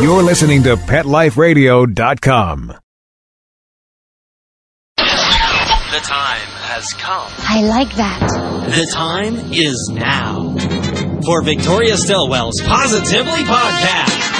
You're 0.00 0.22
listening 0.22 0.62
to 0.62 0.76
PetLifeRadio.com. 0.76 2.74
The 4.96 6.00
time 6.02 6.48
has 6.70 6.92
come. 6.94 7.30
I 7.38 7.60
like 7.62 7.94
that. 7.96 8.20
The 8.74 8.90
time 8.94 9.52
is 9.52 9.90
now 9.92 10.56
for 11.26 11.42
Victoria 11.42 11.98
Stilwell's 11.98 12.62
Positively 12.62 13.44
Podcast. 13.44 14.39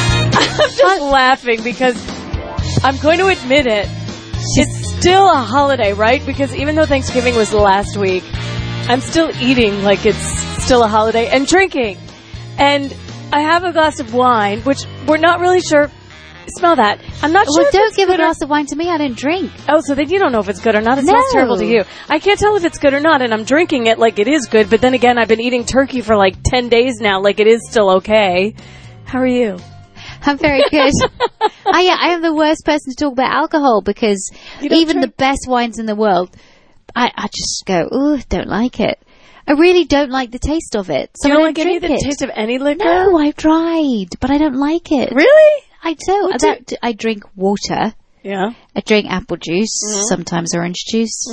just 0.57 1.01
laughing 1.01 1.63
because 1.63 1.95
I'm 2.83 2.97
going 2.97 3.19
to 3.19 3.27
admit 3.27 3.67
it. 3.67 3.87
It's 4.55 4.87
still 4.99 5.29
a 5.29 5.37
holiday, 5.37 5.93
right? 5.93 6.25
Because 6.25 6.55
even 6.55 6.75
though 6.75 6.85
Thanksgiving 6.85 7.35
was 7.35 7.53
last 7.53 7.97
week, 7.97 8.23
I'm 8.89 9.01
still 9.01 9.31
eating 9.41 9.83
like 9.83 10.05
it's 10.05 10.17
still 10.63 10.83
a 10.83 10.87
holiday 10.87 11.27
and 11.29 11.45
drinking. 11.47 11.97
And 12.57 12.95
I 13.31 13.41
have 13.41 13.63
a 13.63 13.71
glass 13.71 13.99
of 13.99 14.13
wine, 14.13 14.61
which 14.61 14.79
we're 15.07 15.17
not 15.17 15.39
really 15.39 15.61
sure. 15.61 15.89
Smell 16.57 16.75
that. 16.75 16.99
I'm 17.21 17.31
not 17.31 17.45
sure. 17.45 17.63
Well, 17.63 17.71
don't 17.71 17.95
give 17.95 18.09
a 18.09 18.13
or- 18.13 18.17
glass 18.17 18.41
of 18.41 18.49
wine 18.49 18.65
to 18.67 18.75
me. 18.75 18.89
I 18.89 18.97
don't 18.97 19.15
drink. 19.15 19.51
Oh, 19.69 19.79
so 19.81 19.95
then 19.95 20.09
you 20.09 20.19
don't 20.19 20.31
know 20.31 20.39
if 20.39 20.49
it's 20.49 20.59
good 20.59 20.75
or 20.75 20.81
not. 20.81 20.97
It 20.97 21.05
smells 21.05 21.31
terrible 21.31 21.57
to 21.57 21.65
you. 21.65 21.83
I 22.09 22.19
can't 22.19 22.37
tell 22.39 22.55
if 22.57 22.65
it's 22.65 22.77
good 22.79 22.93
or 22.93 22.99
not, 22.99 23.21
and 23.21 23.33
I'm 23.33 23.43
drinking 23.45 23.85
it 23.87 23.99
like 23.99 24.19
it 24.19 24.27
is 24.27 24.47
good. 24.47 24.69
But 24.69 24.81
then 24.81 24.93
again, 24.93 25.17
I've 25.17 25.29
been 25.29 25.39
eating 25.39 25.65
turkey 25.65 26.01
for 26.01 26.17
like 26.17 26.35
ten 26.43 26.67
days 26.67 26.99
now, 26.99 27.21
like 27.21 27.39
it 27.39 27.47
is 27.47 27.61
still 27.69 27.89
okay. 27.97 28.53
How 29.05 29.19
are 29.19 29.27
you? 29.27 29.57
I'm 30.23 30.37
very 30.37 30.63
good. 30.69 30.91
I, 31.65 31.97
I 32.01 32.09
am 32.13 32.21
the 32.21 32.33
worst 32.33 32.63
person 32.65 32.93
to 32.93 32.95
talk 32.95 33.13
about 33.13 33.31
alcohol 33.33 33.81
because 33.81 34.31
even 34.61 34.99
the 35.01 35.07
best 35.07 35.45
wines 35.47 35.79
in 35.79 35.85
the 35.85 35.95
world, 35.95 36.35
I, 36.95 37.11
I 37.15 37.27
just 37.27 37.63
go, 37.65 37.87
ooh, 37.93 38.19
don't 38.29 38.47
like 38.47 38.79
it. 38.79 38.99
I 39.47 39.53
really 39.53 39.85
don't 39.85 40.11
like 40.11 40.31
the 40.31 40.39
taste 40.39 40.75
of 40.75 40.89
it. 40.89 41.09
So 41.15 41.27
you 41.27 41.33
don't 41.33 41.41
don't 41.43 41.57
like 41.57 41.59
any 41.65 41.75
of 41.77 41.81
the 41.81 41.93
it. 41.93 41.99
taste 42.01 42.21
of 42.21 42.29
any 42.33 42.59
liquor? 42.59 42.83
No, 42.83 43.17
I've 43.17 43.35
tried, 43.35 44.07
but 44.19 44.29
I 44.29 44.37
don't 44.37 44.55
like 44.57 44.91
it. 44.91 45.11
Really? 45.11 45.63
I 45.83 45.95
don't. 46.05 46.31
What 46.43 46.43
I, 46.83 46.89
I 46.89 46.91
drink 46.93 47.23
water. 47.35 47.93
Yeah. 48.23 48.51
I 48.75 48.81
drink 48.81 49.07
apple 49.09 49.37
juice, 49.37 49.81
Mm-hmm. 49.83 50.03
sometimes 50.09 50.53
orange 50.53 50.85
juice. 50.87 51.25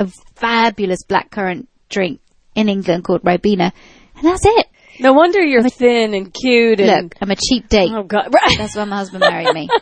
A 0.00 0.06
fabulous 0.34 1.04
blackcurrant 1.08 1.66
drink 1.88 2.20
in 2.56 2.68
England 2.68 3.04
called 3.04 3.22
Ribena, 3.22 3.72
and 4.16 4.24
that's 4.24 4.44
it. 4.44 4.66
No 5.00 5.12
wonder 5.12 5.40
you're 5.40 5.68
thin 5.68 6.14
and 6.14 6.32
cute 6.32 6.80
and. 6.80 7.04
Look, 7.04 7.14
I'm 7.20 7.30
a 7.30 7.36
cheap 7.36 7.68
date. 7.68 7.90
Oh 7.92 8.02
God! 8.02 8.28
Right. 8.38 8.58
That's 8.58 8.76
why 8.76 8.84
my 8.84 8.96
husband 8.96 9.20
married 9.20 9.52
me. 9.54 9.68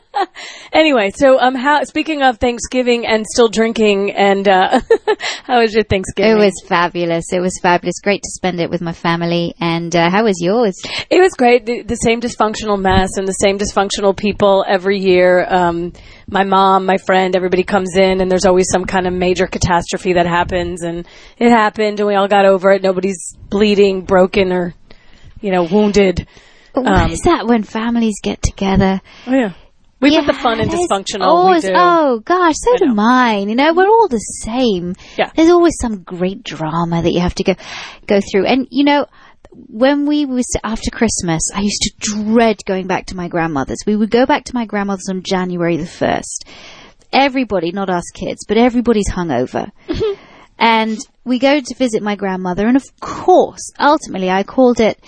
Anyway, 0.72 1.10
so 1.14 1.38
um, 1.40 1.54
how? 1.54 1.82
Speaking 1.84 2.22
of 2.22 2.38
Thanksgiving 2.38 3.06
and 3.06 3.24
still 3.26 3.48
drinking, 3.48 4.12
and 4.12 4.46
uh, 4.46 4.80
how 5.44 5.60
was 5.60 5.72
your 5.72 5.84
Thanksgiving? 5.84 6.32
It 6.32 6.38
was 6.38 6.52
fabulous. 6.66 7.32
It 7.32 7.40
was 7.40 7.58
fabulous. 7.62 8.00
Great 8.02 8.22
to 8.22 8.30
spend 8.30 8.60
it 8.60 8.68
with 8.68 8.82
my 8.82 8.92
family. 8.92 9.54
And 9.58 9.94
uh, 9.94 10.10
how 10.10 10.24
was 10.24 10.36
yours? 10.40 10.78
It 11.08 11.20
was 11.20 11.32
great. 11.32 11.64
The, 11.64 11.82
the 11.82 11.94
same 11.96 12.20
dysfunctional 12.20 12.78
mess 12.80 13.16
and 13.16 13.26
the 13.26 13.32
same 13.32 13.58
dysfunctional 13.58 14.14
people 14.14 14.64
every 14.68 14.98
year. 14.98 15.46
Um, 15.48 15.92
my 16.28 16.44
mom, 16.44 16.84
my 16.84 16.98
friend, 16.98 17.34
everybody 17.34 17.62
comes 17.62 17.96
in, 17.96 18.20
and 18.20 18.30
there's 18.30 18.44
always 18.44 18.68
some 18.70 18.84
kind 18.84 19.06
of 19.06 19.14
major 19.14 19.46
catastrophe 19.46 20.14
that 20.14 20.26
happens, 20.26 20.82
and 20.82 21.06
it 21.38 21.50
happened, 21.50 22.00
and 22.00 22.06
we 22.06 22.16
all 22.16 22.28
got 22.28 22.44
over 22.44 22.72
it. 22.72 22.82
Nobody's 22.82 23.34
bleeding, 23.48 24.02
broken, 24.02 24.52
or 24.52 24.74
you 25.46 25.52
know, 25.52 25.62
wounded. 25.62 26.26
What 26.74 26.86
Um, 26.86 27.10
is 27.10 27.20
that 27.22 27.46
when 27.46 27.62
families 27.62 28.16
get 28.22 28.42
together? 28.42 29.00
Oh 29.26 29.32
yeah, 29.32 29.52
we 30.00 30.10
Yeah, 30.12 30.20
put 30.26 30.26
the 30.26 30.32
fun 30.42 30.58
there's 30.58 30.68
dysfunctional. 30.70 31.22
always-. 31.22 31.64
Oh 31.72 32.20
gosh, 32.24 32.56
so 32.58 32.76
do 32.76 32.92
mine. 32.92 33.48
You 33.48 33.54
know, 33.54 33.72
we're 33.72 33.88
all 33.88 34.08
the 34.08 34.18
same. 34.18 34.94
Yeah. 35.16 35.30
There's 35.34 35.48
always 35.50 35.74
some 35.80 36.02
great 36.02 36.42
drama 36.42 37.00
that 37.02 37.12
you 37.12 37.20
have 37.20 37.34
to 37.36 37.44
go 37.44 37.54
go 38.06 38.20
through. 38.20 38.44
And 38.46 38.66
you 38.70 38.84
know, 38.84 39.06
when 39.52 40.04
we 40.06 40.26
was 40.26 40.44
after 40.64 40.90
Christmas, 40.90 41.40
I 41.54 41.60
used 41.62 41.80
to 41.82 41.92
dread 41.98 42.58
going 42.66 42.86
back 42.88 43.06
to 43.06 43.16
my 43.16 43.28
grandmother's. 43.28 43.78
We 43.86 43.96
would 43.96 44.10
go 44.10 44.26
back 44.26 44.44
to 44.46 44.54
my 44.54 44.66
grandmother's 44.66 45.08
on 45.08 45.22
January 45.22 45.78
the 45.78 45.86
first. 45.86 46.44
Everybody, 47.12 47.72
not 47.72 47.88
us 47.88 48.04
kids, 48.12 48.44
but 48.46 48.58
everybody's 48.58 49.08
hungover. 49.10 49.70
and 50.58 50.98
we 51.24 51.38
go 51.38 51.60
to 51.60 51.74
visit 51.76 52.02
my 52.02 52.16
grandmother, 52.16 52.66
and 52.66 52.76
of 52.76 52.84
course, 53.00 53.72
ultimately, 53.80 54.28
I 54.28 54.42
called 54.42 54.80
it 54.80 54.98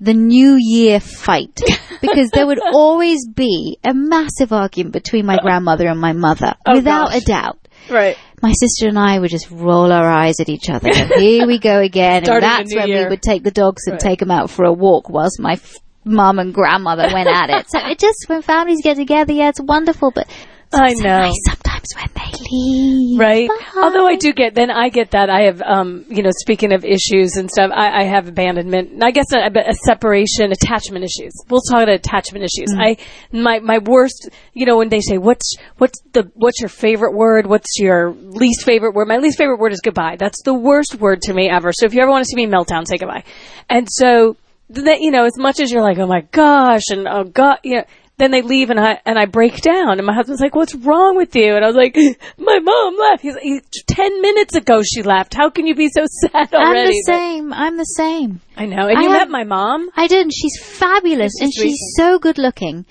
the 0.00 0.14
New 0.14 0.56
Year 0.58 1.00
fight 1.00 1.60
because 2.00 2.30
there 2.30 2.46
would 2.46 2.60
always 2.72 3.26
be 3.28 3.78
a 3.84 3.92
massive 3.94 4.52
argument 4.52 4.92
between 4.92 5.26
my 5.26 5.36
grandmother 5.42 5.88
and 5.88 6.00
my 6.00 6.12
mother, 6.12 6.54
oh, 6.66 6.74
without 6.76 7.08
Oh, 7.08 7.12
gosh. 7.12 7.22
a 7.22 7.24
doubt. 7.24 7.58
Right. 7.90 8.16
My 8.42 8.52
sister 8.52 8.86
and 8.88 8.98
I 8.98 9.18
would 9.18 9.30
just 9.30 9.50
roll 9.50 9.90
our 9.92 10.08
eyes 10.08 10.40
at 10.40 10.48
each 10.48 10.68
other. 10.70 10.88
Here 11.16 11.46
we 11.46 11.58
go 11.58 11.80
again, 11.80 12.28
and 12.28 12.42
that's 12.42 12.74
when 12.74 12.88
year. 12.88 13.04
we 13.04 13.08
would 13.10 13.22
take 13.22 13.42
the 13.42 13.50
dogs 13.50 13.82
and 13.86 13.94
Right. 13.94 14.00
take 14.00 14.18
them 14.20 14.30
out 14.30 14.50
for 14.50 14.64
a 14.64 14.72
walk 14.72 15.08
whilst 15.08 15.40
my 15.40 15.54
f- 15.54 15.76
mum 16.04 16.38
and 16.38 16.54
grandmother 16.54 17.08
went 17.12 17.28
at 17.28 17.50
it. 17.50 17.66
So 17.70 17.78
it 17.80 17.98
just 17.98 18.24
when 18.28 18.42
families 18.42 18.80
get 18.82 18.96
together, 18.96 19.32
yeah, 19.32 19.48
it's 19.48 19.60
wonderful. 19.60 20.10
But 20.10 20.28
I 20.72 20.94
so 20.94 21.02
know. 21.02 21.18
nice 21.20 21.40
sometimes 21.46 21.86
when 21.96 22.08
they 22.14 22.38
leave, 22.50 23.18
Right. 23.18 23.48
Bye. 23.48 23.82
Although 23.82 24.06
I 24.06 24.16
do 24.16 24.32
get, 24.32 24.54
then 24.54 24.70
I 24.70 24.90
get 24.90 25.12
that 25.12 25.30
I 25.30 25.42
have, 25.42 25.62
um, 25.62 26.04
you 26.08 26.22
know, 26.22 26.30
speaking 26.32 26.72
of 26.72 26.84
issues 26.84 27.36
and 27.36 27.50
stuff, 27.50 27.70
I, 27.74 28.02
I 28.02 28.04
have 28.04 28.28
abandonment. 28.28 28.90
and 28.92 29.02
I 29.04 29.10
guess 29.10 29.32
a, 29.32 29.38
a 29.38 29.74
separation, 29.84 30.52
attachment 30.52 31.04
issues. 31.04 31.32
We'll 31.48 31.62
talk 31.62 31.82
about 31.82 31.94
attachment 31.94 32.44
issues. 32.44 32.74
Mm. 32.74 32.80
I, 32.80 32.96
my, 33.32 33.58
my 33.60 33.78
worst, 33.78 34.28
you 34.52 34.66
know, 34.66 34.76
when 34.76 34.88
they 34.88 35.00
say, 35.00 35.18
what's, 35.18 35.56
what's 35.78 36.00
the, 36.12 36.30
what's 36.34 36.60
your 36.60 36.68
favorite 36.68 37.14
word? 37.14 37.46
What's 37.46 37.78
your 37.78 38.10
least 38.12 38.64
favorite 38.64 38.94
word? 38.94 39.08
My 39.08 39.18
least 39.18 39.38
favorite 39.38 39.58
word 39.58 39.72
is 39.72 39.80
goodbye. 39.82 40.16
That's 40.18 40.42
the 40.42 40.54
worst 40.54 40.96
word 40.96 41.22
to 41.22 41.34
me 41.34 41.48
ever. 41.48 41.72
So 41.72 41.86
if 41.86 41.94
you 41.94 42.02
ever 42.02 42.10
want 42.10 42.24
to 42.24 42.28
see 42.28 42.36
me 42.36 42.46
meltdown, 42.46 42.86
say 42.86 42.98
goodbye. 42.98 43.24
And 43.68 43.88
so, 43.90 44.36
that, 44.70 45.00
you 45.00 45.10
know, 45.10 45.24
as 45.24 45.38
much 45.38 45.60
as 45.60 45.70
you're 45.72 45.82
like, 45.82 45.98
oh 45.98 46.06
my 46.06 46.20
gosh, 46.20 46.88
and 46.90 47.08
oh 47.08 47.24
god, 47.24 47.58
you 47.64 47.76
know, 47.76 47.84
then 48.18 48.30
they 48.32 48.42
leave 48.42 48.70
and 48.70 48.78
I 48.80 49.00
and 49.06 49.18
I 49.18 49.26
break 49.26 49.60
down 49.60 49.98
and 49.98 50.06
my 50.06 50.12
husband's 50.14 50.40
like, 50.40 50.54
"What's 50.54 50.74
wrong 50.74 51.16
with 51.16 51.34
you?" 51.36 51.54
And 51.56 51.64
I 51.64 51.68
was 51.68 51.76
like, 51.76 51.96
"My 52.38 52.58
mom 52.58 52.96
left." 52.98 53.22
He's 53.22 53.34
like, 53.34 53.42
"He- 53.42 53.60
"10 53.86 54.20
minutes 54.22 54.54
ago 54.54 54.82
she 54.82 55.02
left. 55.02 55.34
How 55.34 55.50
can 55.50 55.66
you 55.66 55.74
be 55.74 55.88
so 55.88 56.04
sad 56.22 56.52
already? 56.52 56.80
I'm 56.80 56.86
the 56.86 57.02
same. 57.06 57.52
I'm 57.52 57.76
the 57.76 57.84
same. 57.84 58.40
I 58.56 58.66
know. 58.66 58.88
And 58.88 58.98
I 58.98 59.02
you 59.02 59.10
have- 59.10 59.28
met 59.28 59.30
my 59.30 59.44
mom? 59.44 59.88
I 59.96 60.06
did, 60.08 60.22
and 60.22 60.32
she's 60.34 60.58
fabulous, 60.62 61.32
and 61.40 61.52
she's 61.54 61.78
so 61.96 62.18
good 62.18 62.38
looking. 62.38 62.84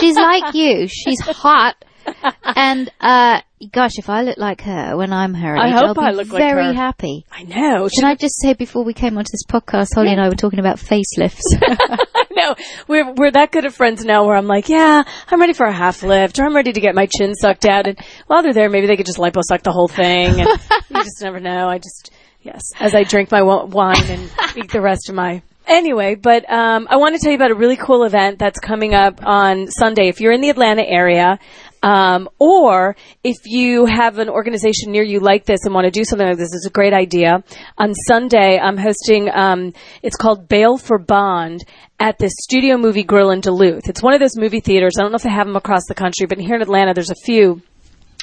she's 0.00 0.16
like 0.16 0.54
you. 0.62 0.86
She's 0.88 1.20
hot, 1.20 1.76
and 2.44 2.90
uh, 3.00 3.40
gosh, 3.72 3.92
if 3.96 4.08
I 4.08 4.22
look 4.22 4.38
like 4.38 4.60
her 4.62 4.96
when 4.96 5.12
I'm 5.12 5.34
her 5.34 5.56
I 5.56 5.68
age, 5.68 5.74
hope 5.74 5.96
will 5.96 6.04
I 6.04 6.10
be 6.10 6.16
look 6.16 6.28
like 6.28 6.42
very 6.42 6.66
her. 6.66 6.72
happy. 6.72 7.26
I 7.30 7.42
know. 7.42 7.88
Can 7.94 8.04
I 8.04 8.14
just 8.14 8.40
say 8.40 8.54
before 8.54 8.84
we 8.84 8.94
came 8.94 9.16
onto 9.18 9.30
this 9.30 9.44
podcast, 9.46 9.94
Holly 9.94 10.12
and 10.12 10.20
I 10.20 10.28
were 10.28 10.34
talking 10.34 10.58
about 10.58 10.78
facelifts. 10.78 11.42
I 11.62 12.26
know. 12.30 12.54
We're 12.88 13.12
we're 13.14 13.30
that 13.32 13.52
good 13.52 13.64
of 13.64 13.74
friends 13.74 14.04
now 14.04 14.24
where 14.26 14.36
I'm 14.36 14.46
like, 14.46 14.68
"Yeah, 14.68 15.02
I'm 15.28 15.40
ready 15.40 15.52
for 15.52 15.66
a 15.66 15.72
half 15.72 16.02
lift, 16.02 16.38
or 16.38 16.44
I'm 16.44 16.54
ready 16.54 16.72
to 16.72 16.80
get 16.80 16.94
my 16.94 17.06
chin 17.06 17.34
sucked 17.34 17.66
out." 17.66 17.86
And 17.86 17.98
while 18.26 18.42
they're 18.42 18.54
there, 18.54 18.70
maybe 18.70 18.86
they 18.86 18.96
could 18.96 19.06
just 19.06 19.18
liposuck 19.18 19.62
the 19.62 19.72
whole 19.72 19.88
thing, 19.88 20.40
and 20.40 20.48
you 20.88 21.02
just 21.02 21.22
never 21.22 21.40
know. 21.40 21.68
I 21.68 21.78
just 21.78 22.10
yes, 22.42 22.62
as 22.78 22.94
I 22.94 23.04
drink 23.04 23.30
my 23.30 23.42
wine 23.42 24.04
and 24.08 24.30
eat 24.56 24.70
the 24.70 24.80
rest 24.80 25.08
of 25.08 25.14
my 25.14 25.42
Anyway, 25.66 26.14
but 26.14 26.48
um, 26.50 26.86
I 26.88 26.96
want 26.96 27.16
to 27.16 27.20
tell 27.20 27.32
you 27.32 27.36
about 27.36 27.50
a 27.50 27.56
really 27.56 27.76
cool 27.76 28.04
event 28.04 28.38
that's 28.38 28.60
coming 28.60 28.94
up 28.94 29.20
on 29.26 29.66
Sunday. 29.66 30.08
If 30.08 30.20
you're 30.20 30.30
in 30.30 30.40
the 30.40 30.50
Atlanta 30.50 30.84
area, 30.86 31.40
um, 31.86 32.28
or 32.40 32.96
if 33.22 33.36
you 33.44 33.86
have 33.86 34.18
an 34.18 34.28
organization 34.28 34.90
near 34.90 35.04
you 35.04 35.20
like 35.20 35.44
this 35.44 35.60
and 35.62 35.72
want 35.72 35.84
to 35.84 35.92
do 35.92 36.02
something 36.02 36.26
like 36.26 36.36
this, 36.36 36.52
it's 36.52 36.66
a 36.66 36.70
great 36.70 36.92
idea. 36.92 37.44
On 37.78 37.94
Sunday, 37.94 38.58
I'm 38.58 38.76
hosting. 38.76 39.30
Um, 39.32 39.72
it's 40.02 40.16
called 40.16 40.48
Bail 40.48 40.78
for 40.78 40.98
Bond 40.98 41.64
at 42.00 42.18
the 42.18 42.28
Studio 42.42 42.76
Movie 42.76 43.04
Grill 43.04 43.30
in 43.30 43.40
Duluth. 43.40 43.88
It's 43.88 44.02
one 44.02 44.14
of 44.14 44.20
those 44.20 44.36
movie 44.36 44.58
theaters. 44.58 44.94
I 44.98 45.02
don't 45.02 45.12
know 45.12 45.16
if 45.16 45.22
they 45.22 45.30
have 45.30 45.46
them 45.46 45.54
across 45.54 45.86
the 45.86 45.94
country, 45.94 46.26
but 46.26 46.38
here 46.38 46.56
in 46.56 46.62
Atlanta, 46.62 46.92
there's 46.92 47.10
a 47.10 47.24
few 47.24 47.62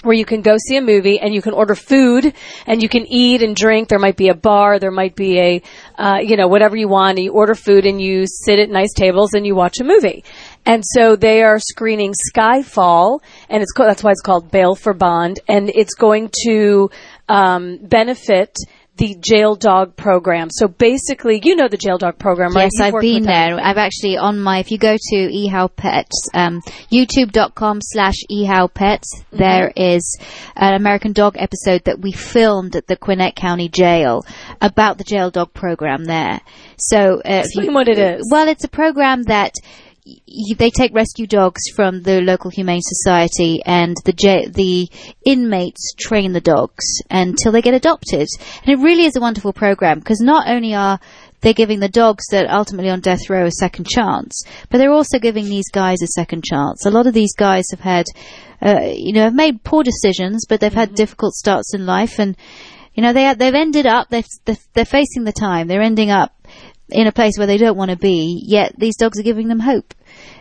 where 0.04 0.16
you 0.16 0.26
can 0.26 0.42
go 0.42 0.58
see 0.58 0.76
a 0.76 0.82
movie 0.82 1.20
and 1.20 1.34
you 1.34 1.42
can 1.42 1.54
order 1.54 1.76
food 1.76 2.34
and 2.68 2.84
you 2.84 2.90
can 2.90 3.06
eat 3.08 3.42
and 3.42 3.56
drink. 3.56 3.88
There 3.88 4.00
might 4.00 4.18
be 4.18 4.28
a 4.28 4.36
bar, 4.36 4.78
there 4.78 4.92
might 4.92 5.16
be 5.16 5.40
a, 5.40 5.62
uh, 5.98 6.20
you 6.22 6.36
know, 6.36 6.48
whatever 6.48 6.76
you 6.76 6.90
want. 6.90 7.18
And 7.18 7.26
you 7.26 7.32
order 7.32 7.56
food 7.56 7.86
and 7.86 8.02
you 8.02 8.26
sit 8.28 8.60
at 8.60 8.70
nice 8.70 8.94
tables 8.94 9.34
and 9.34 9.46
you 9.46 9.56
watch 9.56 9.80
a 9.80 9.84
movie. 9.84 10.26
And 10.66 10.84
so 10.86 11.16
they 11.16 11.44
are 11.44 11.60
screening 11.60 12.14
Skyfall, 12.34 13.20
and 13.50 13.62
it's 13.62 13.72
co- 13.72 13.86
that's 13.86 14.04
why 14.04 14.12
it's 14.12 14.22
called 14.22 14.50
Bail 14.52 14.76
for 14.76 14.94
Bond, 14.94 15.40
and 15.48 15.70
it's 15.74 15.94
going 15.96 16.30
to 16.46 16.90
um, 17.28 17.78
benefit 17.82 18.56
the 18.96 19.16
jail 19.20 19.56
dog 19.56 19.96
program. 19.96 20.50
So 20.52 20.68
basically, 20.68 21.42
you 21.44 21.56
know 21.56 21.68
the 21.68 21.78
jail 21.78 21.98
dog 21.98 22.20
program, 22.20 22.54
right? 22.54 22.70
Yes, 22.72 22.86
You've 22.86 22.96
I've 22.96 23.02
been 23.02 23.24
there. 23.24 23.60
I've 23.60 23.78
actually 23.78 24.18
on 24.18 24.40
my. 24.40 24.60
If 24.60 24.70
you 24.70 24.78
go 24.78 24.96
to 24.96 25.16
eHow 25.16 25.76
Pets, 25.76 26.30
um, 26.36 26.62
YouTube.com 26.92 27.80
slash 27.82 28.16
eHow 28.32 28.72
Pets, 28.74 29.08
Mm-hmm. 29.34 29.38
there 29.38 29.74
is 29.76 30.20
an 30.56 30.76
American 30.76 31.12
Dog 31.12 31.36
episode 31.40 31.84
that 31.86 32.00
we 32.00 32.12
filmed 32.12 32.76
at 32.76 32.86
the 32.86 32.96
Gwinnett 32.96 33.36
County 33.36 33.68
Jail 33.68 34.24
about 34.62 35.00
the 35.00 35.04
jail 35.04 35.32
dog 35.32 35.54
program 35.54 36.06
there. 36.06 36.40
So, 36.78 37.20
uh, 37.26 37.42
Explain 37.46 37.74
what 37.74 37.88
it 37.88 37.98
is. 37.98 38.28
Well, 38.32 38.48
it's 38.48 38.64
a 38.64 38.70
program 38.70 39.24
that. 39.24 39.56
They 40.58 40.70
take 40.70 40.94
rescue 40.94 41.28
dogs 41.28 41.62
from 41.76 42.04
the 42.04 42.22
local 42.22 42.52
humane 42.52 42.82
society, 42.82 43.62
and 43.66 43.96
the 44.06 44.52
the 44.54 44.90
inmates 45.26 45.94
train 45.98 46.34
the 46.34 46.42
dogs 46.42 47.02
until 47.10 47.52
they 47.52 47.62
get 47.62 47.74
adopted. 47.74 48.28
And 48.66 48.80
it 48.80 48.84
really 48.84 49.06
is 49.06 49.16
a 49.16 49.22
wonderful 49.22 49.54
program 49.54 50.00
because 50.00 50.20
not 50.20 50.48
only 50.50 50.74
are 50.74 51.00
they're 51.42 51.54
giving 51.54 51.80
the 51.80 51.90
dogs 51.90 52.24
that 52.32 52.50
ultimately 52.50 52.90
on 52.90 53.02
death 53.02 53.30
row 53.30 53.46
a 53.46 53.52
second 53.52 53.88
chance, 53.88 54.44
but 54.70 54.78
they're 54.78 54.92
also 54.92 55.20
giving 55.20 55.46
these 55.46 55.70
guys 55.72 56.02
a 56.02 56.08
second 56.08 56.44
chance. 56.44 56.86
A 56.86 56.92
lot 56.92 57.06
of 57.08 57.14
these 57.14 57.36
guys 57.36 57.66
have 57.72 57.82
had, 57.82 58.06
uh, 58.62 58.80
you 58.94 59.14
know, 59.14 59.24
have 59.24 59.36
made 59.36 59.64
poor 59.64 59.84
decisions, 59.84 60.46
but 60.48 60.60
they've 60.60 60.72
Mm-hmm. 60.72 60.80
had 60.80 60.96
difficult 60.96 61.34
starts 61.34 61.74
in 61.74 61.86
life, 61.86 62.20
and 62.20 62.36
you 62.94 63.04
know 63.04 63.14
they 63.14 63.34
they've 63.36 63.54
ended 63.54 63.86
up 63.86 64.10
they've 64.10 64.26
they're, 64.46 64.58
they're 64.74 64.86
facing 64.86 65.24
the 65.24 65.32
time. 65.32 65.68
They're 65.68 65.82
ending 65.82 66.10
up 66.12 66.43
in 66.94 67.08
a 67.08 67.12
place 67.12 67.38
where 67.38 67.48
they 67.48 67.58
don't 67.58 67.78
want 67.78 67.92
to 67.92 67.98
be. 67.98 68.42
Yet 68.46 68.74
these 68.78 68.96
dogs 68.98 69.20
are 69.20 69.24
giving 69.24 69.48
them 69.48 69.60
hope. 69.60 69.94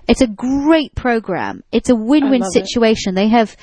It's 0.09 0.21
a 0.21 0.27
great 0.27 0.95
program. 0.95 1.63
It's 1.73 1.91
a 1.91 1.95
win-win 1.97 2.41
love 2.41 2.51
it. 2.55 2.67
situation. 2.67 3.15
They 3.15 3.29
have 3.29 3.57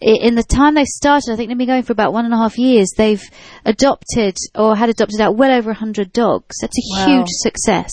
in 0.00 0.34
the 0.34 0.42
time 0.42 0.74
they 0.74 0.84
started, 0.84 1.32
I 1.32 1.36
think 1.36 1.48
they've 1.48 1.58
been 1.58 1.68
going 1.68 1.84
for 1.84 1.92
about 1.92 2.12
one 2.12 2.24
and 2.24 2.34
a 2.34 2.36
half 2.36 2.58
years. 2.58 2.90
They've 2.96 3.22
adopted 3.64 4.36
or 4.54 4.74
had 4.76 4.88
adopted 4.88 5.20
out 5.20 5.36
well 5.36 5.52
over 5.52 5.70
a 5.70 5.74
hundred 5.74 6.12
dogs. 6.12 6.56
That's 6.60 6.76
a 6.76 6.98
Wow. 6.98 7.06
huge 7.06 7.28
success, 7.30 7.92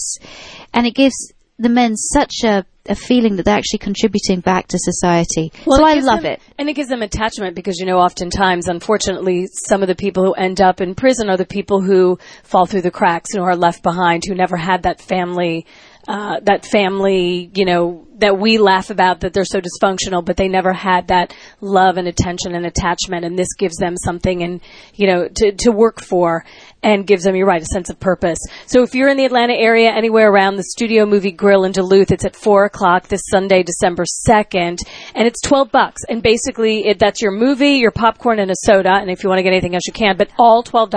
and 0.74 0.88
it 0.88 0.96
gives 0.96 1.16
the 1.60 1.70
men 1.70 1.96
such 1.98 2.44
a, 2.46 2.66
a 2.88 2.96
feeling 2.96 3.36
that 3.36 3.44
they're 3.44 3.58
actually 3.58 3.80
contributing 3.80 4.40
back 4.40 4.68
to 4.70 4.80
society. 4.80 5.52
so 5.66 5.84
I 5.84 5.96
love 5.96 6.24
them- 6.24 6.34
it. 6.34 6.42
And 6.58 6.70
it 6.70 6.74
gives 6.74 6.88
them 6.88 7.02
attachment 7.02 7.54
because, 7.54 7.78
you 7.80 7.86
know, 7.86 7.98
oftentimes, 7.98 8.68
unfortunately, 8.70 9.48
some 9.48 9.82
of 9.82 9.90
the 9.90 9.96
people 9.96 10.24
who 10.24 10.34
end 10.34 10.62
up 10.62 10.80
in 10.80 10.96
prison 10.96 11.30
are 11.30 11.38
the 11.38 11.46
people 11.46 11.82
who 11.82 12.18
fall 12.44 12.66
through 12.66 12.82
the 12.82 12.92
cracks 12.92 13.34
and 13.34 13.44
who 13.44 13.48
are 13.48 13.58
left 13.58 13.84
behind, 13.84 14.24
who 14.26 14.34
never 14.34 14.56
had 14.56 14.84
that 14.84 15.02
family, 15.02 15.66
uh, 16.08 16.40
that 16.44 16.66
family, 16.66 17.52
you 17.54 17.66
know, 17.66 18.08
that 18.20 18.40
we 18.40 18.58
laugh 18.58 18.90
about 18.90 19.22
that 19.22 19.34
they're 19.34 19.46
so 19.46 19.60
dysfunctional, 19.60 20.24
but 20.24 20.38
they 20.38 20.48
never 20.48 20.74
had 20.74 21.08
that 21.08 21.36
love 21.62 21.98
and 21.98 22.08
attention 22.08 22.56
and 22.56 22.66
attachment. 22.66 23.26
And 23.26 23.38
this 23.38 23.54
gives 23.58 23.78
them 23.78 23.96
something 23.98 24.44
and, 24.44 24.62
you 24.94 25.08
know, 25.08 25.28
to, 25.28 25.52
to 25.52 25.72
work 25.72 26.02
for 26.02 26.46
and 26.82 27.06
gives 27.06 27.24
them, 27.24 27.36
you're 27.36 27.48
right, 27.48 27.62
a 27.62 27.66
sense 27.66 27.90
of 27.90 28.00
purpose. 28.00 28.40
So 28.66 28.84
if 28.84 28.96
you're 28.96 29.10
in 29.10 29.18
the 29.18 29.26
Atlanta 29.26 29.54
area, 29.54 29.92
anywhere 29.92 30.32
around 30.32 30.56
the 30.56 30.64
Studio 30.64 31.06
Movie 31.06 31.32
Grill 31.32 31.66
in 31.66 31.72
Duluth, 31.72 32.12
it's 32.12 32.26
at 32.26 32.36
four 32.36 32.66
o'clock 32.66 33.08
this 33.08 33.22
Sunday, 33.30 33.64
December 33.64 34.06
2nd, 34.28 34.80
and 35.16 35.28
it's 35.28 35.42
12 35.42 35.72
bucks. 35.72 36.02
And 36.08 36.24
basically, 36.24 36.88
it, 36.88 37.00
that's 37.00 37.22
your 37.22 37.32
movie, 37.32 37.74
your 37.74 37.92
popcorn, 37.92 38.40
and 38.40 38.52
a 38.52 38.56
soda. 38.64 38.94
And 38.94 39.10
if 39.10 39.24
you 39.24 39.30
want 39.30 39.40
to 39.40 39.44
get 39.44 39.52
anything 39.52 39.76
else, 39.76 39.88
you 39.88 39.94
can, 39.94 40.18
but 40.18 40.30
all 40.38 40.64
$12. 40.64 40.90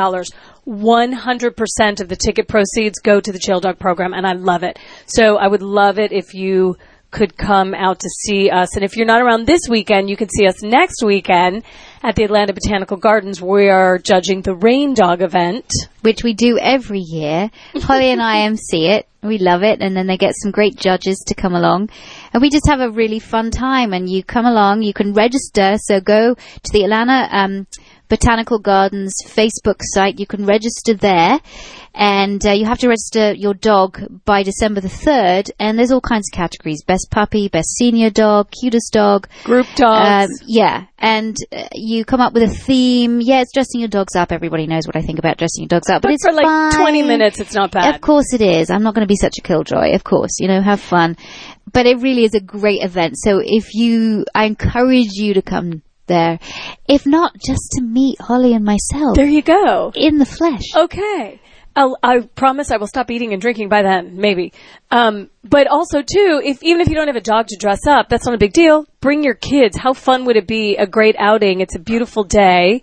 100% 0.66 2.00
of 2.00 2.08
the 2.08 2.16
ticket 2.16 2.46
proceeds 2.46 3.00
go 3.00 3.20
to 3.20 3.32
the 3.32 3.38
Jail 3.38 3.58
Dog 3.58 3.80
program, 3.80 4.14
and 4.14 4.24
I 4.24 4.34
love 4.34 4.62
it. 4.62 4.78
So 5.06 5.36
I 5.36 5.48
would 5.48 5.62
love 5.62 5.98
it 5.98 6.12
if 6.12 6.34
you 6.34 6.76
could 7.12 7.36
come 7.36 7.74
out 7.74 8.00
to 8.00 8.08
see 8.08 8.50
us. 8.50 8.74
And 8.74 8.84
if 8.84 8.96
you're 8.96 9.06
not 9.06 9.22
around 9.22 9.46
this 9.46 9.68
weekend, 9.68 10.10
you 10.10 10.16
can 10.16 10.28
see 10.28 10.46
us 10.46 10.62
next 10.62 11.04
weekend 11.04 11.62
at 12.02 12.16
the 12.16 12.24
Atlanta 12.24 12.52
Botanical 12.54 12.96
Gardens. 12.96 13.40
We 13.40 13.68
are 13.68 13.98
judging 13.98 14.42
the 14.42 14.54
Reindog 14.54 15.22
event. 15.22 15.70
which 16.00 16.24
we 16.24 16.34
do 16.34 16.58
every 16.58 16.98
year. 16.98 17.50
Holly 17.82 18.10
and 18.10 18.20
I 18.20 18.40
MC 18.40 18.88
it. 18.88 19.06
We 19.22 19.38
love 19.38 19.62
it. 19.62 19.80
And 19.80 19.96
then 19.96 20.08
they 20.08 20.16
get 20.16 20.34
some 20.36 20.50
great 20.50 20.76
judges 20.76 21.22
to 21.28 21.34
come 21.34 21.54
along. 21.54 21.90
And 22.32 22.42
we 22.42 22.50
just 22.50 22.66
have 22.66 22.80
a 22.80 22.90
really 22.90 23.20
fun 23.20 23.52
time. 23.52 23.92
And 23.92 24.08
you 24.08 24.24
come 24.24 24.46
along, 24.46 24.82
you 24.82 24.92
can 24.92 25.12
register. 25.12 25.76
So 25.78 26.00
go 26.00 26.34
to 26.34 26.72
the 26.72 26.82
Atlanta 26.82 27.28
um, 27.30 27.66
Botanical 28.12 28.58
Gardens 28.58 29.14
Facebook 29.26 29.80
site. 29.80 30.20
You 30.20 30.26
can 30.26 30.44
register 30.44 30.92
there. 30.92 31.40
And 31.94 32.44
uh, 32.46 32.50
you 32.50 32.66
have 32.66 32.76
to 32.80 32.88
register 32.88 33.32
your 33.32 33.54
dog 33.54 34.22
by 34.26 34.42
December 34.42 34.82
the 34.82 34.88
3rd. 34.88 35.50
And 35.58 35.78
there's 35.78 35.90
all 35.90 36.02
kinds 36.02 36.28
of 36.30 36.36
categories. 36.36 36.84
Best 36.84 37.08
puppy, 37.10 37.48
best 37.48 37.70
senior 37.70 38.10
dog, 38.10 38.50
cutest 38.50 38.92
dog. 38.92 39.28
Group 39.44 39.66
dogs. 39.76 40.30
Um, 40.30 40.46
yeah, 40.46 40.84
and 40.98 41.34
uh, 41.52 41.68
you 41.72 42.04
come 42.04 42.20
up 42.20 42.34
with 42.34 42.42
a 42.42 42.54
theme. 42.54 43.22
Yeah, 43.22 43.40
it's 43.40 43.54
dressing 43.54 43.80
your 43.80 43.88
dogs 43.88 44.14
up. 44.14 44.30
Everybody 44.30 44.66
knows 44.66 44.86
what 44.86 44.94
I 44.96 45.00
think 45.00 45.18
about 45.18 45.38
dressing 45.38 45.62
your 45.62 45.68
dogs 45.68 45.88
up, 45.88 46.02
but, 46.02 46.08
but 46.08 46.14
it's 46.14 46.26
for 46.26 46.34
like 46.34 46.44
fine. 46.44 46.72
20 46.72 47.02
minutes, 47.04 47.40
it's 47.40 47.54
not 47.54 47.70
bad. 47.70 47.94
Of 47.94 48.02
course 48.02 48.34
it 48.34 48.42
is. 48.42 48.68
I'm 48.70 48.82
not 48.82 48.94
going 48.94 49.06
to 49.06 49.10
be 49.10 49.16
such 49.16 49.38
a 49.38 49.42
killjoy. 49.42 49.94
Of 49.94 50.04
course, 50.04 50.32
you 50.38 50.48
know, 50.48 50.60
have 50.60 50.82
fun. 50.82 51.16
But 51.72 51.86
it 51.86 52.00
really 52.00 52.24
is 52.24 52.34
a 52.34 52.40
great 52.40 52.82
event. 52.82 53.14
So 53.16 53.40
if 53.42 53.72
you, 53.72 54.26
I 54.34 54.44
encourage 54.44 55.12
you 55.12 55.32
to 55.34 55.40
come 55.40 55.82
there. 56.12 56.38
If 56.86 57.06
not, 57.06 57.32
just 57.34 57.64
to 57.76 57.82
meet 57.82 58.20
Holly 58.20 58.52
and 58.54 58.64
myself 58.64 59.16
There 59.16 59.26
you 59.26 59.42
go. 59.42 59.92
in 59.94 60.18
the 60.18 60.26
flesh. 60.26 60.66
Okay. 60.76 61.40
I'll, 61.74 61.96
I 62.02 62.20
promise 62.34 62.70
I 62.70 62.76
will 62.76 62.86
stop 62.86 63.10
eating 63.10 63.32
and 63.32 63.40
drinking 63.40 63.70
by 63.70 63.80
then, 63.82 64.16
maybe. 64.18 64.52
Um, 64.90 65.30
but 65.42 65.66
also 65.68 66.02
too, 66.02 66.40
if 66.44 66.62
even 66.62 66.82
if 66.82 66.88
you 66.88 66.94
don't 66.94 67.06
have 67.08 67.16
a 67.16 67.20
dog 67.34 67.46
to 67.48 67.56
dress 67.58 67.86
up, 67.88 68.10
that's 68.10 68.26
not 68.26 68.34
a 68.34 68.38
big 68.38 68.52
deal. 68.52 68.84
Bring 69.00 69.24
your 69.24 69.34
kids. 69.34 69.76
How 69.78 69.94
fun 69.94 70.26
would 70.26 70.36
it 70.36 70.46
be? 70.46 70.76
A 70.76 70.86
great 70.86 71.16
outing. 71.18 71.60
It's 71.60 71.74
a 71.74 71.78
beautiful 71.78 72.24
day 72.24 72.82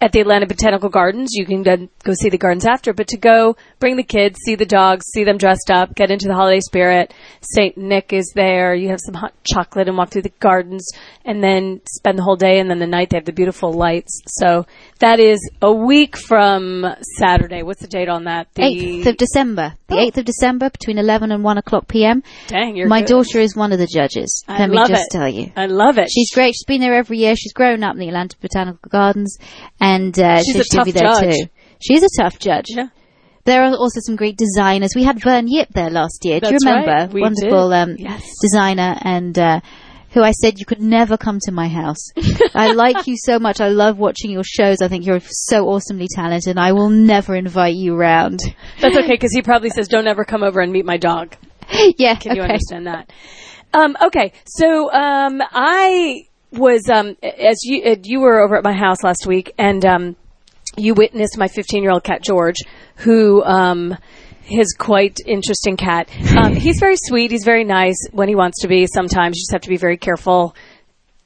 at 0.00 0.12
the 0.12 0.20
Atlanta 0.20 0.46
Botanical 0.46 0.88
Gardens. 0.90 1.30
You 1.32 1.46
can 1.46 1.62
then 1.62 1.88
go 2.04 2.12
see 2.12 2.28
the 2.28 2.36
gardens 2.38 2.66
after, 2.66 2.92
but 2.92 3.08
to 3.08 3.16
go 3.16 3.56
bring 3.80 3.96
the 3.96 4.02
kids, 4.02 4.38
see 4.44 4.54
the 4.54 4.66
dogs, 4.66 5.06
see 5.12 5.24
them 5.24 5.38
dressed 5.38 5.70
up, 5.70 5.94
get 5.94 6.10
into 6.10 6.28
the 6.28 6.34
holiday 6.34 6.60
spirit. 6.60 7.14
Saint 7.40 7.78
Nick 7.78 8.12
is 8.12 8.30
there. 8.34 8.74
You 8.74 8.88
have 8.90 9.00
some 9.04 9.14
hot 9.14 9.32
chocolate 9.50 9.88
and 9.88 9.96
walk 9.96 10.10
through 10.10 10.22
the 10.22 10.32
gardens, 10.40 10.86
and 11.24 11.42
then 11.42 11.80
spend 11.90 12.18
the 12.18 12.22
whole 12.22 12.36
day. 12.36 12.58
And 12.58 12.68
then 12.70 12.78
the 12.78 12.86
night 12.86 13.10
they 13.10 13.16
have 13.16 13.24
the 13.24 13.32
beautiful 13.32 13.72
lights. 13.72 14.20
So 14.26 14.66
that 14.98 15.18
is 15.18 15.38
a 15.62 15.72
week 15.72 16.16
from 16.18 16.84
Saturday. 17.18 17.62
What's 17.62 17.80
the 17.80 17.88
date 17.88 18.08
on 18.08 18.24
that? 18.24 18.48
The 18.54 18.62
8th 18.62 19.06
of 19.06 19.16
December. 19.16 19.74
The 19.88 19.94
8th 19.96 20.18
of 20.18 20.24
December 20.24 20.68
between 20.68 20.98
11 20.98 21.30
and 21.30 21.42
1 21.44 21.58
o'clock 21.58 21.88
p.m. 21.88 22.22
Dang, 22.48 22.76
you're 22.76 22.88
My 22.88 23.00
good. 23.00 23.08
daughter 23.08 23.38
is 23.38 23.56
one 23.56 23.72
of 23.72 23.78
the 23.78 23.86
judges. 23.86 24.44
I 24.48 24.58
Let 24.58 24.70
me 24.70 24.76
love 24.76 24.88
just 24.88 25.04
it. 25.12 25.16
tell 25.16 25.28
you. 25.28 25.52
I 25.56 25.66
love 25.66 25.96
it. 25.98 26.08
She's 26.12 26.30
great. 26.34 26.54
She's 26.54 26.64
been 26.64 26.80
there 26.80 26.94
every 26.94 27.18
year. 27.18 27.36
She's 27.36 27.52
grown 27.52 27.82
up 27.84 27.94
in 27.94 28.00
the 28.00 28.08
Atlanta 28.08 28.36
Botanical 28.40 28.88
Gardens, 28.90 29.38
and 29.80 29.85
uh, 30.18 30.42
She's 30.42 30.54
so 30.54 30.60
a 30.60 30.64
she'll 30.64 30.78
tough 30.78 30.84
be 30.86 30.92
there 30.92 31.02
judge. 31.02 31.34
too. 31.36 31.46
She's 31.80 32.02
a 32.02 32.08
tough 32.22 32.38
judge. 32.38 32.66
Yeah. 32.68 32.88
There 33.44 33.62
are 33.62 33.74
also 33.76 34.00
some 34.00 34.16
great 34.16 34.36
designers. 34.36 34.92
We 34.96 35.04
had 35.04 35.20
Vern 35.22 35.46
Yip 35.48 35.68
there 35.72 35.90
last 35.90 36.24
year. 36.24 36.40
Do 36.40 36.50
you 36.50 36.58
remember? 36.64 37.14
right. 37.14 37.22
Wonderful. 37.22 37.72
Um, 37.72 37.96
Yes. 37.98 38.22
designer 38.42 38.96
and. 39.02 39.38
Uh, 39.38 39.60
who 40.10 40.22
I 40.22 40.30
said 40.30 40.58
you 40.58 40.64
could 40.64 40.80
never 40.80 41.18
come 41.18 41.38
to 41.42 41.52
my 41.52 41.68
house. 41.68 41.98
I 42.54 42.72
like 42.72 43.06
you 43.06 43.16
so 43.18 43.38
much. 43.38 43.60
I 43.60 43.68
love 43.68 43.98
watching 43.98 44.30
your 44.30 44.44
shows. 44.44 44.80
I 44.80 44.88
think 44.88 45.04
you're 45.04 45.20
so 45.20 45.66
awesomely 45.68 46.06
talented. 46.10 46.56
I 46.56 46.72
will 46.72 46.88
never 46.88 47.34
invite 47.36 47.74
you 47.74 47.94
round. 47.96 48.40
That's 48.80 48.96
okay 48.96 49.08
because 49.08 49.32
he 49.34 49.42
probably 49.42 49.68
says, 49.68 49.88
"Don't 49.88 50.06
ever 50.06 50.24
come 50.24 50.42
over 50.42 50.60
and 50.60 50.72
meet 50.72 50.86
my 50.86 50.96
dog." 50.96 51.36
yeah, 51.98 52.14
Can 52.14 52.34
you 52.34 52.40
understand 52.40 52.86
that? 52.86 53.12
Um, 53.74 53.94
okay, 54.06 54.32
so 54.46 54.90
um, 54.90 55.42
I 55.52 56.22
was 56.56 56.88
um, 56.90 57.16
as 57.22 57.62
you 57.64 57.82
uh, 57.82 57.96
you 58.02 58.20
were 58.20 58.40
over 58.44 58.56
at 58.56 58.64
my 58.64 58.72
house 58.72 59.02
last 59.02 59.26
week, 59.26 59.52
and 59.58 59.84
um, 59.84 60.16
you 60.76 60.94
witnessed 60.94 61.38
my 61.38 61.48
15 61.48 61.82
year 61.82 61.92
old 61.92 62.04
cat 62.04 62.22
George, 62.22 62.56
who 62.96 63.42
um, 63.44 63.96
is 64.50 64.74
quite 64.78 65.18
interesting 65.26 65.76
cat. 65.76 66.08
Um, 66.36 66.54
he's 66.56 66.78
very 66.78 66.96
sweet. 66.96 67.30
He's 67.30 67.44
very 67.44 67.64
nice 67.64 67.96
when 68.12 68.28
he 68.28 68.34
wants 68.34 68.60
to 68.62 68.68
be. 68.68 68.86
Sometimes 68.86 69.36
you 69.36 69.42
just 69.42 69.52
have 69.52 69.62
to 69.62 69.68
be 69.68 69.76
very 69.76 69.96
careful. 69.96 70.54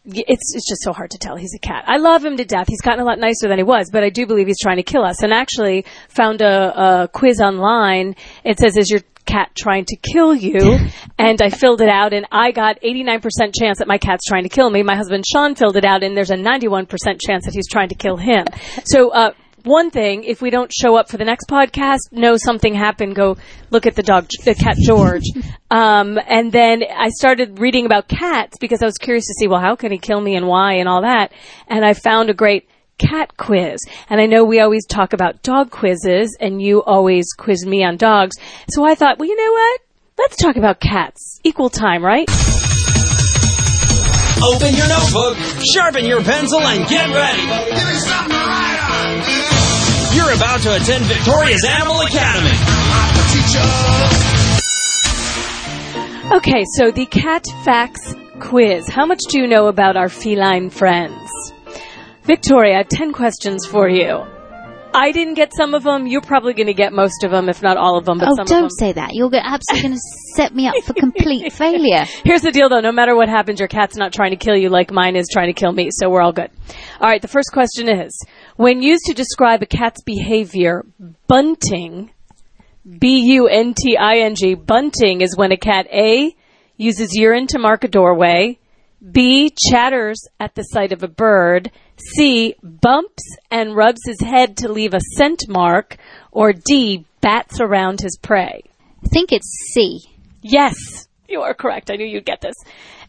It's 0.07 0.55
it's 0.55 0.69
just 0.69 0.83
so 0.83 0.93
hard 0.93 1.11
to 1.11 1.19
tell. 1.19 1.37
He's 1.37 1.55
a 1.55 1.59
cat. 1.59 1.85
I 1.87 1.99
love 1.99 2.25
him 2.25 2.37
to 2.39 2.45
death. 2.45 2.67
He's 2.69 2.81
gotten 2.81 3.01
a 3.01 3.05
lot 3.05 3.19
nicer 3.19 3.49
than 3.49 3.59
he 3.59 3.65
was, 3.65 3.91
but 3.93 4.03
I 4.03 4.09
do 4.11 4.27
believe 4.27 4.47
he's 4.47 4.59
trying 4.61 4.79
to 4.79 4.83
kill 4.83 5.05
us. 5.05 5.23
And 5.23 5.33
actually, 5.33 5.85
found 6.09 6.41
a, 6.41 7.03
a 7.03 7.09
quiz 7.09 7.41
online. 7.41 8.17
It 8.43 8.59
says, 8.59 8.77
"Is 8.77 8.91
your 8.91 9.01
cat 9.31 9.51
trying 9.57 9.85
to 9.87 9.97
kill 9.97 10.35
you?" 10.35 10.79
and 11.19 11.41
I 11.41 11.51
filled 11.51 11.81
it 11.81 11.89
out, 11.89 12.13
and 12.13 12.27
I 12.33 12.51
got 12.53 12.81
89% 12.81 13.55
chance 13.59 13.79
that 13.79 13.89
my 13.89 13.99
cat's 13.99 14.25
trying 14.27 14.45
to 14.45 14.49
kill 14.49 14.71
me. 14.71 14.83
My 14.83 14.97
husband 14.97 15.25
Sean 15.31 15.55
filled 15.55 15.77
it 15.77 15.85
out, 15.85 16.03
and 16.03 16.17
there's 16.17 16.31
a 16.31 16.37
91% 16.37 16.89
chance 17.21 17.45
that 17.45 17.55
he's 17.55 17.69
trying 17.69 17.89
to 17.89 17.95
kill 17.95 18.17
him. 18.17 18.47
So. 18.85 19.11
uh 19.11 19.33
one 19.65 19.91
thing, 19.91 20.25
if 20.25 20.41
we 20.41 20.51
don't 20.51 20.73
show 20.73 20.97
up 20.97 21.11
for 21.11 21.17
the 21.17 21.25
next 21.25 21.49
podcast, 21.49 21.99
know 22.13 22.37
something 22.37 22.75
happened, 22.75 23.15
go 23.15 23.37
look 23.71 23.87
at 23.87 23.95
the 23.95 24.03
dog, 24.03 24.27
the 24.45 24.55
cat 24.55 24.77
George. 24.79 25.25
Um, 25.73 26.19
and 26.27 26.51
then 26.51 26.83
I 26.83 27.11
started 27.11 27.61
reading 27.61 27.87
about 27.87 28.09
cats 28.09 28.57
because 28.61 28.83
I 28.83 28.87
was 28.87 28.99
curious 28.99 29.25
to 29.27 29.35
see, 29.39 29.47
well, 29.47 29.61
how 29.61 29.77
can 29.77 29.93
he 29.93 29.99
kill 29.99 30.21
me 30.21 30.35
and 30.35 30.49
why 30.49 30.75
and 30.75 30.89
all 30.89 31.03
that. 31.03 31.33
And 31.69 31.85
I 31.85 31.95
found 31.95 32.29
a 32.29 32.35
great 32.35 32.69
cat 33.01 33.37
quiz. 33.37 33.81
And 34.09 34.21
I 34.21 34.27
know 34.27 34.45
we 34.45 34.61
always 34.61 34.87
talk 34.87 35.13
about 35.13 35.43
dog 35.43 35.71
quizzes 35.71 36.37
and 36.39 36.61
you 36.61 36.83
always 36.83 37.27
quiz 37.37 37.65
me 37.67 37.83
on 37.83 37.97
dogs. 37.97 38.37
So 38.71 38.85
I 38.85 38.95
thought, 38.95 39.19
well, 39.19 39.29
you 39.29 39.37
know 39.37 39.53
what? 39.53 39.81
Let's 40.19 40.37
talk 40.37 40.57
about 40.57 40.81
cats. 40.81 41.41
Equal 41.43 41.71
time, 41.71 42.05
right? 42.05 42.29
Open 44.43 44.75
your 44.75 44.89
notebook, 44.89 45.37
sharpen 45.65 46.05
your 46.05 46.23
pencil, 46.23 46.61
and 46.61 46.89
get 46.89 47.09
ready. 47.09 47.43
You're 50.17 50.33
about 50.35 50.61
to 50.61 50.77
attend 50.77 51.05
Victoria's 51.05 51.65
Animal 51.65 52.01
Academy. 52.03 52.57
Okay, 56.37 56.65
so 56.77 56.91
the 56.91 57.07
cat 57.07 57.45
facts 57.65 58.15
quiz. 58.41 58.89
How 58.89 59.05
much 59.05 59.21
do 59.29 59.41
you 59.41 59.47
know 59.47 59.67
about 59.67 59.97
our 59.97 60.09
feline 60.09 60.71
friends? 60.71 61.31
Victoria, 62.25 62.75
I 62.75 62.79
have 62.79 62.89
10 62.89 63.13
questions 63.13 63.67
for 63.67 63.89
you. 63.89 64.25
I 64.93 65.13
didn't 65.13 65.35
get 65.35 65.53
some 65.55 65.75
of 65.75 65.85
them. 65.85 66.09
You're 66.09 66.21
probably 66.21 66.53
going 66.53 66.67
to 66.67 66.75
get 66.75 66.93
most 66.93 67.23
of 67.23 67.31
them, 67.31 67.49
if 67.49 67.63
not 67.63 67.77
all 67.77 67.97
of 67.97 68.05
them. 68.05 68.19
But 68.19 68.29
Oh, 68.31 68.35
some 68.35 68.47
don't 68.47 68.65
of 68.65 68.71
them. 68.71 68.77
say 68.79 68.93
that. 68.93 69.11
You're 69.15 69.31
absolutely 69.33 69.83
going 69.89 69.95
to 69.95 70.01
set 70.35 70.53
me 70.53 70.67
up 70.67 70.75
for 70.85 70.95
complete 70.95 71.53
failure. 71.53 72.05
Here's 72.25 72.43
the 72.43 72.51
deal, 72.51 72.69
though. 72.69 72.81
No 72.81 72.91
matter 72.91 73.15
what 73.15 73.29
happens, 73.29 73.61
your 73.61 73.69
cat's 73.69 73.97
not 73.97 74.13
trying 74.13 74.31
to 74.31 74.37
kill 74.37 74.57
you 74.57 74.69
like 74.69 74.91
mine 74.91 75.15
is 75.15 75.29
trying 75.33 75.47
to 75.47 75.53
kill 75.53 75.71
me, 75.71 75.91
so 75.93 76.11
we're 76.11 76.21
all 76.21 76.33
good. 76.33 76.51
All 77.01 77.09
right, 77.09 77.23
the 77.23 77.29
first 77.29 77.53
question 77.53 77.89
is 77.89 78.21
When 78.57 78.83
used 78.83 79.05
to 79.07 79.15
describe 79.15 79.63
a 79.63 79.67
cat's 79.67 80.03
behavior, 80.03 80.85
bunting, 81.29 82.11
B 82.99 83.21
U 83.35 83.47
N 83.47 83.75
T 83.75 83.97
I 83.97 84.19
N 84.19 84.35
G, 84.35 84.55
bunting 84.55 85.21
is 85.21 85.37
when 85.37 85.53
a 85.53 85.57
cat 85.57 85.87
A 85.93 86.35
uses 86.77 87.15
urine 87.15 87.47
to 87.49 87.59
mark 87.61 87.85
a 87.85 87.89
doorway, 87.89 88.59
B 89.13 89.51
chatters 89.71 90.27
at 90.39 90.55
the 90.55 90.63
sight 90.63 90.93
of 90.93 91.03
a 91.03 91.09
bird, 91.09 91.71
C 92.17 92.55
bumps 92.63 93.23
and 93.51 93.75
rubs 93.75 94.01
his 94.07 94.21
head 94.21 94.59
to 94.59 94.71
leave 94.73 94.95
a 94.95 95.01
scent 95.17 95.45
mark, 95.49 95.97
or 96.33 96.53
D 96.53 97.05
bats 97.21 97.61
around 97.61 98.01
his 98.01 98.19
prey. 98.21 98.63
I 99.05 99.09
think 99.09 99.33
it's 99.33 99.49
C. 99.73 100.01
Yes, 100.43 100.75
you 101.29 101.41
are 101.41 101.55
correct. 101.55 101.91
I 101.91 101.97
knew 101.97 102.07
you'd 102.07 102.25
get 102.27 102.41
this. 102.41 102.55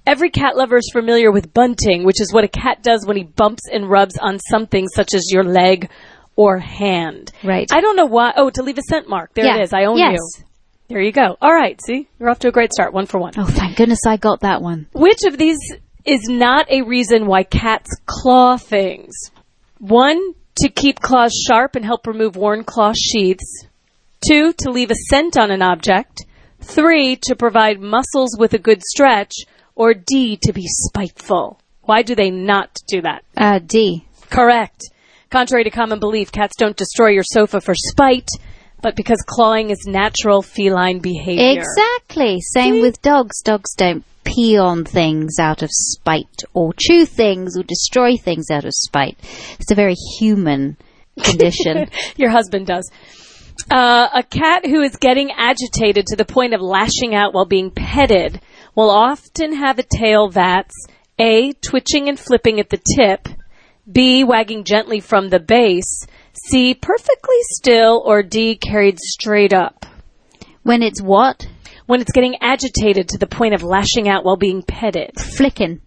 Every 0.08 0.30
cat 0.30 0.56
lover 0.58 0.78
is 0.78 0.90
familiar 0.92 1.32
with 1.32 1.54
bunting, 1.54 2.04
which 2.06 2.20
is 2.22 2.34
what 2.34 2.44
a 2.44 2.48
cat 2.48 2.82
does 2.82 3.06
when 3.06 3.18
he 3.18 3.24
bumps 3.24 3.64
and 3.72 3.90
rubs 3.90 4.18
on 4.18 4.40
something 4.50 4.88
such 4.88 5.14
as 5.14 5.30
your 5.32 5.44
leg 5.44 5.90
or 6.36 6.58
hand. 6.58 7.32
Right. 7.44 7.70
I 7.72 7.82
don't 7.82 7.96
know 7.96 8.06
why. 8.08 8.34
Oh, 8.36 8.50
to 8.50 8.64
leave 8.64 8.78
a 8.78 8.82
scent 8.90 9.08
mark. 9.10 9.34
There 9.34 9.46
Yeah. 9.46 9.58
it 9.58 9.64
is. 9.64 9.74
I 9.74 9.84
own 9.84 9.98
Yes. 9.98 10.14
you. 10.14 10.46
There 10.92 11.02
you 11.02 11.14
go. 11.14 11.38
All 11.42 11.54
right. 11.54 11.80
See, 11.82 12.10
you're 12.20 12.30
off 12.30 12.40
to 12.40 12.50
a 12.50 12.52
great 12.52 12.74
start. 12.74 12.94
One 12.94 13.06
for 13.06 13.18
one. 13.18 13.32
Oh, 13.38 13.46
thank 13.46 13.78
goodness 13.78 14.06
I 14.06 14.18
got 14.18 14.42
that 14.42 14.62
one. 14.62 14.88
Which 14.92 15.24
of 15.26 15.38
these 15.38 15.58
is 16.04 16.28
not 16.28 16.70
a 16.70 16.82
reason 16.82 17.28
why 17.28 17.44
cats 17.44 17.90
claw 18.06 18.58
things? 18.58 19.14
One, 19.80 20.34
to 20.58 20.68
keep 20.68 21.00
claws 21.00 21.34
sharp 21.48 21.78
and 21.78 21.86
help 21.86 22.08
remove 22.08 22.36
worn 22.36 22.66
claw 22.66 22.92
sheaths. 22.94 23.68
Two, 24.28 24.52
to 24.52 24.70
leave 24.70 24.92
a 24.92 24.96
scent 25.10 25.38
on 25.38 25.50
an 25.50 25.62
object. 25.62 26.26
Three, 26.60 27.16
to 27.24 27.38
provide 27.38 27.80
muscles 27.80 28.36
with 28.38 28.54
a 28.54 28.60
good 28.60 28.84
stretch. 28.84 29.34
Or 29.76 29.94
D, 29.94 30.38
to 30.44 30.52
be 30.52 30.66
spiteful. 30.68 31.62
Why 31.84 32.02
do 32.02 32.16
they 32.16 32.30
not 32.32 32.78
do 32.90 33.02
that? 33.04 33.24
Uh, 33.38 33.60
D. 33.60 34.06
Correct. 34.30 34.84
Contrary 35.30 35.64
to 35.64 35.70
common 35.70 36.00
belief, 36.02 36.34
cats 36.34 36.58
don't 36.58 36.76
destroy 36.76 37.12
your 37.12 37.24
sofa 37.24 37.62
for 37.62 37.74
spite, 37.74 38.28
but 38.82 38.96
because 38.96 39.22
clawing 39.26 39.70
is 39.70 39.86
natural 39.86 40.42
feline 40.42 41.00
behavior. 41.00 41.62
Exactly. 41.62 42.40
Same 42.42 42.82
with 42.82 43.02
dogs. 43.02 43.42
Dogs 43.42 43.74
don't 43.76 44.04
pee 44.24 44.58
on 44.58 44.86
things 44.86 45.40
out 45.40 45.64
of 45.64 45.70
spite 45.72 46.44
or 46.54 46.74
chew 46.78 47.06
things 47.06 47.58
or 47.58 47.64
destroy 47.64 48.16
things 48.18 48.50
out 48.52 48.66
of 48.66 48.72
spite. 48.74 49.18
It's 49.60 49.72
a 49.72 49.76
very 49.76 49.96
human 50.20 50.78
condition. 51.22 51.90
Your 52.18 52.30
husband 52.30 52.68
does. 52.68 52.90
Uh, 53.70 54.08
a 54.14 54.24
cat 54.24 54.66
who 54.66 54.82
is 54.82 54.96
getting 54.96 55.32
agitated 55.32 56.08
to 56.08 56.16
the 56.16 56.26
point 56.26 56.54
of 56.54 56.62
lashing 56.62 57.14
out 57.14 57.34
while 57.34 57.46
being 57.46 57.70
petted 57.70 58.42
will 58.76 58.90
often 58.90 59.54
have 59.54 59.78
a 59.78 59.84
tail 59.84 60.30
that's 60.30 60.76
A, 61.20 61.52
twitching 61.54 62.10
and 62.10 62.20
flipping 62.20 62.60
at 62.60 62.70
the 62.70 62.82
tip, 62.96 63.28
B, 63.92 64.24
wagging 64.24 64.64
gently 64.64 65.00
from 65.00 65.30
the 65.30 65.40
base, 65.40 66.06
C, 66.34 66.74
perfectly 66.74 67.36
still, 67.42 68.02
or 68.06 68.24
D, 68.24 68.56
carried 68.56 69.00
straight 69.00 69.54
up. 69.54 69.86
when 70.64 70.82
it's 70.84 71.02
what? 71.02 71.48
When 71.88 72.02
it's 72.02 72.12
getting 72.12 72.36
agitated 72.42 73.10
to 73.10 73.18
the 73.18 73.28
point 73.28 73.54
of 73.54 73.64
lashing 73.64 74.08
out 74.08 74.24
while 74.24 74.38
being 74.38 74.62
petted. 74.64 75.20
Flicking. 75.20 75.82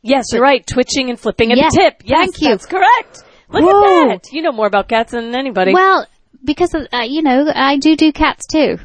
Yes, 0.00 0.26
you're 0.32 0.40
right. 0.42 0.66
Twitching 0.66 1.10
and 1.10 1.18
flipping 1.20 1.52
at 1.52 1.58
Yeah, 1.58 1.68
the 1.70 1.76
tip. 1.76 2.02
Yes, 2.04 2.18
thank 2.18 2.40
you. 2.40 2.48
That's 2.50 2.66
correct. 2.66 3.22
Look 3.50 3.62
Whoa. 3.64 4.10
at 4.10 4.22
that. 4.22 4.32
You 4.32 4.42
know 4.42 4.52
more 4.52 4.66
about 4.66 4.88
cats 4.88 5.12
than 5.12 5.34
anybody. 5.34 5.74
Well, 5.74 6.06
because, 6.44 6.74
uh, 6.74 7.02
you 7.04 7.22
know, 7.22 7.46
I 7.54 7.76
do 7.76 7.96
do 7.96 8.12
cats 8.12 8.46
too. 8.46 8.78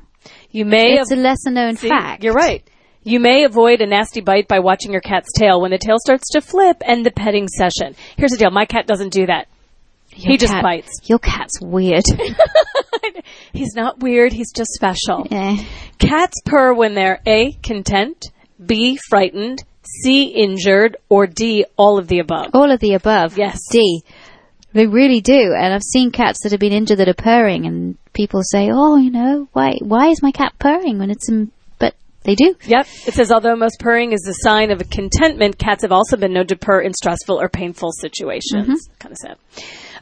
you 0.52 0.66
may 0.66 1.00
It's 1.00 1.12
a 1.12 1.16
lesser 1.16 1.52
known 1.52 1.78
See, 1.78 1.88
fact. 1.90 2.24
You're 2.24 2.34
right. 2.34 2.68
You 3.04 3.20
may 3.22 3.46
avoid 3.46 3.80
a 3.82 3.86
nasty 3.88 4.20
bite 4.20 4.48
by 4.50 4.60
watching 4.60 4.92
your 4.92 5.00
cat's 5.02 5.32
tail 5.38 5.62
when 5.62 5.72
the 5.72 5.78
tail 5.78 5.96
starts 6.00 6.30
to 6.32 6.42
flip 6.42 6.82
and 6.86 7.06
the 7.06 7.12
petting 7.12 7.48
session. 7.48 7.96
Here's 8.18 8.32
the 8.32 8.38
deal. 8.38 8.52
My 8.52 8.66
cat 8.66 8.86
doesn't 8.86 9.14
do 9.14 9.26
that. 9.28 9.48
Your 10.18 10.32
he 10.32 10.38
just 10.38 10.54
cat- 10.54 10.64
bites. 10.64 10.92
Your 11.06 11.20
cat's 11.20 11.62
weird. 11.62 12.04
He's 13.54 13.76
not 13.76 14.00
weird. 14.00 14.34
He's 14.34 14.52
just 14.52 14.72
special. 14.72 15.28
Eh. 15.30 15.64
Cats 16.00 16.42
purr 16.46 16.74
when 16.74 16.96
they're 16.96 17.22
A, 17.26 17.54
content, 17.64 18.26
B, 18.64 18.98
frightened, 19.10 19.64
C, 19.84 20.26
injured, 20.26 20.98
or 21.10 21.28
D, 21.28 21.66
all 21.78 21.98
of 21.98 22.08
the 22.08 22.20
above. 22.20 22.52
All 22.54 22.72
of 22.72 22.80
the 22.80 22.94
above. 22.94 23.38
Yes. 23.38 23.60
D. 23.72 24.04
They 24.74 24.88
really 24.88 25.22
do. 25.22 25.54
And 25.58 25.74
I've 25.74 25.84
seen 25.84 26.12
cats 26.12 26.44
that 26.44 26.52
have 26.52 26.60
been 26.60 26.74
injured 26.74 27.00
that 27.00 27.08
are 27.08 27.14
purring 27.14 27.66
and 27.66 27.98
people 28.14 28.42
say, 28.44 28.70
oh, 28.72 28.98
you 28.98 29.12
know, 29.12 29.48
why, 29.54 29.78
why 29.82 30.10
is 30.10 30.22
my 30.22 30.32
cat 30.32 30.54
purring 30.60 31.00
when 31.00 31.10
it's 31.10 31.30
in, 31.30 31.52
but 31.80 31.96
they 32.24 32.36
do. 32.36 32.56
Yep. 32.66 32.88
It 33.08 33.14
says 33.14 33.32
although 33.32 33.56
most 33.56 33.80
purring 33.80 34.12
is 34.12 34.28
a 34.28 34.34
sign 34.44 34.72
of 34.72 34.90
contentment, 34.90 35.58
cats 35.58 35.84
have 35.84 35.92
also 35.92 36.18
been 36.18 36.34
known 36.34 36.48
to 36.48 36.56
purr 36.56 36.82
in 36.82 36.94
stressful 36.94 37.40
or 37.40 37.50
painful 37.50 37.92
situations. 37.92 38.90
Kind 39.00 39.14
of 39.14 39.18
sad. 39.18 39.38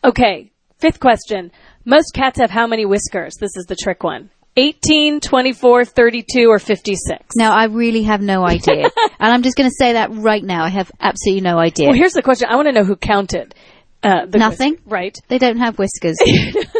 Okay. 0.05 0.51
Fifth 0.79 0.99
question. 0.99 1.51
Most 1.83 2.13
cats 2.13 2.39
have 2.39 2.49
how 2.49 2.67
many 2.67 2.85
whiskers? 2.85 3.35
This 3.39 3.55
is 3.55 3.65
the 3.65 3.75
trick 3.75 4.03
one. 4.03 4.29
18, 4.57 5.19
24, 5.19 5.83
32, 5.83 6.47
or 6.47 6.59
56? 6.59 7.35
Now, 7.35 7.53
I 7.53 7.65
really 7.65 8.03
have 8.03 8.21
no 8.21 8.45
idea. 8.45 8.83
and 9.19 9.33
I'm 9.33 9.41
just 9.41 9.57
going 9.57 9.69
to 9.69 9.75
say 9.77 9.93
that 9.93 10.13
right 10.13 10.43
now. 10.43 10.63
I 10.63 10.69
have 10.69 10.91
absolutely 10.99 11.41
no 11.41 11.57
idea. 11.57 11.87
Well, 11.89 11.97
here's 11.97 12.13
the 12.13 12.21
question. 12.21 12.47
I 12.49 12.55
want 12.55 12.67
to 12.67 12.71
know 12.71 12.85
who 12.85 12.95
counted. 12.95 13.53
Uh, 14.01 14.25
Nothing? 14.33 14.73
whis- 14.73 14.81
right. 14.85 15.17
they 15.27 15.39
don't 15.39 15.57
have 15.57 15.77
whiskers. 15.77 16.15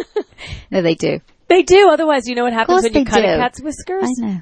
no, 0.70 0.80
they 0.80 0.94
do. 0.94 1.20
They 1.48 1.62
do. 1.62 1.88
Otherwise, 1.90 2.26
you 2.26 2.34
know 2.34 2.44
what 2.44 2.52
happens 2.52 2.82
when 2.82 2.94
you 2.94 3.04
cut 3.04 3.24
a 3.24 3.36
cat's 3.36 3.60
whiskers? 3.60 4.04
I 4.04 4.26
know. 4.26 4.40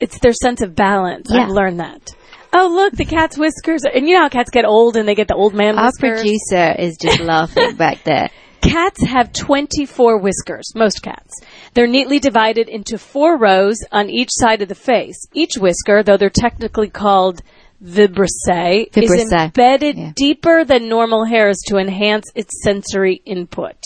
It's 0.00 0.18
their 0.18 0.32
sense 0.32 0.60
of 0.60 0.74
balance. 0.74 1.28
Yeah. 1.30 1.44
I've 1.44 1.50
learned 1.50 1.80
that. 1.80 2.10
Oh, 2.52 2.68
look, 2.72 2.94
the 2.94 3.04
cat's 3.04 3.36
whiskers. 3.36 3.82
And 3.84 4.08
you 4.08 4.14
know 4.14 4.22
how 4.22 4.28
cats 4.28 4.50
get 4.50 4.64
old 4.64 4.96
and 4.96 5.06
they 5.08 5.14
get 5.14 5.28
the 5.28 5.34
old 5.34 5.54
man 5.54 5.78
Our 5.78 5.86
whiskers? 5.86 6.20
producer 6.22 6.74
is 6.78 6.96
just 6.96 7.20
laughing 7.20 7.76
back 7.76 8.04
there. 8.04 8.30
Cats 8.60 9.00
have 9.04 9.32
24 9.32 10.18
whiskers, 10.18 10.72
most 10.74 11.00
cats. 11.00 11.32
They're 11.74 11.86
neatly 11.86 12.18
divided 12.18 12.68
into 12.68 12.98
four 12.98 13.38
rows 13.38 13.78
on 13.92 14.10
each 14.10 14.30
side 14.32 14.62
of 14.62 14.68
the 14.68 14.74
face. 14.74 15.16
Each 15.32 15.52
whisker, 15.56 16.02
though 16.02 16.16
they're 16.16 16.28
technically 16.28 16.88
called 16.90 17.40
vibrissae, 17.82 18.90
vibrissae. 18.90 19.14
is 19.14 19.32
embedded 19.32 19.96
yeah. 19.96 20.12
deeper 20.16 20.64
than 20.64 20.88
normal 20.88 21.24
hairs 21.24 21.58
to 21.68 21.76
enhance 21.76 22.24
its 22.34 22.62
sensory 22.64 23.22
input. 23.24 23.76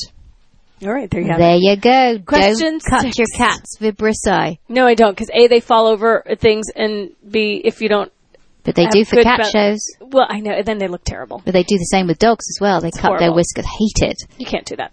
All 0.83 0.93
right, 0.93 1.09
there 1.11 1.21
you 1.21 1.29
have 1.29 1.39
There 1.39 1.55
it. 1.57 1.61
you 1.61 1.77
go. 1.77 2.19
Question 2.25 2.79
don't 2.79 2.83
cut 2.89 3.03
six. 3.03 3.19
your 3.19 3.27
cat's 3.37 3.77
vibrissae. 3.79 4.59
No, 4.69 4.87
I 4.87 4.95
don't, 4.95 5.13
because 5.13 5.31
A, 5.35 5.47
they 5.49 5.61
fall 5.61 5.87
over 5.87 6.25
things, 6.39 6.67
and 6.75 7.11
B, 7.31 7.61
if 7.63 7.81
you 7.83 7.89
don't, 7.89 8.11
But 8.65 8.77
they 8.77 8.87
do 8.87 9.05
for 9.05 9.23
cat 9.23 9.41
bal- 9.41 9.51
shows. 9.51 9.81
Well, 10.01 10.27
I 10.29 10.41
know, 10.41 10.53
and 10.53 10.65
then 10.67 10.79
they 10.79 10.89
look 10.89 11.05
terrible. 11.05 11.43
But 11.45 11.53
they 11.53 11.65
do 11.65 11.79
the 11.79 11.85
same 11.85 12.07
with 12.07 12.19
dogs 12.19 12.47
as 12.49 12.59
well. 12.61 12.81
They 12.81 12.91
cut 12.91 13.19
their 13.19 13.33
whiskers. 13.33 13.67
Hate 13.67 14.09
it. 14.09 14.19
You 14.39 14.47
can't 14.47 14.67
do 14.67 14.77
that. 14.77 14.93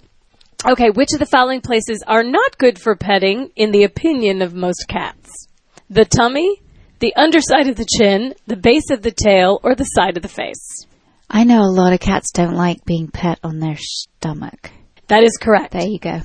Okay, 0.65 0.89
which 0.89 1.13
of 1.13 1.19
the 1.19 1.25
following 1.25 1.61
places 1.61 2.03
are 2.05 2.23
not 2.23 2.57
good 2.57 2.79
for 2.79 2.95
petting 2.95 3.51
in 3.55 3.71
the 3.71 3.83
opinion 3.83 4.41
of 4.41 4.53
most 4.53 4.87
cats? 4.89 5.47
The 5.89 6.03
tummy, 6.03 6.61
the 6.99 7.15
underside 7.15 7.67
of 7.67 7.77
the 7.77 7.85
chin, 7.85 8.33
the 8.47 8.57
base 8.57 8.89
of 8.91 9.01
the 9.01 9.11
tail, 9.11 9.59
or 9.63 9.73
the 9.75 9.85
side 9.85 10.17
of 10.17 10.23
the 10.23 10.29
face? 10.29 10.85
I 11.29 11.43
know 11.43 11.61
a 11.61 11.71
lot 11.71 11.93
of 11.93 11.99
cats 11.99 12.31
don't 12.31 12.55
like 12.55 12.83
being 12.85 13.07
pet 13.07 13.39
on 13.43 13.59
their 13.59 13.77
stomach. 13.77 14.71
That 15.07 15.23
is 15.23 15.37
correct. 15.39 15.71
There 15.71 15.87
you 15.87 15.99
go. 15.99 16.21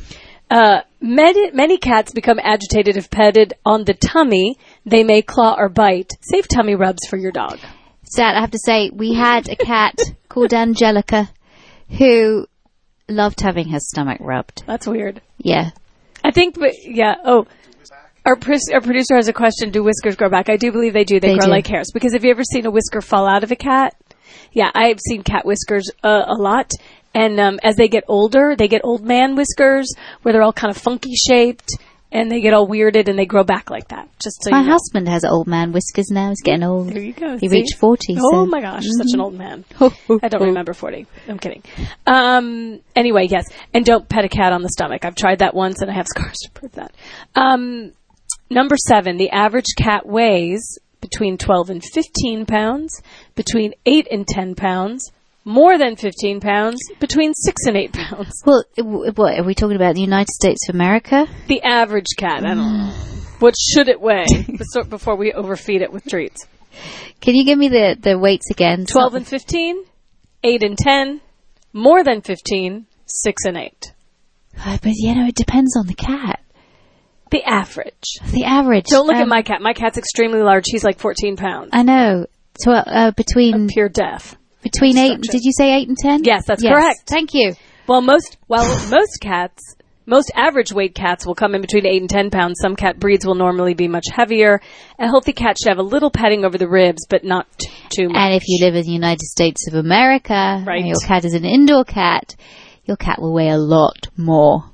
Uh, 0.51 0.81
many, 1.01 1.51
many 1.53 1.79
cats 1.79 2.13
become 2.13 2.39
agitated 2.43 2.97
if 2.97 3.11
petted 3.11 3.55
on 3.65 3.85
the 3.85 3.95
tummy. 3.95 4.59
They 4.87 5.03
may 5.05 5.23
claw 5.23 5.55
or 5.59 5.69
bite. 5.69 6.13
Save 6.21 6.49
tummy 6.49 6.75
rubs 6.75 7.07
for 7.09 7.17
your 7.17 7.33
dog. 7.33 7.59
Sad, 8.05 8.37
I 8.37 8.41
have 8.41 8.51
to 8.53 8.59
say, 8.65 8.91
we 8.91 9.15
had 9.15 9.49
a 9.49 9.57
cat 9.57 9.99
called 10.29 10.53
Angelica 10.53 11.31
who 11.99 12.47
loved 13.09 13.41
having 13.41 13.69
her 13.71 13.79
stomach 13.81 14.19
rubbed. 14.21 14.63
That's 14.67 14.87
weird. 14.87 15.21
Yeah. 15.39 15.71
I 16.23 16.31
think, 16.31 16.57
yeah. 16.85 17.15
Oh, 17.25 17.47
our, 18.25 18.37
pr- 18.37 18.55
our 18.73 18.81
producer 18.81 19.17
has 19.17 19.29
a 19.29 19.33
question. 19.33 19.71
Do 19.71 19.83
whiskers 19.83 20.17
grow 20.17 20.31
back? 20.31 20.49
I 20.49 20.57
do 20.57 20.73
believe 20.73 20.93
they 20.93 21.05
do. 21.05 21.21
They, 21.21 21.29
They 21.29 21.37
grow 21.39 21.47
do. 21.47 21.51
like 21.51 21.67
hairs. 21.67 21.91
Because 21.93 22.13
have 22.13 22.25
you 22.25 22.31
ever 22.31 22.45
seen 22.45 22.67
a 22.67 22.71
whisker 22.71 23.01
fall 23.01 23.27
out 23.27 23.43
of 23.45 23.51
a 23.53 23.57
cat? 23.57 23.95
Yeah, 24.53 24.71
I've 24.75 25.01
seen 25.01 25.23
cat 25.23 25.45
whiskers 25.45 25.91
uh, 26.03 26.25
a 26.27 26.35
lot. 26.35 26.73
And 27.15 27.39
um, 27.39 27.61
as 27.63 27.77
they 27.77 27.89
get 27.89 28.05
older, 28.09 28.55
they 28.57 28.69
get 28.69 28.81
old 28.85 29.05
man 29.05 29.35
whiskers 29.37 29.93
where 30.23 30.33
they're 30.33 30.43
all 30.43 30.53
kind 30.53 30.71
of 30.71 30.77
funky 30.77 31.15
shaped. 31.15 31.71
And 32.13 32.31
they 32.31 32.41
get 32.41 32.55
all 32.55 32.69
weirded 32.69 33.09
and 33.09 33.19
they 33.19 33.27
grow 33.27 33.43
back 33.43 33.71
like 33.71 33.89
that. 33.89 34.09
Just 34.21 34.45
so 34.45 34.51
My 34.51 34.61
you 34.61 34.67
know. 34.67 34.73
husband 34.73 35.09
has 35.09 35.25
old 35.25 35.47
man 35.47 35.73
whiskers 35.73 36.11
now. 36.11 36.29
He's 36.29 36.43
getting 36.43 36.63
old. 36.63 36.91
There 36.91 37.03
you 37.03 37.13
go. 37.13 37.37
He 37.39 37.49
see? 37.49 37.57
reached 37.57 37.77
40. 37.79 38.15
Oh 38.15 38.15
so. 38.15 38.37
Mm-hmm. 38.37 38.51
my 38.51 38.61
gosh, 38.61 38.85
such 38.97 39.09
an 39.13 39.21
old 39.21 39.35
man. 39.35 39.65
I 39.81 40.29
don't 40.29 40.43
remember 40.43 40.75
40. 40.75 41.07
I'm 41.29 41.39
kidding. 41.39 41.63
Um, 42.07 42.81
anyway, 42.95 43.27
yes. 43.29 43.47
And 43.73 43.85
don't 43.85 44.09
pet 44.09 44.25
a 44.25 44.29
cat 44.29 44.53
on 44.53 44.63
the 44.63 44.69
stomach. 44.69 45.05
I've 45.05 45.17
tried 45.17 45.41
that 45.41 45.55
once 45.55 45.81
and 45.83 45.91
I 45.91 45.95
have 45.95 46.07
scars 46.15 46.37
to 46.45 46.51
prove 46.53 46.73
that. 46.73 46.95
Um, 47.35 47.93
number 48.49 48.77
seven, 48.77 49.17
the 49.17 49.31
average 49.31 49.75
cat 49.77 50.07
weighs 50.07 50.79
between 51.01 51.37
12 51.37 51.71
and 51.71 51.85
15 51.85 52.47
pounds, 52.47 53.03
between 53.35 53.75
8 53.85 54.09
and 54.11 54.27
10 54.27 54.55
pounds, 54.55 55.11
more 55.45 55.77
than 55.79 55.97
15 55.97 56.41
pounds, 56.41 56.81
between 57.01 57.33
6 57.35 57.67
and 57.67 57.77
8 57.77 57.93
pounds. 57.93 58.43
Well, 58.47 58.65
what 59.15 59.39
are 59.39 59.45
we 59.45 59.55
talking 59.55 59.77
about? 59.77 59.95
The 59.95 60.01
United 60.01 60.31
States 60.31 60.69
of 60.69 60.75
America? 60.75 61.27
The 61.49 61.63
average 61.63 62.17
cat, 62.17 62.45
I 62.45 62.55
don't 62.55 62.59
know. 62.59 62.93
What 63.41 63.55
should 63.59 63.89
it 63.89 64.01
weigh 64.01 64.25
before- 64.59 64.85
before 64.89 65.17
we 65.17 65.33
overfeed 65.33 65.83
it 65.83 65.93
with 65.93 66.05
treats? 66.07 66.47
Can 67.21 67.35
you 67.35 67.45
give 67.45 67.59
me 67.59 67.69
the, 67.69 67.97
the 68.01 68.19
weights 68.19 68.51
again? 68.51 68.87
12 68.87 69.15
and 69.15 69.27
15, 69.27 69.85
8 70.43 70.63
and 70.63 70.79
10, 70.79 71.21
more 71.73 72.03
than 72.03 72.21
15, 72.23 72.87
6 73.07 73.45
and 73.45 73.57
8. 73.57 73.93
Uh, 74.59 74.79
But 74.83 74.93
you 74.95 75.15
know, 75.15 75.27
it 75.27 75.35
depends 75.35 75.77
on 75.77 75.87
the 75.87 75.95
cat. 75.95 76.41
The 77.31 77.43
average. 77.45 78.19
The 78.33 78.45
average. 78.45 78.85
Don't 78.87 79.07
look 79.07 79.17
at 79.17 79.23
um, 79.23 79.29
my 79.29 79.43
cat. 79.43 79.61
My 79.61 79.73
cat's 79.73 79.99
extremely 79.99 80.41
large. 80.41 80.67
He's 80.67 80.85
like 80.85 80.99
14 80.99 81.37
pounds. 81.37 81.71
I 81.73 81.83
know. 81.83 82.27
So 82.59 82.71
uh, 82.73 83.11
between 83.11 83.67
Pure 83.69 83.89
death. 83.89 84.37
Between 84.65 84.99
eight. 84.99 85.21
Did 85.21 85.43
you 85.45 85.53
say 85.53 85.77
eight 85.77 85.87
and 85.89 85.97
ten? 85.97 86.25
Yes, 86.25 86.45
that's 86.47 86.63
correct. 86.63 87.03
Thank 87.07 87.31
you. 87.33 87.55
Well, 87.87 88.01
most 88.01 88.39
well 88.49 88.67
most 88.91 89.21
cats, 89.21 89.77
most 90.07 90.33
average 90.35 90.73
weight 90.73 90.95
cats 90.95 91.25
will 91.27 91.35
come 91.35 91.55
in 91.55 91.61
between 91.61 91.87
8 91.87 92.01
and 92.03 92.11
10 92.11 92.31
pounds. 92.31 92.59
Some 92.61 92.77
cat 92.77 92.99
breeds 92.99 93.25
will 93.27 93.35
normally 93.35 93.73
be 93.75 93.89
much 93.89 94.05
heavier. 94.13 94.61
A 94.99 95.07
healthy 95.07 95.33
cat 95.33 95.57
should 95.59 95.69
have 95.71 95.79
a 95.79 95.83
little 95.83 96.11
petting 96.11 96.45
over 96.45 96.59
the 96.59 96.69
ribs, 96.69 97.07
but 97.09 97.25
not 97.25 97.47
t- 97.59 97.71
too 97.89 98.09
much. 98.09 98.17
And 98.17 98.35
if 98.35 98.43
you 98.47 98.65
live 98.65 98.75
in 98.75 98.83
the 98.83 98.93
United 98.93 99.23
States 99.23 99.67
of 99.69 99.75
America, 99.75 100.63
Right. 100.67 100.81
and 100.81 100.89
your 100.89 100.99
cat 101.07 101.25
is 101.25 101.33
an 101.35 101.45
indoor 101.47 101.85
cat, 101.85 102.37
your 102.85 102.97
cat 102.99 103.21
will 103.21 103.33
weigh 103.33 103.49
a 103.49 103.57
lot 103.59 104.09
more. 104.17 104.65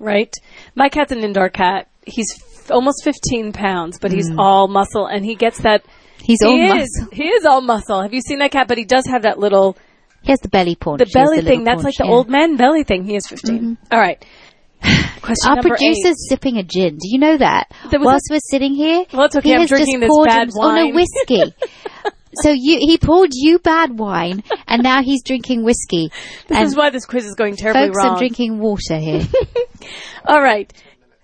right? 0.00 0.34
My 0.74 0.88
cat's 0.88 1.12
an 1.12 1.18
indoor 1.22 1.50
cat. 1.50 1.86
He's 2.06 2.32
f- 2.40 2.70
almost 2.70 3.04
15 3.04 3.52
pounds, 3.52 3.98
but 4.00 4.10
he's 4.10 4.30
mm. 4.30 4.38
all 4.38 4.66
muscle 4.66 5.06
and 5.06 5.24
he 5.24 5.34
gets 5.34 5.58
that 5.62 5.84
He's 6.22 6.38
he 6.42 6.46
all 6.46 6.76
is. 6.78 6.98
muscle. 7.00 7.12
He 7.12 7.24
is 7.28 7.44
all 7.44 7.60
muscle. 7.60 8.02
Have 8.02 8.12
you 8.14 8.20
seen 8.20 8.38
that 8.40 8.50
cat? 8.50 8.68
But 8.68 8.78
he 8.78 8.84
does 8.84 9.06
have 9.06 9.22
that 9.22 9.38
little 9.38 9.76
He 10.22 10.30
has 10.32 10.40
the 10.40 10.48
belly 10.48 10.74
paunch. 10.76 10.98
the 10.98 11.10
belly 11.12 11.40
the 11.40 11.46
thing. 11.46 11.64
That's 11.64 11.82
like 11.84 11.96
the 11.96 12.04
yeah. 12.04 12.10
old 12.10 12.28
man 12.28 12.56
belly 12.56 12.84
thing. 12.84 13.04
He 13.04 13.16
is 13.16 13.26
15. 13.26 13.58
Mm-hmm. 13.58 13.74
All 13.92 14.00
right. 14.00 14.24
Question 15.22 15.50
Our 15.52 15.62
producer's 15.62 16.06
eight. 16.06 16.28
sipping 16.28 16.56
a 16.56 16.62
gin. 16.62 16.94
Do 16.96 17.08
you 17.08 17.18
know 17.18 17.36
that? 17.36 17.66
Was 17.92 18.00
Whilst 18.00 18.30
a- 18.30 18.34
we're 18.34 18.40
sitting 18.50 18.74
here, 18.74 19.04
Well, 19.12 19.26
okay. 19.26 19.40
he 19.42 19.54
I'm 19.54 19.60
has 19.60 19.68
drinking 19.68 20.00
just 20.00 20.00
this 20.00 20.08
poured 20.08 20.28
bad 20.28 20.48
him- 20.48 20.54
Oh 20.56 20.74
no, 20.74 20.94
whiskey. 20.94 21.54
so 22.42 22.50
you 22.50 22.78
he 22.80 22.96
poured 22.96 23.30
you 23.32 23.58
bad 23.58 23.98
wine, 23.98 24.42
and 24.66 24.82
now 24.82 25.02
he's 25.02 25.22
drinking 25.22 25.64
whiskey. 25.64 26.10
This 26.48 26.56
and 26.58 26.66
is 26.66 26.76
why 26.76 26.88
this 26.90 27.04
quiz 27.04 27.26
is 27.26 27.34
going 27.34 27.56
terribly 27.56 27.88
folks, 27.88 27.96
wrong. 27.98 28.12
I'm 28.12 28.18
drinking 28.18 28.58
water 28.58 28.96
here. 28.98 29.22
All 30.26 30.40
right. 30.40 30.72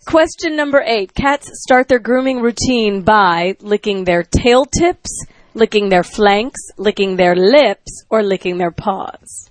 Question 0.07 0.55
number 0.57 0.83
eight. 0.87 1.15
Cats 1.15 1.51
start 1.63 1.89
their 1.89 1.99
grooming 1.99 2.41
routine 2.41 3.03
by 3.03 3.57
licking 3.61 4.05
their 4.05 4.23
tail 4.23 4.65
tips, 4.65 5.11
licking 5.55 5.89
their 5.89 6.05
flanks, 6.05 6.61
licking 6.79 7.17
their 7.17 7.35
lips, 7.35 8.05
or 8.09 8.23
licking 8.23 8.57
their 8.59 8.71
paws. 8.71 9.51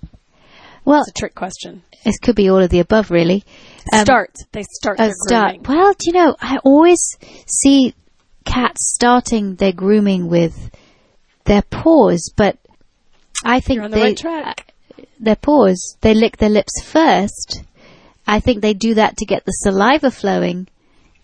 well, 0.84 1.00
It's 1.02 1.10
a 1.10 1.12
trick 1.12 1.34
question. 1.34 1.82
it 2.04 2.14
could 2.22 2.36
be 2.36 2.48
all 2.48 2.62
of 2.62 2.70
the 2.70 2.80
above, 2.80 3.10
really. 3.10 3.44
Um, 3.92 4.04
start. 4.06 4.34
They 4.52 4.62
start 4.62 4.96
Oh, 4.98 5.04
their 5.04 5.14
start. 5.26 5.62
grooming. 5.62 5.82
Well, 5.82 5.92
do 5.92 6.04
you 6.06 6.12
know, 6.12 6.36
I 6.40 6.56
always 6.64 7.00
see 7.46 7.94
cats 8.46 8.92
starting 8.94 9.56
their 9.56 9.72
grooming 9.72 10.28
with 10.28 10.70
their 11.44 11.62
paws, 11.62 12.32
but 12.34 12.56
I 13.44 13.60
think 13.60 13.82
the 13.82 13.88
they, 13.90 14.02
right 14.02 14.16
track. 14.16 14.72
their 15.20 15.36
paws, 15.36 15.96
they 16.00 16.14
lick 16.14 16.38
their 16.38 16.48
lips 16.48 16.82
first. 16.82 17.62
I 18.26 18.40
think 18.40 18.60
they 18.60 18.74
do 18.74 18.94
that 18.94 19.16
to 19.18 19.26
get 19.26 19.44
the 19.44 19.52
saliva 19.52 20.10
flowing, 20.10 20.68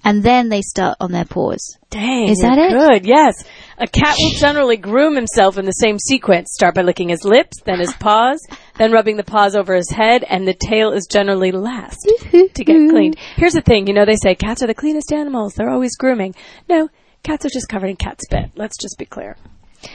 and 0.04 0.22
then 0.22 0.48
they 0.48 0.62
start 0.62 0.96
on 1.00 1.12
their 1.12 1.24
paws. 1.24 1.78
Dang. 1.90 2.28
Is 2.28 2.38
that 2.38 2.58
it? 2.58 2.72
Good. 2.72 3.06
Yes. 3.06 3.34
A 3.78 3.86
cat 3.86 4.16
will 4.18 4.32
generally 4.38 4.76
groom 4.76 5.14
himself 5.14 5.58
in 5.58 5.64
the 5.64 5.72
same 5.72 5.98
sequence. 5.98 6.50
Start 6.52 6.74
by 6.74 6.82
licking 6.82 7.08
his 7.08 7.24
lips, 7.24 7.60
then 7.64 7.78
his 7.78 7.92
paws, 7.94 8.40
then 8.78 8.92
rubbing 8.92 9.16
the 9.16 9.24
paws 9.24 9.54
over 9.54 9.74
his 9.74 9.90
head, 9.90 10.24
and 10.28 10.46
the 10.46 10.54
tail 10.54 10.92
is 10.92 11.06
generally 11.10 11.52
last 11.52 11.98
to 12.30 12.48
get 12.64 12.90
cleaned. 12.90 13.16
Here's 13.36 13.54
the 13.54 13.60
thing. 13.60 13.86
You 13.86 13.94
know, 13.94 14.04
they 14.04 14.16
say 14.16 14.34
cats 14.34 14.62
are 14.62 14.66
the 14.66 14.74
cleanest 14.74 15.12
animals. 15.12 15.54
They're 15.54 15.70
always 15.70 15.96
grooming. 15.96 16.34
No, 16.68 16.88
cats 17.22 17.44
are 17.44 17.50
just 17.50 17.68
covered 17.68 17.90
in 17.90 17.96
cat 17.96 18.20
spit. 18.22 18.50
Let's 18.56 18.76
just 18.76 18.96
be 18.98 19.06
clear. 19.06 19.36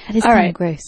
That 0.07 0.15
is 0.15 0.25
All 0.25 0.33
right. 0.33 0.53
gross. 0.53 0.81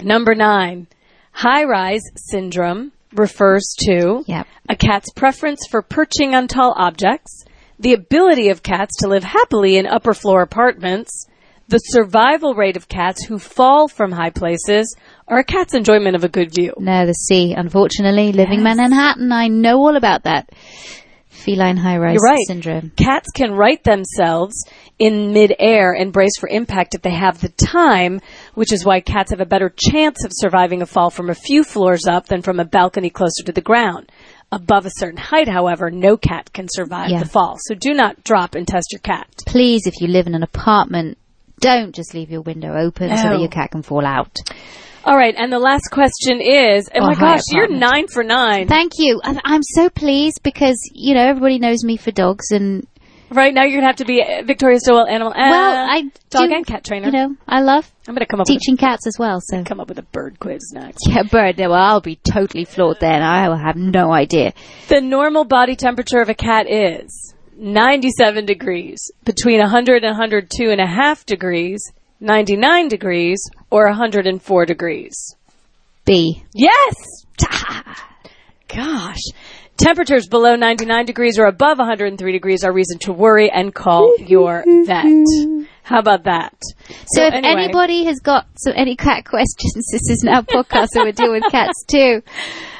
Number 0.00 0.34
nine, 0.34 0.86
high 1.32 1.64
rise 1.64 2.02
syndrome 2.16 2.92
refers 3.14 3.74
to 3.80 4.24
Yep. 4.26 4.46
a 4.68 4.76
cat's 4.76 5.10
preference 5.12 5.66
for 5.70 5.82
perching 5.82 6.34
on 6.34 6.48
tall 6.48 6.74
objects, 6.76 7.44
the 7.78 7.92
ability 7.92 8.48
of 8.50 8.62
cats 8.62 8.96
to 9.00 9.08
live 9.08 9.24
happily 9.24 9.76
in 9.76 9.86
upper 9.86 10.14
floor 10.14 10.42
apartments, 10.42 11.26
the 11.68 11.78
survival 11.78 12.54
rate 12.54 12.76
of 12.76 12.88
cats 12.88 13.24
who 13.24 13.38
fall 13.38 13.88
from 13.88 14.12
high 14.12 14.30
places, 14.30 14.94
or 15.26 15.38
a 15.38 15.44
cat's 15.44 15.74
enjoyment 15.74 16.14
of 16.14 16.22
a 16.22 16.28
good 16.28 16.54
view. 16.54 16.74
No, 16.78 17.06
the 17.06 17.14
C. 17.14 17.54
Unfortunately, 17.56 18.32
living 18.32 18.58
in 18.58 18.76
Manhattan, 18.76 19.32
I 19.32 19.48
know 19.48 19.78
all 19.78 19.96
about 19.96 20.24
that. 20.24 20.50
Feline 21.34 21.76
high 21.76 21.98
rise 21.98 22.18
right. 22.24 22.38
syndrome. 22.46 22.92
Cats 22.96 23.30
can 23.34 23.52
right 23.52 23.82
themselves 23.84 24.54
in 24.98 25.32
midair 25.32 25.92
and 25.92 26.12
brace 26.12 26.38
for 26.38 26.48
impact 26.48 26.94
if 26.94 27.02
they 27.02 27.14
have 27.14 27.40
the 27.40 27.48
time, 27.50 28.20
which 28.54 28.72
is 28.72 28.84
why 28.84 29.00
cats 29.00 29.30
have 29.30 29.40
a 29.40 29.46
better 29.46 29.72
chance 29.76 30.24
of 30.24 30.30
surviving 30.32 30.80
a 30.80 30.86
fall 30.86 31.10
from 31.10 31.28
a 31.28 31.34
few 31.34 31.64
floors 31.64 32.06
up 32.06 32.26
than 32.26 32.40
from 32.40 32.60
a 32.60 32.64
balcony 32.64 33.10
closer 33.10 33.42
to 33.44 33.52
the 33.52 33.60
ground. 33.60 34.10
Above 34.52 34.86
a 34.86 34.90
certain 34.96 35.18
height, 35.18 35.48
however, 35.48 35.90
no 35.90 36.16
cat 36.16 36.52
can 36.52 36.68
survive 36.70 37.10
Yeah. 37.10 37.18
the 37.18 37.28
fall. 37.28 37.56
So 37.60 37.74
do 37.74 37.92
not 37.92 38.22
drop 38.22 38.54
and 38.54 38.66
test 38.66 38.92
your 38.92 39.00
cat. 39.00 39.26
Please, 39.46 39.86
if 39.86 40.00
you 40.00 40.06
live 40.06 40.26
in 40.28 40.34
an 40.34 40.44
apartment, 40.44 41.18
don't 41.60 41.94
just 41.94 42.14
leave 42.14 42.30
your 42.30 42.42
window 42.42 42.74
open 42.76 43.16
so 43.16 43.30
that 43.30 43.40
your 43.40 43.48
cat 43.48 43.72
can 43.72 43.82
fall 43.82 44.06
out. 44.06 44.38
All 45.04 45.16
right, 45.16 45.34
and 45.36 45.52
the 45.52 45.58
last 45.58 45.90
question 45.90 46.40
is, 46.40 46.88
oh 46.94 47.00
Oh, 47.00 47.06
my 47.06 47.14
gosh, 47.14 47.42
you're 47.50 47.68
nine 47.68 48.08
for 48.08 48.24
nine. 48.24 48.68
Thank 48.68 48.92
you. 48.98 49.20
And 49.22 49.40
I'm 49.44 49.62
so 49.62 49.90
pleased 49.90 50.40
because, 50.42 50.78
you 50.92 51.14
know, 51.14 51.20
everybody 51.20 51.58
knows 51.58 51.84
me 51.84 51.96
for 51.96 52.10
dogs 52.10 52.50
and, 52.50 52.86
Right 53.30 53.52
now, 53.52 53.64
you're 53.64 53.78
gonna 53.78 53.88
have 53.88 53.96
to 53.96 54.04
be 54.04 54.22
uh, 54.22 54.42
Victoria 54.44 54.78
Stilwell, 54.78 55.06
animal, 55.08 55.32
uh, 55.32 55.36
well, 55.50 55.86
I 55.90 56.02
dog 56.30 56.50
do, 56.50 56.54
and 56.54 56.64
cat 56.66 56.84
trainer. 56.84 57.06
You 57.06 57.12
know, 57.12 57.36
I 57.48 57.62
love 57.62 57.90
I'm 58.06 58.14
gonna 58.14 58.26
come 58.26 58.40
up 58.40 58.46
teaching 58.46 58.76
cats 58.76 59.08
as 59.08 59.16
well, 59.18 59.40
so. 59.40 59.56
with 59.56 59.66
come 59.66 59.80
up 59.80 59.88
with 59.88 59.98
a 59.98 60.02
bird 60.02 60.38
quiz 60.38 60.60
next. 60.72 61.08
Yeah, 61.08 61.24
bird. 61.24 61.58
Well, 61.58 61.72
I'll 61.72 62.00
be 62.00 62.16
totally 62.16 62.64
floored 62.64 63.00
then. 63.00 63.22
I 63.22 63.48
will 63.48 63.56
have 63.56 63.76
no 63.76 64.12
idea. 64.12 64.52
The 64.88 65.00
normal 65.00 65.44
body 65.44 65.74
temperature 65.74 66.20
of 66.20 66.28
a 66.28 66.34
cat 66.34 66.70
is 66.70 67.34
97 67.56 68.46
degrees, 68.46 69.10
between 69.24 69.58
100 69.58 70.04
and 70.04 70.12
102 70.12 70.70
and 70.70 70.80
a 70.80 70.86
half 70.86 71.26
degrees, 71.26 71.82
99 72.24 72.88
degrees, 72.88 73.38
or 73.70 73.86
104 73.86 74.66
degrees. 74.66 75.36
B. 76.04 76.42
Yes! 76.52 76.94
Gosh. 78.68 79.20
Temperatures 79.76 80.28
below 80.28 80.54
99 80.54 81.04
degrees 81.04 81.38
or 81.38 81.46
above 81.46 81.78
103 81.78 82.32
degrees 82.32 82.62
are 82.64 82.72
reason 82.72 82.98
to 83.00 83.12
worry 83.12 83.50
and 83.50 83.74
call 83.74 84.16
your 84.18 84.62
vet. 84.86 85.04
How 85.82 85.98
about 85.98 86.24
that? 86.24 86.54
So, 87.08 87.26
if 87.26 87.34
anyway, 87.34 87.64
anybody 87.64 88.04
has 88.04 88.20
got 88.20 88.46
some 88.56 88.72
any 88.76 88.94
cat 88.96 89.24
questions, 89.28 89.84
this 89.90 90.08
is 90.10 90.22
now 90.24 90.38
a 90.40 90.42
podcast 90.44 90.88
that 90.94 91.04
we 91.04 91.12
deal 91.12 91.32
with 91.32 91.42
cats 91.50 91.84
too. 91.88 92.22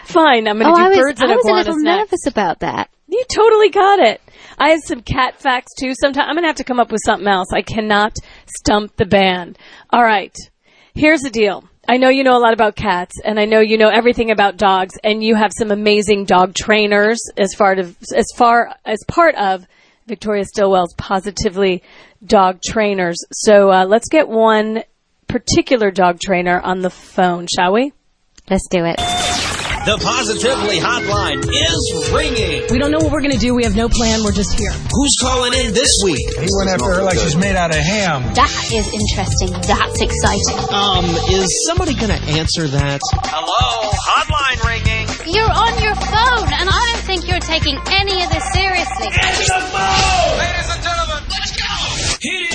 Fine, 0.05 0.47
I'm 0.47 0.59
going 0.59 0.71
Oh, 0.71 0.75
to 0.75 0.81
do 0.81 0.85
I 0.85 0.89
was, 0.91 0.99
birds 0.99 1.21
and 1.21 1.33
I 1.33 1.35
was 1.37 1.45
a 1.47 1.53
little 1.53 1.77
next. 1.79 1.99
nervous 2.13 2.27
about 2.29 2.61
that. 2.61 2.91
You 3.07 3.23
totally 3.29 3.71
got 3.71 3.99
it. 3.99 4.21
I 4.59 4.71
have 4.71 4.81
some 4.85 5.03
cat 5.03 5.41
facts 5.41 5.73
too. 5.79 5.95
Sometimes 5.95 6.27
I'm 6.29 6.35
gonna 6.35 6.47
have 6.47 6.57
to 6.57 6.65
come 6.65 6.81
up 6.81 6.91
with 6.91 7.03
something 7.05 7.29
else. 7.29 7.49
I 7.53 7.63
cannot 7.63 8.17
stump 8.47 8.97
the 8.97 9.07
band. 9.07 9.59
All 9.91 10.03
right. 10.03 10.35
Here's 10.95 11.21
the 11.21 11.31
deal. 11.31 11.65
I 11.87 11.99
know 11.99 12.09
you 12.09 12.25
know 12.25 12.37
a 12.37 12.41
lot 12.41 12.55
about 12.55 12.77
cats, 12.77 13.17
and 13.23 13.39
I 13.39 13.45
know 13.45 13.61
you 13.61 13.77
know 13.77 13.91
everything 13.91 14.31
about 14.31 14.57
dogs, 14.57 14.95
and 15.05 15.23
you 15.23 15.35
have 15.35 15.53
some 15.57 15.71
amazing 15.71 16.25
dog 16.25 16.55
trainers 16.55 17.21
as 17.37 17.53
far 17.55 17.75
to, 17.75 17.95
as 18.15 18.27
far 18.37 18.75
as 18.87 18.99
part 19.07 19.35
of 19.35 19.67
Victoria 20.07 20.45
Stilwell's 20.45 20.95
Positively 20.95 21.83
Dog 22.25 22.61
Trainers. 22.63 23.17
So 23.33 23.71
uh, 23.71 23.85
let's 23.87 24.09
get 24.09 24.29
one 24.29 24.85
particular 25.29 25.91
dog 25.91 26.21
trainer 26.21 26.61
on 26.61 26.81
the 26.81 26.91
phone, 26.91 27.47
shall 27.55 27.73
we? 27.73 27.93
Let's 28.49 28.69
do 28.69 28.85
it. 28.85 29.24
The 29.85 30.01
Positively 30.01 30.81
Hotline 30.81 31.45
is 31.45 32.09
ringing. 32.09 32.65
We 32.73 32.79
don't 32.81 32.89
know 32.91 33.05
what 33.05 33.13
we're 33.13 33.21
going 33.21 33.37
to 33.37 33.39
do. 33.39 33.53
We 33.55 33.65
have 33.69 33.77
no 33.77 33.87
plan. 33.93 34.25
We're 34.25 34.33
just 34.33 34.57
here. 34.57 34.73
Who's 34.73 35.13
calling 35.21 35.53
in 35.53 35.77
this 35.77 36.01
week? 36.03 36.25
He 36.41 36.49
went 36.57 36.73
after 36.73 36.89
her 36.89 37.03
like 37.05 37.21
she's 37.21 37.37
made 37.37 37.53
out 37.53 37.69
of 37.69 37.85
ham. 37.85 38.25
That 38.33 38.49
is 38.73 38.89
interesting. 38.89 39.53
That's 39.69 40.01
exciting. 40.01 40.57
Um, 40.73 41.05
is 41.37 41.53
somebody 41.69 41.93
going 41.93 42.17
to 42.17 42.23
answer 42.33 42.65
that? 42.73 43.05
Hello, 43.29 43.93
hotline 44.09 44.57
ringing. 44.65 45.05
You're 45.29 45.53
on 45.53 45.77
your 45.85 45.93
phone, 46.09 46.49
and 46.49 46.65
I 46.65 46.81
don't 46.89 47.05
think 47.05 47.29
you're 47.29 47.45
taking 47.45 47.77
any 47.93 48.25
of 48.25 48.33
this 48.33 48.45
seriously. 48.57 49.13
Answer 49.13 49.53
the 49.53 49.69
phone! 49.69 50.33
Ladies 50.41 50.69
and 50.73 50.81
gentlemen, 50.81 51.21
let's 51.29 51.53
go! 51.53 51.69
Hit 52.25 52.41
it! 52.49 52.54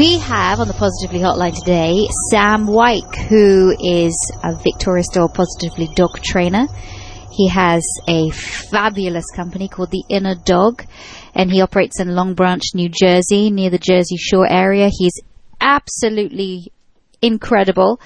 We 0.00 0.16
have 0.16 0.60
on 0.60 0.66
the 0.66 0.72
Positively 0.72 1.18
Hotline 1.18 1.54
today 1.54 2.08
Sam 2.30 2.66
Wyke, 2.66 3.16
who 3.28 3.76
is 3.78 4.32
a 4.42 4.54
Victoria 4.54 5.02
Store 5.02 5.28
Positively 5.28 5.88
dog 5.94 6.22
trainer. 6.22 6.68
He 7.30 7.48
has 7.48 7.86
a 8.08 8.30
fabulous 8.30 9.26
company 9.36 9.68
called 9.68 9.90
The 9.90 10.02
Inner 10.08 10.36
Dog, 10.42 10.86
and 11.34 11.52
he 11.52 11.60
operates 11.60 12.00
in 12.00 12.14
Long 12.14 12.32
Branch, 12.32 12.62
New 12.72 12.88
Jersey, 12.88 13.50
near 13.50 13.68
the 13.68 13.76
Jersey 13.76 14.16
Shore 14.16 14.50
area. 14.50 14.88
He's 14.90 15.20
absolutely 15.60 16.72
incredible. 17.20 18.00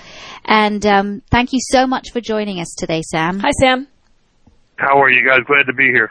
And 0.44 0.84
um, 0.84 1.22
thank 1.30 1.52
you 1.52 1.60
so 1.62 1.86
much 1.86 2.10
for 2.10 2.20
joining 2.20 2.58
us 2.58 2.74
today, 2.76 3.02
Sam. 3.08 3.38
Hi, 3.38 3.52
Sam. 3.60 3.86
How 4.74 5.00
are 5.00 5.10
you 5.10 5.24
guys? 5.24 5.44
Glad 5.46 5.66
to 5.66 5.72
be 5.72 5.92
here. 5.94 6.10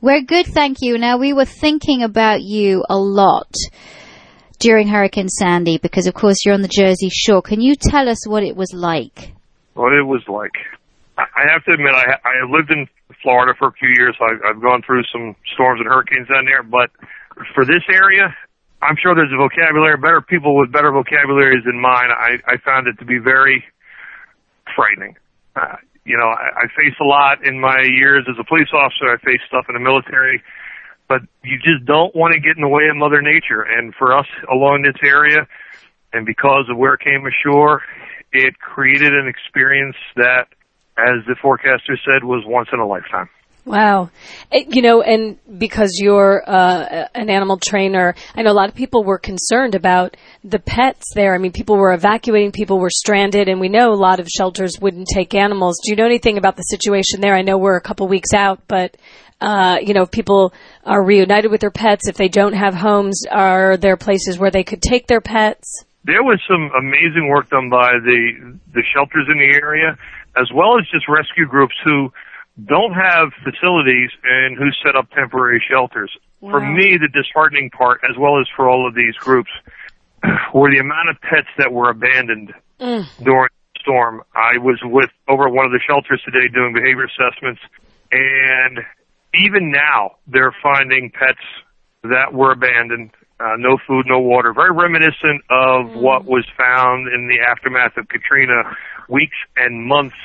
We're 0.00 0.22
good, 0.22 0.46
thank 0.46 0.78
you. 0.80 0.98
Now, 0.98 1.16
we 1.16 1.32
were 1.32 1.44
thinking 1.44 2.02
about 2.02 2.42
you 2.42 2.84
a 2.88 2.96
lot 2.96 3.54
during 4.58 4.88
Hurricane 4.88 5.28
Sandy 5.28 5.78
because, 5.78 6.06
of 6.06 6.14
course, 6.14 6.44
you're 6.44 6.54
on 6.54 6.62
the 6.62 6.68
Jersey 6.68 7.08
Shore. 7.10 7.42
Can 7.42 7.60
you 7.60 7.74
tell 7.74 8.08
us 8.08 8.26
what 8.26 8.42
it 8.42 8.56
was 8.56 8.72
like? 8.72 9.32
What 9.74 9.92
it 9.92 10.02
was 10.02 10.22
like. 10.28 10.54
I 11.18 11.50
have 11.50 11.64
to 11.64 11.72
admit, 11.72 11.94
I, 11.94 12.16
I 12.24 12.50
lived 12.50 12.70
in 12.70 12.86
Florida 13.22 13.54
for 13.58 13.68
a 13.68 13.72
few 13.72 13.88
years. 13.88 14.16
I, 14.20 14.50
I've 14.50 14.60
gone 14.60 14.82
through 14.84 15.02
some 15.12 15.34
storms 15.54 15.80
and 15.80 15.88
hurricanes 15.88 16.28
down 16.28 16.44
there, 16.44 16.62
but 16.62 16.90
for 17.54 17.64
this 17.64 17.82
area, 17.88 18.34
I'm 18.82 18.96
sure 19.00 19.14
there's 19.14 19.32
a 19.32 19.40
vocabulary, 19.40 19.96
better 19.96 20.20
people 20.20 20.56
with 20.56 20.70
better 20.70 20.92
vocabularies 20.92 21.64
than 21.64 21.80
mine. 21.80 22.10
I, 22.12 22.36
I 22.46 22.56
found 22.64 22.86
it 22.86 22.98
to 22.98 23.04
be 23.04 23.18
very 23.18 23.64
frightening. 24.74 25.16
Uh, 25.56 25.76
you 26.04 26.16
know, 26.16 26.28
I, 26.28 26.64
I 26.64 26.66
faced 26.76 27.00
a 27.00 27.04
lot 27.04 27.44
in 27.44 27.58
my 27.60 27.80
years 27.80 28.26
as 28.28 28.36
a 28.38 28.44
police 28.44 28.68
officer. 28.72 29.08
I 29.08 29.16
faced 29.24 29.44
stuff 29.48 29.66
in 29.68 29.74
the 29.74 29.80
military, 29.80 30.42
but 31.08 31.22
you 31.42 31.58
just 31.58 31.84
don't 31.84 32.14
want 32.14 32.34
to 32.34 32.40
get 32.40 32.56
in 32.56 32.62
the 32.62 32.68
way 32.68 32.88
of 32.88 32.96
Mother 32.96 33.22
Nature. 33.22 33.62
And 33.62 33.94
for 33.94 34.16
us 34.16 34.26
along 34.50 34.82
this 34.82 34.96
area, 35.04 35.46
and 36.12 36.26
because 36.26 36.66
of 36.68 36.76
where 36.76 36.94
it 36.94 37.00
came 37.00 37.26
ashore, 37.26 37.82
it 38.32 38.58
created 38.58 39.14
an 39.14 39.28
experience 39.28 39.96
that, 40.16 40.48
as 40.98 41.24
the 41.26 41.36
forecaster 41.40 41.98
said, 42.04 42.24
was 42.24 42.44
once 42.46 42.68
in 42.72 42.80
a 42.80 42.86
lifetime. 42.86 43.28
Wow. 43.66 44.10
Eh, 44.52 44.64
You 44.68 44.80
know, 44.80 45.02
and 45.02 45.38
because 45.58 45.98
you're 46.00 46.42
uh, 46.48 47.08
an 47.14 47.28
animal 47.28 47.58
trainer, 47.58 48.14
I 48.36 48.42
know 48.42 48.52
a 48.52 48.54
lot 48.54 48.68
of 48.68 48.76
people 48.76 49.02
were 49.02 49.18
concerned 49.18 49.74
about 49.74 50.16
the 50.44 50.60
pets 50.60 51.04
there. 51.16 51.34
I 51.34 51.38
mean, 51.38 51.50
people 51.50 51.76
were 51.76 51.92
evacuating, 51.92 52.52
people 52.52 52.78
were 52.78 52.90
stranded, 52.90 53.48
and 53.48 53.60
we 53.60 53.68
know 53.68 53.92
a 53.92 53.94
lot 53.94 54.20
of 54.20 54.28
shelters 54.28 54.78
wouldn't 54.80 55.08
take 55.12 55.34
animals. 55.34 55.80
Do 55.84 55.90
you 55.90 55.96
know 55.96 56.06
anything 56.06 56.38
about 56.38 56.56
the 56.56 56.62
situation 56.62 57.20
there? 57.20 57.34
I 57.34 57.42
know 57.42 57.58
we're 57.58 57.76
a 57.76 57.80
couple 57.80 58.06
weeks 58.06 58.32
out, 58.32 58.60
but, 58.68 58.96
uh, 59.40 59.78
you 59.82 59.94
know, 59.94 60.02
if 60.02 60.12
people 60.12 60.54
are 60.84 61.04
reunited 61.04 61.50
with 61.50 61.60
their 61.60 61.72
pets, 61.72 62.06
if 62.06 62.16
they 62.16 62.28
don't 62.28 62.52
have 62.54 62.74
homes, 62.74 63.20
are 63.32 63.76
there 63.76 63.96
places 63.96 64.38
where 64.38 64.52
they 64.52 64.62
could 64.64 64.80
take 64.80 65.08
their 65.08 65.20
pets? 65.20 65.84
there 66.04 66.22
was 66.22 66.40
some 66.48 66.70
amazing 66.78 67.26
work 67.28 67.50
done 67.50 67.68
by 67.68 67.90
the 67.98 68.56
the 68.72 68.82
shelters 68.94 69.26
in 69.28 69.38
the 69.38 69.52
area, 69.60 69.98
as 70.36 70.48
well 70.54 70.78
as 70.78 70.86
just 70.88 71.08
rescue 71.08 71.46
groups 71.48 71.74
who 71.84 72.12
don't 72.64 72.92
have 72.92 73.32
facilities 73.44 74.10
and 74.24 74.56
who 74.56 74.70
set 74.84 74.96
up 74.96 75.10
temporary 75.10 75.62
shelters. 75.68 76.10
For 76.40 76.60
me, 76.60 76.96
the 76.96 77.08
disheartening 77.08 77.70
part, 77.70 78.00
as 78.08 78.16
well 78.16 78.40
as 78.40 78.46
for 78.54 78.68
all 78.68 78.86
of 78.86 78.94
these 78.94 79.14
groups, 79.16 79.50
were 80.54 80.70
the 80.70 80.78
amount 80.78 81.10
of 81.10 81.20
pets 81.20 81.48
that 81.58 81.72
were 81.72 81.90
abandoned 81.90 82.52
during 83.22 83.48
the 83.74 83.80
storm. 83.80 84.22
I 84.34 84.58
was 84.58 84.80
with 84.84 85.10
over 85.28 85.48
at 85.48 85.52
one 85.52 85.66
of 85.66 85.72
the 85.72 85.80
shelters 85.86 86.22
today 86.24 86.48
doing 86.52 86.72
behavior 86.72 87.04
assessments, 87.04 87.60
and 88.12 88.80
even 89.34 89.70
now 89.70 90.16
they're 90.26 90.54
finding 90.62 91.10
pets 91.10 91.44
that 92.04 92.32
were 92.32 92.52
abandoned, 92.52 93.10
uh, 93.40 93.56
no 93.58 93.76
food, 93.86 94.06
no 94.06 94.20
water, 94.20 94.52
very 94.54 94.72
reminiscent 94.72 95.42
of 95.50 95.94
what 95.94 96.24
was 96.24 96.46
found 96.56 97.08
in 97.12 97.28
the 97.28 97.38
aftermath 97.46 97.96
of 97.96 98.08
Katrina, 98.08 98.62
weeks 99.08 99.36
and 99.56 99.84
months, 99.84 100.16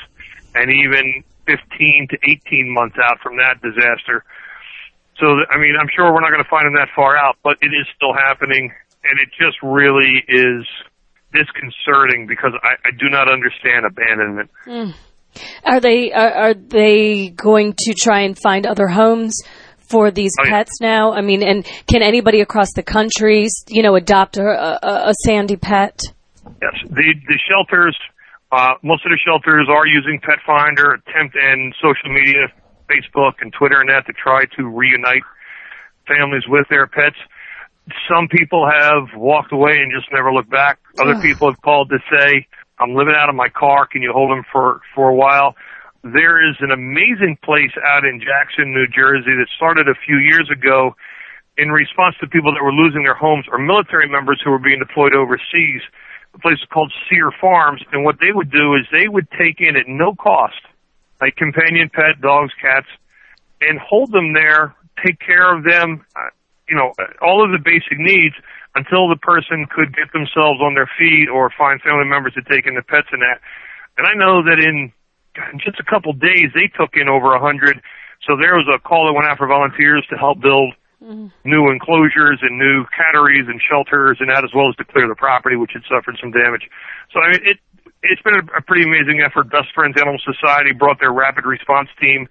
and 0.56 0.70
even 0.70 1.24
15 1.45 2.08
to 2.12 2.17
18 2.30 2.73
months 2.73 2.97
out 3.04 3.19
from 3.21 3.38
that 3.38 3.62
disaster. 3.62 4.23
So, 5.19 5.27
I 5.49 5.58
mean, 5.58 5.75
I'm 5.80 5.88
sure 5.95 6.12
we're 6.13 6.21
not 6.21 6.32
going 6.32 6.43
to 6.43 6.49
find 6.49 6.65
them 6.65 6.75
that 6.75 6.89
far 6.95 7.15
out, 7.17 7.38
but 7.43 7.58
it 7.62 7.67
is 7.67 7.86
still 7.95 8.13
happening, 8.13 8.71
and 9.04 9.19
it 9.19 9.30
just 9.39 9.58
really 9.62 10.23
is 10.27 10.65
disconcerting 11.34 12.27
because 12.27 12.51
I, 12.63 12.75
I 12.88 12.91
do 12.91 13.10
not 13.10 13.32
understand 13.32 13.86
abandonment. 13.86 14.49
Mm. 14.65 14.93
Are 15.63 15.80
they 15.80 16.12
are, 16.12 16.32
are 16.32 16.54
they 16.54 17.30
going 17.30 17.73
to 17.77 17.93
try 17.93 18.21
and 18.21 18.38
find 18.38 18.65
other 18.65 18.88
homes 18.88 19.41
for 19.77 20.12
these 20.12 20.32
Oh, 20.39 20.43
yeah. 20.45 20.51
pets 20.51 20.82
now? 20.82 21.13
I 21.13 21.21
mean, 21.21 21.41
and 21.41 21.65
can 21.88 22.01
anybody 22.01 22.41
across 22.41 22.73
the 22.75 22.84
country, 22.84 23.47
you 23.69 23.82
know, 23.82 23.95
adopt 23.95 24.38
a, 24.38 24.43
a, 24.43 25.10
a 25.10 25.13
sandy 25.25 25.56
pet? 25.56 25.99
Yes, 26.62 26.73
the 26.89 27.13
the 27.27 27.39
shelters, 27.47 27.97
uh, 28.52 28.76
most 28.84 29.06
of 29.06 29.12
the 29.12 29.20
shelters 29.24 29.68
are 29.70 29.88
using 29.88 30.20
Pet 30.20 30.40
Finder, 30.46 31.00
attempt 31.00 31.36
and 31.40 31.74
social 31.82 32.12
media, 32.12 32.52
Facebook 32.92 33.40
and 33.40 33.54
Twitter 33.54 33.80
and 33.80 33.90
that 33.90 34.06
to 34.08 34.14
try 34.14 34.46
to 34.58 34.68
reunite 34.68 35.24
families 36.08 36.44
with 36.48 36.68
their 36.70 36.88
pets. 36.88 37.16
Some 38.10 38.28
people 38.28 38.68
have 38.70 39.16
walked 39.16 39.52
away 39.52 39.80
and 39.80 39.92
just 39.92 40.12
never 40.12 40.32
looked 40.32 40.52
back. 40.52 40.80
Other 41.00 41.20
people 41.22 41.50
have 41.50 41.62
called 41.62 41.90
to 41.90 42.00
say, 42.12 42.48
"I'm 42.80 42.94
living 42.94 43.16
out 43.16 43.30
of 43.30 43.36
my 43.36 43.50
car. 43.50 43.86
Can 43.88 44.02
you 44.02 44.12
hold 44.14 44.32
them 44.32 44.44
for 44.52 44.82
for 44.94 45.10
a 45.10 45.16
while?" 45.16 45.56
There 46.04 46.42
is 46.42 46.56
an 46.60 46.72
amazing 46.72 47.38
place 47.44 47.72
out 47.86 48.06
in 48.06 48.20
Jackson, 48.20 48.74
New 48.74 48.88
Jersey 48.88 49.36
that 49.38 49.48
started 49.56 49.88
a 49.88 49.96
few 49.96 50.18
years 50.18 50.50
ago 50.50 50.96
in 51.58 51.72
response 51.72 52.16
to 52.22 52.28
people 52.28 52.52
that 52.54 52.64
were 52.64 52.74
losing 52.74 53.04
their 53.04 53.14
homes 53.14 53.46
or 53.52 53.58
military 53.60 54.10
members 54.10 54.42
who 54.44 54.52
were 54.52 54.60
being 54.60 54.80
deployed 54.80 55.14
overseas. 55.14 55.82
The 56.34 56.39
place 56.39 56.60
called 56.72 56.94
Sear 57.10 57.32
Farms, 57.41 57.82
and 57.91 58.04
what 58.04 58.15
they 58.20 58.32
would 58.32 58.52
do 58.52 58.76
is 58.76 58.88
they 58.91 59.08
would 59.08 59.28
take 59.32 59.60
in 59.60 59.76
at 59.76 59.88
no 59.88 60.15
cost, 60.15 60.62
like 61.20 61.36
companion 61.36 61.89
pet, 61.94 62.22
dogs, 62.22 62.54
cats, 62.62 62.88
and 63.60 63.80
hold 63.80 64.12
them 64.12 64.34
there, 64.34 64.74
take 65.06 65.20
care 65.20 65.56
of 65.56 65.63
them, 65.63 66.06
uh, 66.15 66.30
you 66.67 66.76
know, 66.76 66.94
all 67.22 67.44
of 67.44 67.52
the 67.52 67.60
basic 67.60 68.00
needs 68.00 68.36
until 68.76 69.10
the 69.10 69.17
person 69.17 69.67
could 69.67 69.96
get 69.96 70.12
themselves 70.13 70.60
on 70.63 70.74
their 70.74 70.89
feet 70.98 71.28
or 71.28 71.52
find 71.58 71.82
family 71.82 72.08
members 72.08 72.34
to 72.34 72.41
take 72.48 72.65
in 72.65 72.76
the 72.76 72.82
pets 72.82 73.08
and 73.12 73.22
that. 73.22 73.44
And 73.98 74.08
I 74.08 74.15
know 74.15 74.44
that 74.44 74.60
in 74.60 74.91
in 75.36 75.60
just 75.60 75.80
a 75.80 75.84
couple 75.84 76.12
days 76.13 76.52
they 76.54 76.67
took 76.76 76.96
in 76.96 77.08
over 77.08 77.34
a 77.36 77.39
hundred. 77.39 77.82
So 78.28 78.36
there 78.38 78.56
was 78.56 78.67
a 78.67 78.80
call 78.80 79.08
that 79.08 79.13
went 79.13 79.28
out 79.28 79.38
for 79.38 79.48
volunteers 79.48 80.06
to 80.10 80.17
help 80.17 80.39
build 80.39 80.74
new 81.02 81.70
enclosures 81.70 82.40
and 82.42 82.58
new 82.58 82.86
catteries 82.96 83.48
and 83.48 83.60
shelters 83.60 84.18
and 84.20 84.30
that 84.30 84.44
as 84.44 84.54
well 84.54 84.70
as 84.70 84.76
to 84.76 84.86
clear 84.86 85.08
the 85.08 85.16
property 85.16 85.56
which 85.56 85.72
had 85.74 85.82
suffered 85.90 86.18
some 86.22 86.32
damage. 86.32 86.70
So 87.12 87.20
I 87.20 87.32
mean 87.32 87.42
it 87.44 87.58
it's 88.04 88.22
been 88.22 88.36
a, 88.36 88.58
a 88.58 88.62
pretty 88.62 88.84
amazing 88.84 89.22
effort. 89.22 89.50
Best 89.50 89.74
Friends 89.74 89.96
Animal 90.00 90.20
Society 90.26 90.74
brought 90.74 91.00
their 91.00 91.12
rapid 91.12 91.46
response 91.46 91.90
team 92.00 92.28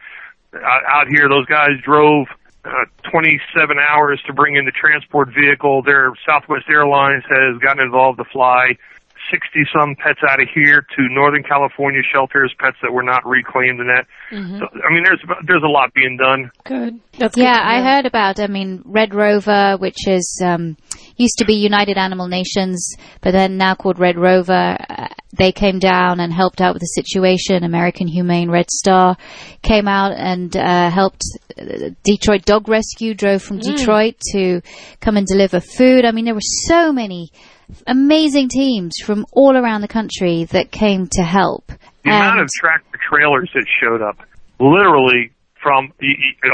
out, 0.55 0.83
out 0.89 1.07
here. 1.09 1.29
Those 1.29 1.47
guys 1.47 1.79
drove 1.83 2.27
uh, 2.65 2.71
27 3.11 3.77
hours 3.79 4.21
to 4.27 4.33
bring 4.33 4.57
in 4.57 4.65
the 4.65 4.73
transport 4.73 5.29
vehicle. 5.35 5.83
Their 5.83 6.13
Southwest 6.27 6.67
Airlines 6.69 7.25
has 7.29 7.59
gotten 7.59 7.83
involved 7.83 8.19
to 8.19 8.25
fly 8.25 8.77
60 9.31 9.61
some 9.73 9.97
pets 9.97 10.21
out 10.29 10.41
of 10.41 10.49
here 10.55 10.85
to 10.97 11.09
Northern 11.11 11.43
California 11.43 12.03
shelters, 12.13 12.53
pets 12.59 12.77
that 12.83 12.93
were 12.93 13.03
not 13.03 13.25
reclaimed 13.27 13.81
and 13.81 13.89
that. 13.89 14.07
So, 14.31 14.67
I 14.67 14.93
mean, 14.93 15.05
there's 15.05 15.23
there's 15.47 15.63
a 15.65 15.69
lot 15.69 15.93
being 15.95 16.17
done. 16.17 16.51
Good. 16.65 17.01
That's 17.19 17.37
Yeah, 17.37 17.55
to 17.55 17.67
I 17.67 17.83
heard 17.83 18.07
about. 18.07 18.41
I 18.41 18.47
mean, 18.47 18.83
Red 18.85 19.15
Rover, 19.15 19.77
which 19.79 20.07
is 20.07 20.41
um, 20.45 20.77
used 21.17 21.39
to 21.39 21.45
be 21.45 21.55
United 21.55 21.99
Animal 21.99 22.29
Nations, 22.29 22.97
but 23.21 23.33
then 23.33 23.57
now 23.57 23.75
called 23.75 23.99
Red 23.99 24.17
Rover. 24.17 24.77
Uh, 24.89 25.09
they 25.37 25.53
came 25.53 25.79
down 25.79 26.21
and 26.21 26.33
helped 26.33 26.61
out 26.61 26.75
with 26.75 26.81
the 26.81 26.87
situation. 26.87 27.63
American 27.63 28.09
Humane 28.09 28.51
Red 28.51 28.71
Star 28.71 29.17
came 29.63 29.89
out 29.89 30.13
and 30.13 30.57
uh, 30.57 30.91
helped. 30.91 31.23
uh, 31.57 31.91
Detroit 32.03 32.45
Dog 32.45 32.69
Rescue 32.69 33.15
drove 33.15 33.43
from 33.43 33.59
Detroit 33.59 34.17
to 34.33 34.61
come 35.01 35.17
and 35.17 35.27
deliver 35.27 35.61
food. 35.61 36.05
I 36.05 36.13
mean, 36.13 36.25
there 36.25 36.35
were 36.35 36.41
so 36.67 36.93
many 36.93 37.31
amazing 37.87 38.49
teams 38.49 38.95
from 39.05 39.27
all 39.33 39.57
around 39.57 39.81
the 39.81 39.89
country 39.89 40.45
that 40.45 40.71
came 40.71 41.07
to 41.13 41.23
help. 41.23 41.67
The 42.05 42.11
amount 42.11 42.41
of 42.41 42.49
tractor 42.49 42.99
trailers 43.09 43.51
that 43.55 43.67
showed 43.81 44.03
up, 44.03 44.17
literally 44.59 45.31
from 45.63 45.93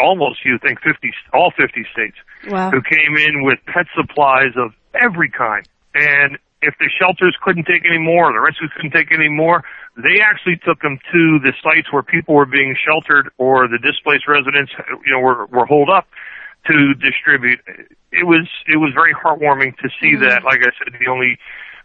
almost 0.02 0.44
you 0.44 0.58
think 0.62 0.80
50 0.80 1.12
all 1.32 1.52
50 1.56 1.84
states, 1.92 2.16
Wow. 2.48 2.70
who 2.70 2.80
came 2.82 3.16
in 3.16 3.42
with 3.42 3.58
pet 3.66 3.86
supplies 3.96 4.54
of 4.56 4.72
every 4.94 5.30
kind. 5.30 5.66
And 5.94 6.38
if 6.62 6.74
the 6.78 6.90
shelters 6.98 7.36
couldn't 7.42 7.64
take 7.64 7.82
any 7.84 7.98
more, 7.98 8.32
the 8.32 8.40
rescues 8.40 8.70
couldn't 8.76 8.92
take 8.92 9.12
any 9.12 9.28
more, 9.28 9.62
they 9.96 10.20
actually 10.20 10.56
took 10.64 10.80
them 10.80 10.98
to 11.12 11.38
the 11.42 11.52
sites 11.62 11.92
where 11.92 12.02
people 12.02 12.34
were 12.34 12.46
being 12.46 12.76
sheltered 12.76 13.30
or 13.38 13.68
the 13.68 13.78
displaced 13.78 14.28
residents, 14.28 14.72
you 15.04 15.12
know, 15.12 15.20
were, 15.20 15.46
were 15.46 15.66
holed 15.66 15.90
up 15.90 16.06
to 16.68 16.94
distribute. 16.94 17.60
It 18.12 18.26
was, 18.26 18.48
it 18.66 18.76
was 18.76 18.92
very 18.94 19.14
heartwarming 19.14 19.76
to 19.78 19.88
see 20.00 20.16
that. 20.16 20.44
Like 20.44 20.60
I 20.60 20.70
said, 20.78 20.94
the 20.98 21.10
only 21.10 21.38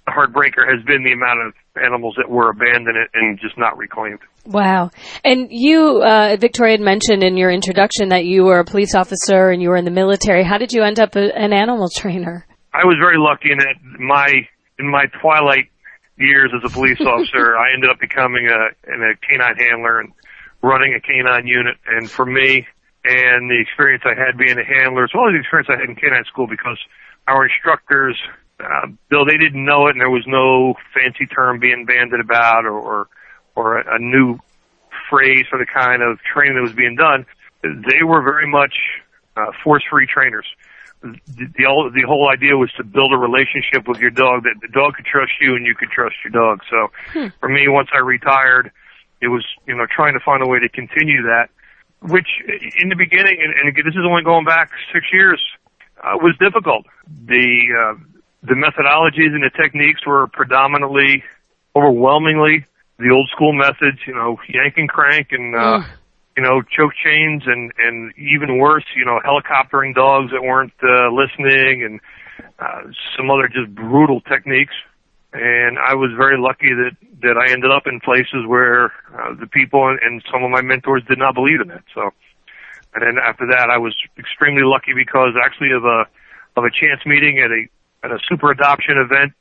heartbreaker 0.08 0.68
has 0.68 0.84
been 0.86 1.04
the 1.04 1.14
amount 1.14 1.40
of 1.46 1.54
animals 1.82 2.16
that 2.18 2.30
were 2.30 2.50
abandoned 2.50 2.98
and 3.14 3.40
just 3.40 3.58
not 3.58 3.78
reclaimed. 3.78 4.20
Wow. 4.46 4.90
And 5.24 5.48
you, 5.52 6.02
uh, 6.02 6.38
Victoria 6.40 6.74
had 6.74 6.82
mentioned 6.82 7.24
in 7.24 7.38
your 7.38 7.52
introduction 7.52 8.10
that 8.10 8.26
you 8.26 8.44
were 8.44 8.60
a 8.60 8.66
police 8.66 8.96
officer 8.96 9.52
and 9.52 9.62
you 9.62 9.70
were 9.70 9.78
in 9.78 9.86
the 9.86 9.92
military. 9.92 10.44
How 10.44 10.58
did 10.58 10.74
you 10.74 10.84
end 10.84 11.00
up 11.00 11.16
a, 11.16 11.36
an 11.38 11.54
animal 11.54 11.90
trainer? 11.96 12.46
I 12.74 12.86
was 12.86 12.98
very 13.00 13.18
lucky 13.18 13.52
in 13.52 13.60
that 13.60 13.76
my 14.00 14.48
in 14.80 14.90
my 14.90 15.06
twilight 15.22 15.70
years 16.18 16.52
as 16.56 16.62
a 16.64 16.74
police 16.74 17.00
officer, 17.06 17.58
I 17.58 17.74
ended 17.74 17.90
up 17.90 18.00
becoming 18.00 18.48
a, 18.48 18.92
a 18.92 19.16
canine 19.28 19.56
handler 19.58 20.00
and 20.00 20.14
running 20.64 20.96
a 20.96 21.02
canine 21.02 21.46
unit. 21.46 21.78
And 21.88 22.10
for 22.10 22.26
me, 22.26 22.66
and 23.04 23.50
the 23.50 23.60
experience 23.60 24.04
I 24.06 24.14
had 24.14 24.38
being 24.38 24.58
a 24.58 24.64
handler, 24.64 25.06
as 25.06 25.12
well 25.14 25.28
as 25.28 25.34
the 25.34 25.40
experience 25.40 25.70
I 25.70 25.80
had 25.80 25.90
in 25.90 25.96
canine 25.96 26.26
school, 26.26 26.48
because 26.48 26.78
our 27.28 27.46
instructors, 27.46 28.18
uh, 28.60 28.88
though 29.10 29.26
they 29.26 29.38
didn't 29.38 29.64
know 29.66 29.88
it, 29.88 29.92
and 29.92 30.02
there 30.02 30.10
was 30.10 30.26
no 30.28 30.76
fancy 30.94 31.26
term 31.26 31.60
being 31.60 31.86
bandied 31.86 32.20
about, 32.20 32.66
or 32.66 32.78
or, 32.78 33.08
or 33.56 33.80
a, 33.80 33.96
a 33.96 34.00
new 34.00 34.40
phrase 35.10 35.46
for 35.50 35.58
the 35.58 35.66
kind 35.66 36.02
of 36.02 36.20
training 36.22 36.56
that 36.56 36.62
was 36.62 36.74
being 36.74 36.96
done, 36.96 37.26
they 37.64 38.04
were 38.04 38.22
very 38.22 38.48
much 38.48 38.74
uh, 39.36 39.52
force-free 39.64 40.08
trainers 40.08 40.46
the, 41.02 41.48
the 41.58 41.64
whole 41.66 41.90
the 41.90 42.04
whole 42.06 42.30
idea 42.30 42.58
was 42.58 42.72
to 42.78 42.84
build 42.84 43.14
a 43.14 43.18
relationship 43.18 43.88
with 43.88 43.98
your 43.98 44.12
dog 44.12 44.44
that 44.44 44.56
the 44.62 44.68
dog 44.68 44.96
could 44.96 45.06
trust 45.06 45.32
you 45.42 45.56
and 45.56 45.66
you 45.66 45.76
could 45.76 45.90
trust 45.90 46.16
your 46.24 46.32
dog. 46.32 46.62
So 46.70 46.92
Hmm. 47.14 47.28
for 47.40 47.50
me, 47.50 47.68
once 47.68 47.90
I 47.94 48.00
retired, 48.00 48.72
it 49.22 49.28
was 49.28 49.44
you 49.68 49.76
know 49.76 49.86
trying 49.90 50.14
to 50.14 50.20
find 50.20 50.44
a 50.44 50.48
way 50.48 50.60
to 50.60 50.70
continue 50.70 51.24
that, 51.24 51.50
which 52.02 52.28
in 52.78 52.90
the 52.90 52.96
beginning, 52.96 53.38
and, 53.42 53.54
and 53.54 53.70
again, 53.70 53.86
this 53.86 53.96
is 53.96 54.06
only 54.08 54.24
going 54.24 54.46
back 54.46 54.72
six 54.94 55.06
years, 55.14 55.42
uh, 56.04 56.18
was 56.18 56.36
difficult. 56.40 56.86
The 57.26 57.68
uh, 57.72 58.00
the 58.44 58.56
methodologies 58.56 59.34
and 59.34 59.44
the 59.44 59.52
techniques 59.56 60.06
were 60.06 60.28
predominantly, 60.28 61.24
overwhelmingly, 61.76 62.66
the 62.98 63.12
old 63.12 63.30
school 63.30 63.54
methods. 63.54 64.00
You 64.08 64.16
know, 64.16 64.40
yank 64.50 64.76
and 64.78 64.90
crank 64.90 65.28
and. 65.32 65.56
Uh, 65.56 65.84
you 66.38 66.44
know, 66.44 66.62
choke 66.62 66.94
chains 67.04 67.44
and, 67.46 67.74
and 67.84 68.14
even 68.18 68.58
worse, 68.58 68.86
you 68.96 69.04
know, 69.04 69.20
helicoptering 69.20 69.94
dogs 69.94 70.32
that 70.32 70.42
weren't, 70.42 70.72
uh, 70.82 71.12
listening 71.12 71.84
and, 71.84 72.00
uh, 72.58 72.90
some 73.18 73.30
other 73.30 73.50
just 73.50 73.76
brutal 73.76 74.22
techniques. 74.22 74.74
And 75.34 75.80
I 75.80 75.96
was 75.96 76.12
very 76.18 76.38
lucky 76.38 76.74
that, 76.74 76.92
that 77.22 77.38
I 77.38 77.52
ended 77.52 77.72
up 77.72 77.88
in 77.88 78.00
places 78.02 78.46
where, 78.46 78.92
uh, 79.16 79.34
the 79.40 79.48
people 79.48 79.88
and, 79.88 80.00
and 80.02 80.24
some 80.32 80.44
of 80.44 80.52
my 80.52 80.62
mentors 80.62 81.04
did 81.08 81.18
not 81.18 81.36
believe 81.36 81.62
in 81.62 81.72
it. 81.72 81.84
So, 81.96 82.12
and 82.94 83.02
then 83.02 83.16
after 83.18 83.48
that, 83.48 83.70
I 83.70 83.78
was 83.78 83.96
extremely 84.18 84.64
lucky 84.64 84.92
because 84.94 85.34
actually 85.42 85.72
of 85.72 85.86
a, 85.86 86.04
of 86.58 86.66
a 86.66 86.70
chance 86.70 87.00
meeting 87.06 87.40
at 87.40 87.50
a, 87.50 87.68
at 88.04 88.12
a 88.12 88.20
super 88.28 88.52
adoption 88.52 88.98
event 88.98 89.32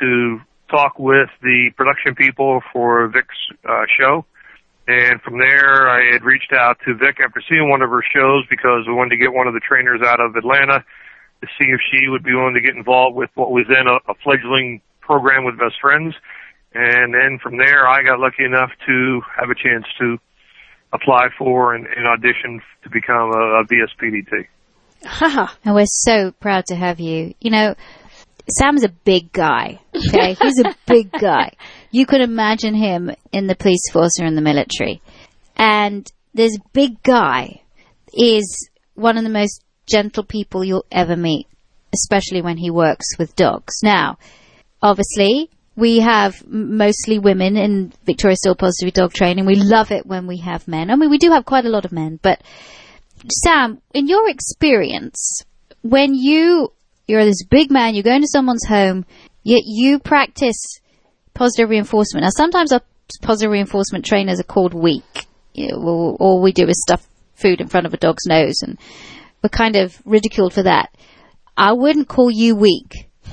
to 0.00 0.40
talk 0.68 0.98
with 0.98 1.30
the 1.42 1.70
production 1.76 2.16
people 2.16 2.60
for 2.72 3.06
Vic's, 3.06 3.38
uh, 3.68 3.86
show. 3.96 4.26
And 4.88 5.20
from 5.22 5.38
there, 5.38 5.88
I 5.88 6.12
had 6.12 6.22
reached 6.24 6.52
out 6.52 6.78
to 6.86 6.94
Vic 6.94 7.18
after 7.22 7.42
seeing 7.48 7.68
one 7.68 7.82
of 7.82 7.90
her 7.90 8.02
shows 8.02 8.44
because 8.48 8.86
we 8.86 8.94
wanted 8.94 9.10
to 9.10 9.16
get 9.16 9.32
one 9.32 9.46
of 9.46 9.54
the 9.54 9.60
trainers 9.60 10.00
out 10.02 10.20
of 10.20 10.34
Atlanta 10.36 10.84
to 11.40 11.46
see 11.58 11.66
if 11.66 11.80
she 11.90 12.08
would 12.08 12.22
be 12.22 12.34
willing 12.34 12.54
to 12.54 12.60
get 12.60 12.74
involved 12.74 13.16
with 13.16 13.30
what 13.34 13.50
was 13.50 13.66
then 13.68 13.86
a, 13.86 13.98
a 14.10 14.14
fledgling 14.22 14.80
program 15.06 15.44
with 15.44 15.58
Best 15.58 15.76
Friends. 15.80 16.14
And 16.74 17.14
then 17.14 17.38
from 17.42 17.56
there, 17.56 17.88
I 17.88 18.02
got 18.02 18.20
lucky 18.20 18.44
enough 18.44 18.70
to 18.86 19.20
have 19.38 19.48
a 19.48 19.54
chance 19.54 19.86
to 19.98 20.18
apply 20.92 21.28
for 21.38 21.74
and, 21.74 21.86
and 21.86 22.06
audition 22.06 22.60
to 22.82 22.90
become 22.90 23.30
a, 23.32 23.60
a 23.60 23.64
VSPDT. 23.64 24.46
And 25.64 25.74
we're 25.74 25.84
so 25.86 26.32
proud 26.32 26.66
to 26.66 26.74
have 26.74 27.00
you. 27.00 27.34
You 27.40 27.50
know, 27.50 27.74
Sam's 28.48 28.84
a 28.84 28.88
big 28.88 29.32
guy. 29.32 29.80
Okay, 29.94 30.34
he's 30.42 30.60
a 30.60 30.74
big 30.86 31.10
guy. 31.12 31.52
You 31.90 32.06
could 32.06 32.20
imagine 32.20 32.74
him 32.74 33.10
in 33.32 33.46
the 33.46 33.54
police 33.54 33.90
force 33.92 34.20
or 34.20 34.26
in 34.26 34.34
the 34.34 34.40
military. 34.40 35.00
And 35.56 36.10
this 36.34 36.58
big 36.72 37.02
guy 37.02 37.62
is 38.12 38.68
one 38.94 39.16
of 39.16 39.24
the 39.24 39.30
most 39.30 39.62
gentle 39.86 40.24
people 40.24 40.64
you'll 40.64 40.86
ever 40.90 41.16
meet, 41.16 41.46
especially 41.94 42.42
when 42.42 42.56
he 42.56 42.70
works 42.70 43.06
with 43.18 43.36
dogs. 43.36 43.74
Now, 43.82 44.18
obviously, 44.86 45.50
we 45.76 46.00
have 46.00 46.46
mostly 46.46 47.18
women 47.18 47.56
in 47.56 47.92
Victoria 48.04 48.36
Still 48.36 48.54
Positive 48.54 48.94
Dog 48.94 49.12
Training. 49.12 49.44
We 49.44 49.56
love 49.56 49.92
it 49.92 50.06
when 50.06 50.26
we 50.26 50.38
have 50.38 50.66
men. 50.66 50.90
I 50.90 50.96
mean, 50.96 51.10
we 51.10 51.18
do 51.18 51.30
have 51.30 51.44
quite 51.44 51.66
a 51.66 51.70
lot 51.70 51.84
of 51.84 51.92
men, 51.92 52.18
but 52.22 52.42
Sam, 53.44 53.80
in 53.92 54.08
your 54.08 54.28
experience, 54.28 55.42
when 55.82 56.14
you 56.14 56.72
you're 57.06 57.24
this 57.24 57.44
big 57.44 57.70
man, 57.70 57.94
you 57.94 58.02
go 58.02 58.14
into 58.14 58.28
someone's 58.28 58.66
home, 58.66 59.04
yet 59.44 59.62
you 59.64 59.98
practice 59.98 60.80
positive 61.34 61.70
reinforcement. 61.70 62.24
Now, 62.24 62.30
sometimes 62.30 62.72
our 62.72 62.80
positive 63.22 63.52
reinforcement 63.52 64.04
trainers 64.04 64.40
are 64.40 64.44
called 64.44 64.74
weak. 64.74 65.26
You 65.54 65.68
know, 65.68 65.82
all, 65.82 66.16
all 66.18 66.42
we 66.42 66.52
do 66.52 66.66
is 66.66 66.82
stuff 66.82 67.06
food 67.34 67.60
in 67.60 67.68
front 67.68 67.86
of 67.86 67.94
a 67.94 67.98
dog's 67.98 68.26
nose, 68.26 68.56
and 68.62 68.78
we're 69.42 69.50
kind 69.50 69.76
of 69.76 70.00
ridiculed 70.04 70.54
for 70.54 70.64
that. 70.64 70.94
I 71.56 71.72
wouldn't 71.72 72.08
call 72.08 72.30
you 72.30 72.56
weak. 72.56 73.10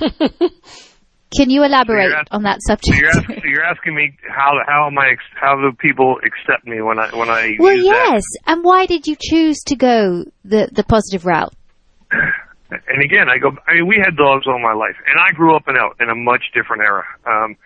Can 1.36 1.50
you 1.50 1.64
elaborate 1.64 2.10
So 2.10 2.16
you're 2.16 2.24
on 2.30 2.42
that 2.44 2.58
So 2.62 2.72
subject? 2.74 2.98
you're, 3.00 3.08
ask, 3.10 3.26
so 3.26 3.40
you're 3.44 3.64
asking 3.64 3.94
me 3.94 4.16
how 4.28 4.52
how 4.66 4.86
am 4.86 4.98
I 4.98 5.16
how 5.34 5.56
do 5.56 5.72
people 5.76 6.16
accept 6.24 6.66
me 6.66 6.80
when 6.82 6.98
I 6.98 7.08
when 7.16 7.28
I 7.30 7.56
well, 7.58 7.74
use 7.74 7.84
that? 7.84 8.10
yes. 8.12 8.22
And 8.46 8.62
why 8.64 8.86
did 8.86 9.06
you 9.06 9.16
choose 9.20 9.58
to 9.66 9.76
go 9.76 10.24
the 10.44 10.68
the 10.72 10.84
positive 10.84 11.26
route? 11.26 11.52
and 12.10 13.02
again, 13.02 13.28
I 13.28 13.38
go. 13.38 13.50
I 13.66 13.74
mean, 13.74 13.86
we 13.86 13.96
had 14.04 14.16
dogs 14.16 14.46
all 14.46 14.58
my 14.60 14.74
life, 14.74 14.96
and 15.06 15.18
I 15.20 15.32
grew 15.32 15.54
up 15.56 15.68
in 15.68 15.76
a 15.76 16.02
in 16.02 16.10
a 16.10 16.14
much 16.14 16.42
different 16.54 16.82
era. 16.82 17.04
Um, 17.26 17.56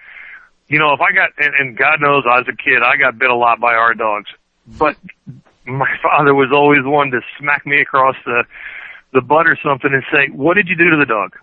you 0.69 0.79
know, 0.79 0.93
if 0.93 1.01
I 1.01 1.13
got 1.13 1.31
and, 1.39 1.55
and 1.59 1.77
God 1.77 2.01
knows, 2.01 2.25
I 2.31 2.39
was 2.39 2.49
a 2.49 2.57
kid, 2.57 2.83
I 2.85 2.97
got 2.97 3.19
bit 3.19 3.31
a 3.31 3.35
lot 3.37 3.61
by 3.61 3.75
our 3.75 3.95
dogs, 3.95 4.29
but 4.79 4.97
my 5.67 5.89
father 6.03 6.35
was 6.35 6.51
always 6.53 6.81
one 6.85 7.11
to 7.11 7.21
smack 7.39 7.67
me 7.67 7.81
across 7.81 8.17
the 8.25 8.45
the 9.13 9.21
butt 9.23 9.47
or 9.47 9.57
something 9.63 9.91
and 9.93 10.03
say, 10.13 10.29
"What 10.33 10.55
did 10.55 10.69
you 10.69 10.77
do 10.77 10.91
to 10.91 10.97
the 10.99 11.07
dog?" 11.07 11.37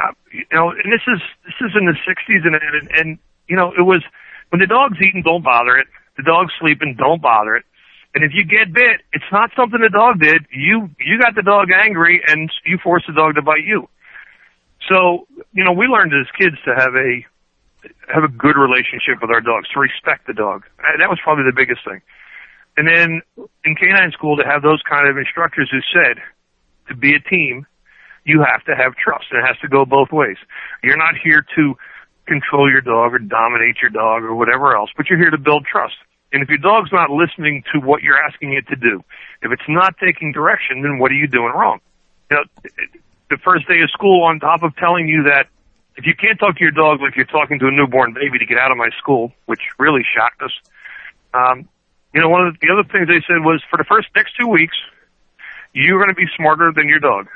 Uh, 0.00 0.12
you 0.32 0.44
know, 0.52 0.70
and 0.70 0.92
this 0.92 1.02
is 1.06 1.20
this 1.44 1.58
is 1.60 1.72
in 1.78 1.86
the 1.86 1.96
'60s, 2.06 2.46
and 2.46 2.54
and, 2.54 2.90
and 2.96 3.18
you 3.48 3.56
know, 3.56 3.72
it 3.76 3.82
was 3.82 4.02
when 4.50 4.60
the 4.60 4.66
dog's 4.66 4.98
eating, 5.00 5.22
don't 5.22 5.42
bother 5.42 5.76
it. 5.76 5.86
The 6.16 6.22
dog's 6.22 6.52
sleeping, 6.60 6.96
don't 6.98 7.20
bother 7.20 7.56
it. 7.56 7.64
And 8.14 8.24
if 8.24 8.32
you 8.34 8.44
get 8.44 8.72
bit, 8.72 9.02
it's 9.12 9.30
not 9.30 9.50
something 9.54 9.80
the 9.80 9.90
dog 9.90 10.20
did. 10.20 10.46
You 10.52 10.90
you 10.98 11.20
got 11.20 11.34
the 11.34 11.42
dog 11.42 11.68
angry, 11.70 12.22
and 12.26 12.50
you 12.64 12.78
forced 12.82 13.06
the 13.06 13.12
dog 13.12 13.34
to 13.34 13.42
bite 13.42 13.64
you. 13.64 13.88
So 14.88 15.26
you 15.52 15.64
know, 15.64 15.72
we 15.72 15.86
learned 15.86 16.12
as 16.14 16.26
kids 16.38 16.56
to 16.64 16.74
have 16.74 16.94
a 16.94 17.24
have 18.12 18.24
a 18.24 18.28
good 18.28 18.56
relationship 18.56 19.20
with 19.20 19.30
our 19.30 19.40
dogs, 19.40 19.68
to 19.74 19.80
respect 19.80 20.26
the 20.26 20.34
dog. 20.34 20.64
Uh, 20.78 20.98
That 20.98 21.08
was 21.08 21.18
probably 21.22 21.44
the 21.44 21.56
biggest 21.56 21.84
thing. 21.84 22.02
And 22.76 22.86
then 22.88 23.22
in 23.64 23.74
canine 23.74 24.12
school, 24.12 24.36
to 24.36 24.44
have 24.44 24.62
those 24.62 24.82
kind 24.88 25.08
of 25.08 25.18
instructors 25.18 25.68
who 25.70 25.80
said, 25.92 26.18
to 26.88 26.94
be 26.94 27.14
a 27.14 27.20
team, 27.20 27.66
you 28.24 28.42
have 28.42 28.64
to 28.64 28.74
have 28.76 28.94
trust, 28.96 29.26
and 29.30 29.40
it 29.40 29.46
has 29.46 29.58
to 29.58 29.68
go 29.68 29.84
both 29.84 30.12
ways. 30.12 30.36
You're 30.82 30.96
not 30.96 31.14
here 31.22 31.44
to 31.56 31.74
control 32.26 32.70
your 32.70 32.80
dog 32.80 33.14
or 33.14 33.18
dominate 33.18 33.76
your 33.80 33.90
dog 33.90 34.22
or 34.22 34.34
whatever 34.34 34.76
else, 34.76 34.90
but 34.96 35.08
you're 35.08 35.18
here 35.18 35.30
to 35.30 35.38
build 35.38 35.64
trust. 35.64 35.96
And 36.32 36.42
if 36.42 36.48
your 36.48 36.58
dog's 36.58 36.92
not 36.92 37.10
listening 37.10 37.64
to 37.72 37.80
what 37.80 38.02
you're 38.02 38.18
asking 38.18 38.52
it 38.52 38.68
to 38.68 38.76
do, 38.76 39.02
if 39.42 39.50
it's 39.50 39.68
not 39.68 39.96
taking 39.98 40.32
direction, 40.32 40.82
then 40.82 40.98
what 40.98 41.10
are 41.10 41.16
you 41.16 41.26
doing 41.26 41.52
wrong? 41.52 41.80
You 42.30 42.36
know, 42.36 42.44
the 43.30 43.36
first 43.38 43.66
day 43.66 43.80
of 43.82 43.90
school, 43.90 44.22
on 44.22 44.38
top 44.38 44.62
of 44.62 44.76
telling 44.76 45.08
you 45.08 45.24
that 45.24 45.48
if 45.96 46.06
you 46.06 46.14
can't 46.14 46.38
talk 46.38 46.56
to 46.56 46.62
your 46.62 46.70
dog 46.70 47.00
like 47.00 47.16
you're 47.16 47.24
talking 47.24 47.58
to 47.58 47.66
a 47.66 47.70
newborn 47.70 48.14
baby 48.14 48.38
to 48.38 48.46
get 48.46 48.58
out 48.58 48.70
of 48.70 48.76
my 48.76 48.90
school, 48.98 49.32
which 49.46 49.60
really 49.78 50.02
shocked 50.16 50.40
us, 50.42 50.52
um, 51.34 51.68
you 52.14 52.20
know, 52.20 52.28
one 52.28 52.46
of 52.46 52.54
the, 52.54 52.66
the 52.66 52.72
other 52.72 52.88
things 52.88 53.08
they 53.08 53.22
said 53.26 53.42
was 53.44 53.62
for 53.68 53.76
the 53.76 53.84
first 53.84 54.08
next 54.14 54.34
two 54.40 54.46
weeks, 54.46 54.76
you're 55.72 55.98
going 55.98 56.08
to 56.10 56.14
be 56.14 56.26
smarter 56.36 56.72
than 56.74 56.88
your 56.88 57.00
dog. 57.00 57.26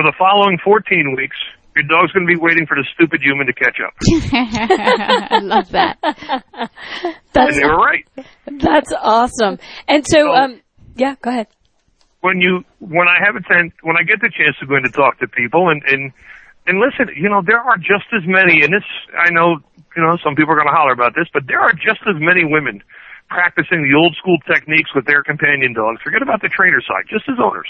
For 0.00 0.10
the 0.10 0.16
following 0.18 0.56
14 0.64 1.14
weeks, 1.16 1.36
your 1.76 1.84
dog's 1.84 2.10
going 2.12 2.26
to 2.26 2.32
be 2.32 2.40
waiting 2.40 2.64
for 2.66 2.74
the 2.76 2.84
stupid 2.94 3.20
human 3.22 3.46
to 3.46 3.52
catch 3.52 3.76
up. 3.84 3.92
I 5.30 5.38
love 5.42 5.68
that. 5.70 5.98
That's 6.00 6.16
and 7.34 7.56
they 7.60 7.64
were 7.66 7.76
right. 7.76 8.06
that's 8.46 8.92
awesome. 8.98 9.58
And 9.86 10.06
so, 10.06 10.16
So- 10.18 10.32
um, 10.34 10.60
yeah, 10.96 11.14
go 11.20 11.30
ahead. 11.30 11.46
when 12.20 12.40
you 12.40 12.64
when 12.80 13.08
I 13.08 13.16
have 13.24 13.36
a 13.36 13.42
chance 13.46 13.72
when 13.82 13.96
I 13.96 14.02
get 14.02 14.20
the 14.20 14.30
chance 14.32 14.56
to 14.60 14.66
go 14.66 14.76
in 14.76 14.82
to 14.82 14.90
talk 14.90 15.18
to 15.20 15.28
people 15.28 15.68
and 15.68 15.82
and 15.86 16.12
and 16.66 16.78
listen, 16.80 17.14
you 17.16 17.28
know, 17.28 17.40
there 17.44 17.60
are 17.60 17.76
just 17.76 18.08
as 18.16 18.24
many 18.26 18.62
and 18.64 18.72
this 18.72 18.84
I 19.16 19.30
know, 19.30 19.56
you 19.96 20.02
know, 20.02 20.16
some 20.24 20.34
people 20.34 20.52
are 20.52 20.58
gonna 20.58 20.74
holler 20.76 20.92
about 20.92 21.14
this, 21.14 21.28
but 21.32 21.46
there 21.46 21.60
are 21.60 21.72
just 21.72 22.00
as 22.08 22.16
many 22.20 22.44
women 22.44 22.82
practicing 23.28 23.86
the 23.86 23.94
old 23.96 24.16
school 24.16 24.36
techniques 24.50 24.90
with 24.94 25.06
their 25.06 25.22
companion 25.22 25.72
dogs. 25.72 26.02
Forget 26.02 26.20
about 26.20 26.42
the 26.42 26.48
trainer 26.48 26.80
side, 26.82 27.06
just 27.08 27.28
as 27.30 27.36
owners. 27.38 27.68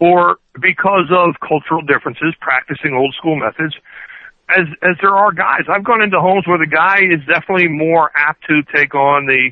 Or 0.00 0.38
because 0.60 1.10
of 1.10 1.36
cultural 1.46 1.82
differences, 1.82 2.34
practicing 2.40 2.94
old 2.94 3.14
school 3.14 3.36
methods 3.36 3.74
as 4.50 4.66
as 4.82 4.96
there 5.00 5.16
are 5.16 5.32
guys. 5.32 5.62
I've 5.68 5.84
gone 5.84 6.02
into 6.02 6.20
homes 6.20 6.46
where 6.46 6.58
the 6.58 6.66
guy 6.66 7.00
is 7.00 7.20
definitely 7.26 7.68
more 7.68 8.10
apt 8.14 8.44
to 8.48 8.62
take 8.74 8.94
on 8.94 9.26
the 9.26 9.50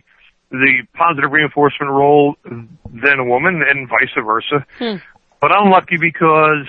the 0.51 0.83
positive 0.95 1.31
reinforcement 1.31 1.93
role 1.93 2.37
than 2.45 3.19
a 3.19 3.25
woman, 3.25 3.63
and 3.69 3.89
vice 3.89 4.09
versa. 4.17 4.65
But 5.41 5.53
I'm 5.53 5.71
lucky 5.71 5.97
because 5.99 6.67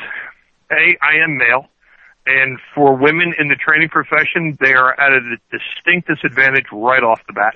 a 0.71 0.97
I 1.01 1.23
am 1.23 1.37
male, 1.37 1.67
and 2.25 2.59
for 2.75 2.95
women 2.95 3.33
in 3.39 3.47
the 3.47 3.55
training 3.55 3.89
profession, 3.89 4.57
they 4.61 4.73
are 4.73 4.99
at 4.99 5.13
a 5.13 5.37
distinct 5.51 6.07
disadvantage 6.07 6.65
right 6.71 7.03
off 7.03 7.21
the 7.27 7.33
bat. 7.33 7.55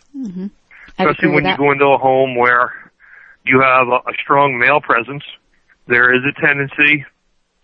I'd 0.97 1.07
Especially 1.09 1.29
when 1.35 1.45
you 1.45 1.57
go 1.57 1.71
into 1.71 1.85
a 1.85 1.97
home 1.97 2.35
where 2.35 2.73
you 3.45 3.61
have 3.61 3.87
a, 3.89 3.97
a 4.09 4.13
strong 4.21 4.57
male 4.57 4.79
presence, 4.79 5.23
there 5.87 6.13
is 6.13 6.21
a 6.23 6.39
tendency 6.39 7.05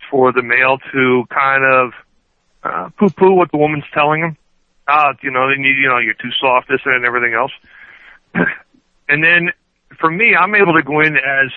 for 0.09 0.31
the 0.31 0.41
male 0.41 0.77
to 0.91 1.23
kind 1.29 1.63
of 1.63 1.91
uh, 2.63 2.89
poo-poo 2.97 3.33
what 3.33 3.51
the 3.51 3.57
woman's 3.57 3.85
telling 3.93 4.21
him. 4.21 4.37
Uh, 4.87 5.13
you 5.21 5.31
know, 5.31 5.47
they 5.47 5.61
need, 5.61 5.77
you 5.77 5.87
know, 5.87 5.99
you're 5.99 6.15
too 6.15 6.31
soft, 6.39 6.67
this 6.67 6.81
and 6.85 7.05
everything 7.05 7.33
else. 7.33 7.51
and 9.09 9.23
then 9.23 9.51
for 9.99 10.09
me, 10.09 10.35
I'm 10.35 10.55
able 10.55 10.73
to 10.73 10.83
go 10.83 10.99
in 10.99 11.15
as 11.15 11.51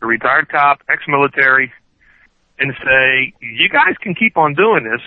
a 0.00 0.06
retired 0.06 0.48
cop, 0.48 0.82
ex-military, 0.88 1.72
and 2.58 2.72
say, 2.84 3.34
you 3.40 3.68
guys 3.68 3.94
can 4.00 4.14
keep 4.14 4.36
on 4.36 4.54
doing 4.54 4.84
this, 4.84 5.02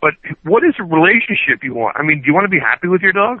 but 0.00 0.14
what 0.42 0.62
is 0.64 0.74
the 0.76 0.84
relationship 0.84 1.64
you 1.64 1.74
want? 1.74 1.96
I 1.98 2.02
mean, 2.02 2.20
do 2.20 2.26
you 2.26 2.34
want 2.34 2.44
to 2.44 2.50
be 2.50 2.60
happy 2.60 2.88
with 2.88 3.00
your 3.00 3.12
dog? 3.12 3.40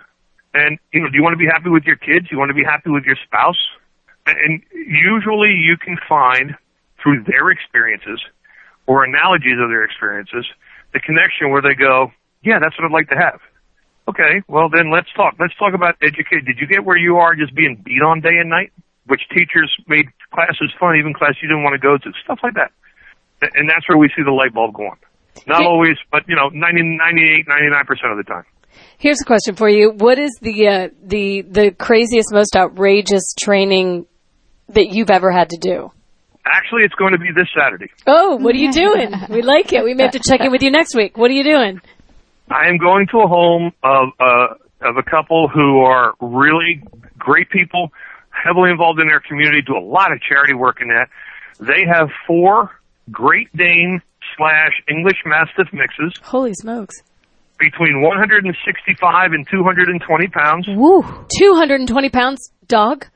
And, 0.54 0.78
you 0.92 1.00
know, 1.00 1.10
do 1.10 1.16
you 1.16 1.22
want 1.22 1.34
to 1.34 1.38
be 1.38 1.46
happy 1.46 1.68
with 1.68 1.84
your 1.84 1.96
kids? 1.96 2.28
Do 2.28 2.32
you 2.32 2.38
want 2.38 2.50
to 2.50 2.54
be 2.54 2.64
happy 2.64 2.90
with 2.90 3.04
your 3.04 3.16
spouse? 3.24 3.58
And 4.26 4.62
usually 4.72 5.50
you 5.50 5.76
can 5.76 5.98
find 6.08 6.56
through 7.04 7.22
their 7.28 7.50
experiences 7.50 8.18
or 8.86 9.04
analogies 9.04 9.60
of 9.62 9.68
their 9.68 9.84
experiences 9.84 10.46
the 10.94 11.00
connection 11.00 11.50
where 11.50 11.60
they 11.60 11.74
go, 11.74 12.12
yeah, 12.42 12.62
that's 12.62 12.78
what 12.78 12.86
I'd 12.86 12.94
like 12.94 13.10
to 13.10 13.18
have. 13.18 13.42
Okay, 14.08 14.40
well 14.48 14.70
then 14.70 14.90
let's 14.90 15.08
talk. 15.12 15.34
Let's 15.38 15.54
talk 15.58 15.74
about 15.74 15.96
educate. 16.00 16.46
Did 16.46 16.58
you 16.60 16.66
get 16.66 16.84
where 16.84 16.96
you 16.96 17.16
are 17.16 17.34
just 17.34 17.54
being 17.54 17.82
beat 17.84 18.00
on 18.00 18.20
day 18.20 18.38
and 18.38 18.48
night? 18.48 18.72
Which 19.06 19.20
teachers 19.28 19.74
made 19.88 20.06
classes 20.32 20.72
fun, 20.78 20.96
even 20.96 21.12
class 21.12 21.34
you 21.42 21.48
didn't 21.48 21.64
want 21.64 21.74
to 21.74 21.82
go 21.82 21.98
to, 21.98 22.12
stuff 22.22 22.38
like 22.42 22.54
that. 22.54 22.72
And 23.54 23.68
that's 23.68 23.86
where 23.88 23.98
we 23.98 24.08
see 24.16 24.22
the 24.24 24.32
light 24.32 24.54
bulb 24.54 24.74
go 24.74 24.84
on. 24.84 24.96
Not 25.46 25.64
always, 25.66 25.96
but 26.10 26.22
you 26.28 26.36
know, 26.36 26.48
90, 26.48 26.98
98, 27.04 27.46
99% 27.46 28.12
of 28.12 28.16
the 28.16 28.24
time. 28.24 28.44
Here's 28.98 29.20
a 29.20 29.24
question 29.24 29.56
for 29.56 29.68
you: 29.68 29.90
What 29.90 30.18
is 30.18 30.32
the 30.40 30.68
uh, 30.68 30.88
the 31.02 31.42
the 31.42 31.70
craziest, 31.72 32.32
most 32.32 32.56
outrageous 32.56 33.34
training 33.38 34.06
that 34.68 34.88
you've 34.90 35.10
ever 35.10 35.30
had 35.30 35.50
to 35.50 35.58
do? 35.58 35.92
Actually, 36.46 36.82
it's 36.82 36.94
going 36.94 37.12
to 37.12 37.18
be 37.18 37.28
this 37.34 37.48
Saturday. 37.58 37.90
Oh, 38.06 38.36
what 38.36 38.54
are 38.54 38.58
you 38.58 38.70
doing? 38.84 39.12
we 39.30 39.42
like 39.42 39.72
it. 39.72 39.82
We 39.84 39.94
may 39.94 40.04
have 40.04 40.12
to 40.12 40.20
check 40.20 40.40
in 40.40 40.50
with 40.52 40.62
you 40.62 40.70
next 40.70 40.94
week. 40.94 41.16
What 41.16 41.30
are 41.30 41.34
you 41.34 41.44
doing? 41.44 41.80
I 42.50 42.68
am 42.68 42.76
going 42.78 43.06
to 43.12 43.20
a 43.20 43.26
home 43.26 43.72
of 43.82 44.08
uh, 44.20 44.54
of 44.88 44.96
a 44.98 45.02
couple 45.02 45.48
who 45.48 45.80
are 45.80 46.12
really 46.20 46.82
great 47.18 47.48
people, 47.48 47.88
heavily 48.30 48.70
involved 48.70 49.00
in 49.00 49.06
their 49.06 49.20
community, 49.20 49.62
do 49.66 49.76
a 49.76 49.80
lot 49.80 50.12
of 50.12 50.20
charity 50.20 50.52
work 50.52 50.82
in 50.82 50.88
that. 50.88 51.08
They 51.58 51.86
have 51.90 52.08
four 52.26 52.70
Great 53.10 53.48
Dane 53.56 54.02
slash 54.36 54.72
English 54.90 55.18
Mastiff 55.24 55.72
mixes 55.72 56.12
Holy 56.22 56.52
smokes! 56.54 56.94
between 57.58 58.02
165 58.02 59.32
and 59.32 59.46
220 59.50 60.26
pounds. 60.28 60.66
Woo! 60.68 61.02
Two 61.38 61.54
hundred 61.54 61.80
and 61.80 61.88
twenty 61.88 62.10
pounds 62.10 62.50
dog. 62.66 63.06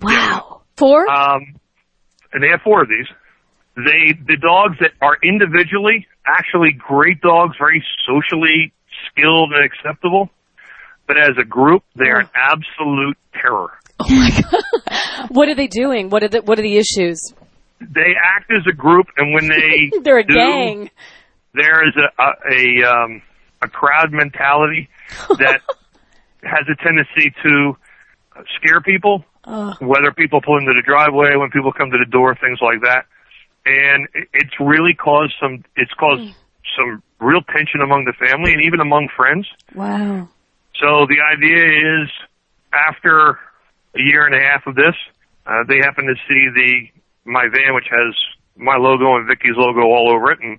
Wow. 0.00 0.62
Four. 0.76 1.06
Um, 1.10 1.56
and 2.32 2.42
they 2.42 2.48
have 2.48 2.60
four 2.62 2.82
of 2.82 2.88
these. 2.88 3.06
They 3.76 4.12
the 4.26 4.36
dogs 4.36 4.76
that 4.80 4.90
are 5.00 5.16
individually 5.22 6.06
actually 6.26 6.72
great 6.72 7.20
dogs, 7.20 7.56
very 7.58 7.84
socially 8.06 8.72
skilled 9.10 9.52
and 9.52 9.64
acceptable, 9.64 10.28
but 11.06 11.16
as 11.18 11.30
a 11.40 11.44
group, 11.44 11.82
they 11.96 12.06
are 12.06 12.20
an 12.20 12.28
absolute 12.34 13.16
terror. 13.40 13.70
Oh 14.00 14.06
my 14.10 14.30
god! 14.50 15.28
What 15.30 15.48
are 15.48 15.54
they 15.54 15.66
doing? 15.68 16.10
What 16.10 16.22
are 16.22 16.28
the 16.28 16.42
What 16.42 16.58
are 16.58 16.62
the 16.62 16.76
issues? 16.76 17.20
They 17.80 18.12
act 18.36 18.50
as 18.50 18.66
a 18.68 18.74
group, 18.74 19.06
and 19.16 19.32
when 19.32 19.48
they 19.48 19.90
They're 20.02 20.18
a 20.18 20.24
do, 20.26 20.34
gang. 20.34 20.90
there 21.54 21.86
is 21.88 21.94
a 21.96 22.22
a 22.22 22.84
a, 22.84 22.90
um, 22.92 23.22
a 23.62 23.68
crowd 23.68 24.12
mentality 24.12 24.88
that 25.38 25.60
has 26.42 26.66
a 26.70 26.82
tendency 26.84 27.32
to 27.42 27.72
scare 28.56 28.80
people. 28.80 29.24
Whether 29.80 30.12
people 30.12 30.40
pull 30.40 30.58
into 30.58 30.72
the 30.74 30.82
driveway, 30.84 31.36
when 31.36 31.50
people 31.50 31.72
come 31.72 31.90
to 31.90 31.98
the 31.98 32.10
door, 32.10 32.34
things 32.34 32.58
like 32.60 32.82
that, 32.82 33.06
and 33.64 34.08
it's 34.32 34.54
really 34.60 34.94
caused 34.94 35.34
some. 35.40 35.64
It's 35.76 35.92
caused 35.94 36.34
some 36.76 37.02
real 37.20 37.42
tension 37.42 37.80
among 37.82 38.04
the 38.04 38.12
family 38.12 38.52
and 38.52 38.62
even 38.64 38.80
among 38.80 39.08
friends. 39.16 39.46
Wow. 39.74 40.28
So 40.76 41.06
the 41.06 41.20
idea 41.20 42.02
is, 42.02 42.08
after 42.72 43.38
a 43.94 44.00
year 44.00 44.24
and 44.26 44.34
a 44.34 44.40
half 44.40 44.66
of 44.66 44.74
this, 44.74 44.94
uh, 45.46 45.64
they 45.68 45.78
happen 45.78 46.06
to 46.06 46.14
see 46.28 46.48
the 46.54 46.72
my 47.24 47.48
van, 47.52 47.74
which 47.74 47.88
has 47.90 48.14
my 48.56 48.76
logo 48.76 49.16
and 49.16 49.26
Vicky's 49.26 49.56
logo 49.56 49.80
all 49.80 50.10
over 50.10 50.32
it, 50.32 50.40
and 50.40 50.58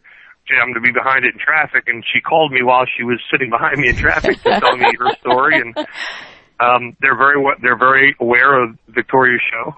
happened 0.57 0.75
to 0.75 0.81
be 0.81 0.91
behind 0.91 1.25
it 1.25 1.33
in 1.33 1.39
traffic, 1.39 1.85
and 1.87 2.03
she 2.13 2.21
called 2.21 2.51
me 2.51 2.61
while 2.63 2.85
she 2.85 3.03
was 3.03 3.19
sitting 3.31 3.49
behind 3.49 3.79
me 3.79 3.89
in 3.89 3.95
traffic 3.95 4.41
to 4.41 4.59
tell 4.59 4.75
me 4.75 4.91
her 4.99 5.13
story, 5.19 5.59
and 5.59 5.75
um, 6.61 6.95
they're 7.01 7.17
very 7.17 7.43
they're 7.61 7.77
very 7.77 8.15
aware 8.19 8.63
of 8.63 8.77
Victoria's 8.89 9.41
show, 9.51 9.73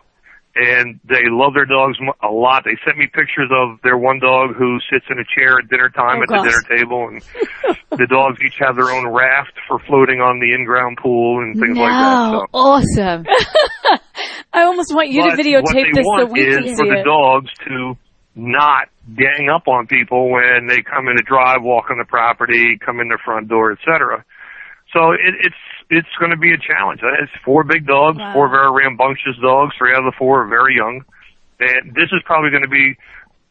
and 0.55 0.99
they 1.07 1.23
love 1.29 1.53
their 1.53 1.65
dogs 1.65 1.97
a 2.21 2.27
lot. 2.27 2.63
They 2.65 2.77
sent 2.85 2.97
me 2.97 3.07
pictures 3.07 3.49
of 3.51 3.79
their 3.83 3.97
one 3.97 4.19
dog 4.19 4.55
who 4.55 4.79
sits 4.91 5.05
in 5.09 5.17
a 5.19 5.23
chair 5.33 5.59
at 5.59 5.69
dinner 5.69 5.89
time 5.89 6.19
Oh, 6.19 6.23
at 6.23 6.27
gosh. 6.29 6.43
the 6.43 6.49
dinner 6.49 6.77
table, 6.83 7.07
and 7.07 7.21
the 7.99 8.07
dogs 8.07 8.37
each 8.45 8.57
have 8.59 8.75
their 8.75 8.91
own 8.91 9.07
raft 9.07 9.53
for 9.67 9.79
floating 9.79 10.19
on 10.19 10.39
the 10.39 10.53
in-ground 10.53 10.97
pool 11.01 11.39
and 11.41 11.55
things 11.59 11.77
like 11.77 11.89
that. 11.89 12.31
No, 12.31 12.45
So. 12.51 12.57
awesome. 12.57 13.25
I 14.53 14.63
almost 14.63 14.93
want 14.93 15.09
you 15.09 15.21
But 15.23 15.35
to 15.35 15.41
videotape 15.43 15.63
what 15.63 15.73
they 15.73 15.83
this 15.93 16.05
so 16.05 16.25
want 16.25 16.31
we 16.31 16.41
is 16.45 16.77
for 16.77 16.85
the 16.85 17.01
dogs 17.03 17.49
to 17.67 17.97
not 18.35 18.89
gang 19.15 19.49
up 19.49 19.67
on 19.67 19.87
people 19.87 20.29
when 20.29 20.67
they 20.67 20.81
come 20.83 21.07
in 21.07 21.15
the 21.15 21.23
drive, 21.25 21.63
walk 21.63 21.89
on 21.89 21.97
the 21.97 22.05
property, 22.05 22.77
come 22.83 22.99
in 22.99 23.07
the 23.07 23.17
front 23.25 23.47
door, 23.47 23.71
etc. 23.71 24.23
So 24.93 25.11
it, 25.13 25.33
it's 25.41 25.55
it's 25.97 26.15
going 26.19 26.31
to 26.31 26.37
be 26.37 26.53
a 26.53 26.57
challenge. 26.57 27.01
It's 27.21 27.31
four 27.45 27.63
big 27.63 27.85
dogs, 27.85 28.17
four 28.33 28.49
very 28.49 28.71
rambunctious 28.71 29.37
dogs. 29.41 29.75
Three 29.77 29.93
out 29.93 29.99
of 29.99 30.11
the 30.11 30.17
four 30.17 30.43
are 30.43 30.47
very 30.47 30.75
young, 30.75 31.03
and 31.59 31.93
this 31.93 32.09
is 32.11 32.21
probably 32.25 32.49
going 32.49 32.63
to 32.63 32.69
be 32.69 32.95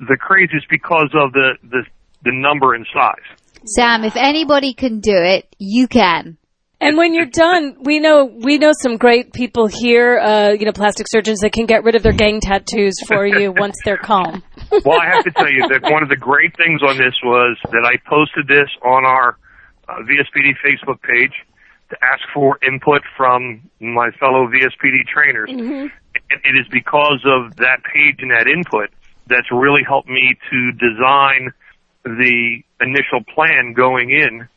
the 0.00 0.16
craziest 0.16 0.68
because 0.68 1.11
of 1.14 1.33
the 1.33 1.55
the 1.62 1.85
the 2.24 2.33
number 2.33 2.74
and 2.74 2.87
size. 2.92 3.26
Sam, 3.64 4.05
if 4.05 4.16
anybody 4.16 4.74
can 4.74 5.00
do 5.00 5.14
it, 5.14 5.55
you 5.59 5.87
can. 5.87 6.37
And 6.81 6.96
when 6.96 7.14
you're 7.14 7.26
done, 7.26 7.76
we 7.83 8.00
know 8.00 8.24
we 8.24 8.59
know 8.59 8.72
some 8.83 8.96
great 8.96 9.33
people 9.33 9.68
here, 9.68 10.18
uh, 10.18 10.50
you 10.50 10.66
know, 10.66 10.72
plastic 10.72 11.07
surgeons 11.09 11.38
that 11.40 11.52
can 11.52 11.66
get 11.66 11.85
rid 11.85 11.94
of 11.94 12.02
their 12.02 12.12
gang 12.12 12.40
tattoos 12.40 12.94
for 13.07 13.24
you 13.24 13.52
once 13.57 13.76
they're 13.85 13.96
calm. 13.96 14.42
well, 14.85 14.98
I 15.00 15.07
have 15.14 15.22
to 15.22 15.31
tell 15.31 15.50
you 15.50 15.68
that 15.68 15.83
one 15.85 16.02
of 16.02 16.09
the 16.09 16.16
great 16.16 16.57
things 16.57 16.83
on 16.83 16.98
this 16.98 17.14
was 17.22 17.57
that 17.70 17.87
I 17.87 18.02
posted 18.11 18.48
this 18.48 18.68
on 18.85 19.05
our 19.05 19.38
uh, 19.88 19.94
VSPD 20.02 20.55
Facebook 20.59 21.00
page 21.02 21.33
to 21.92 22.05
ask 22.05 22.22
for 22.33 22.59
input 22.66 23.02
from 23.16 23.61
my 23.81 24.11
fellow 24.18 24.48
VSPD 24.48 25.07
trainers. 25.07 25.50
Mm-hmm. 25.50 25.92
And 26.31 26.40
it 26.44 26.59
is 26.59 26.66
because 26.70 27.20
of 27.24 27.57
that 27.57 27.85
page 27.85 28.16
and 28.20 28.31
that 28.31 28.46
input 28.48 28.90
that's 29.26 29.52
really 29.52 29.83
helped 29.87 30.09
me 30.09 30.35
to 30.50 30.72
design 30.72 31.52
the 32.05 32.62
initial 32.81 33.22
plan 33.35 33.74
going 33.74 34.11
in 34.11 34.48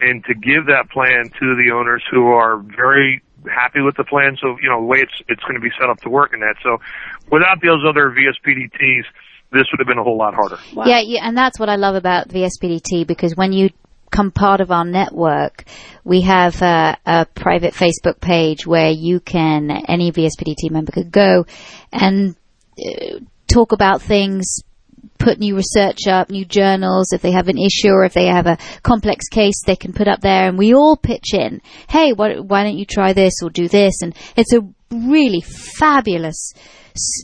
and 0.00 0.24
to 0.24 0.34
give 0.34 0.66
that 0.66 0.90
plan 0.90 1.30
to 1.38 1.54
the 1.54 1.70
owners 1.72 2.02
who 2.10 2.26
are 2.26 2.58
very 2.58 3.22
happy 3.46 3.80
with 3.80 3.96
the 3.96 4.04
plan. 4.04 4.36
So, 4.40 4.56
you 4.60 4.68
know, 4.68 4.80
the 4.80 4.86
way 4.86 4.98
it's, 4.98 5.14
it's 5.28 5.42
going 5.42 5.54
to 5.54 5.60
be 5.60 5.70
set 5.78 5.88
up 5.88 6.00
to 6.00 6.10
work 6.10 6.34
in 6.34 6.40
that. 6.40 6.56
So 6.62 6.78
without 7.30 7.62
those 7.62 7.82
other 7.88 8.10
VSPDTs, 8.10 9.04
this 9.52 9.66
would 9.70 9.78
have 9.78 9.86
been 9.86 9.98
a 9.98 10.02
whole 10.02 10.18
lot 10.18 10.34
harder. 10.34 10.58
Yeah, 10.88 11.00
yeah, 11.00 11.26
and 11.26 11.36
that's 11.36 11.60
what 11.60 11.68
I 11.68 11.76
love 11.76 11.94
about 11.94 12.28
VSPDT 12.28 13.06
because 13.06 13.36
when 13.36 13.52
you 13.52 13.70
become 14.12 14.30
part 14.30 14.60
of 14.60 14.70
our 14.70 14.84
network, 14.84 15.64
we 16.04 16.20
have 16.20 16.60
a, 16.60 16.98
a 17.06 17.26
private 17.34 17.72
Facebook 17.72 18.20
page 18.20 18.66
where 18.66 18.90
you 18.90 19.18
can, 19.20 19.70
any 19.70 20.12
VSPDT 20.12 20.70
member 20.70 20.92
could 20.92 21.10
go 21.10 21.46
and 21.90 22.36
uh, 22.78 23.18
talk 23.48 23.72
about 23.72 24.02
things, 24.02 24.60
put 25.18 25.38
new 25.38 25.56
research 25.56 26.06
up, 26.08 26.30
new 26.30 26.44
journals. 26.44 27.12
If 27.12 27.22
they 27.22 27.32
have 27.32 27.48
an 27.48 27.58
issue 27.58 27.90
or 27.90 28.04
if 28.04 28.12
they 28.12 28.26
have 28.26 28.46
a 28.46 28.58
complex 28.82 29.28
case, 29.28 29.62
they 29.64 29.76
can 29.76 29.92
put 29.92 30.08
up 30.08 30.20
there, 30.20 30.48
and 30.48 30.58
we 30.58 30.74
all 30.74 30.96
pitch 30.96 31.34
in. 31.34 31.60
Hey, 31.88 32.12
why, 32.12 32.38
why 32.38 32.64
don't 32.64 32.78
you 32.78 32.86
try 32.86 33.12
this 33.12 33.34
or 33.42 33.50
do 33.50 33.68
this? 33.68 34.02
And 34.02 34.14
it's 34.36 34.52
a 34.52 34.60
really 34.90 35.40
fabulous, 35.40 36.52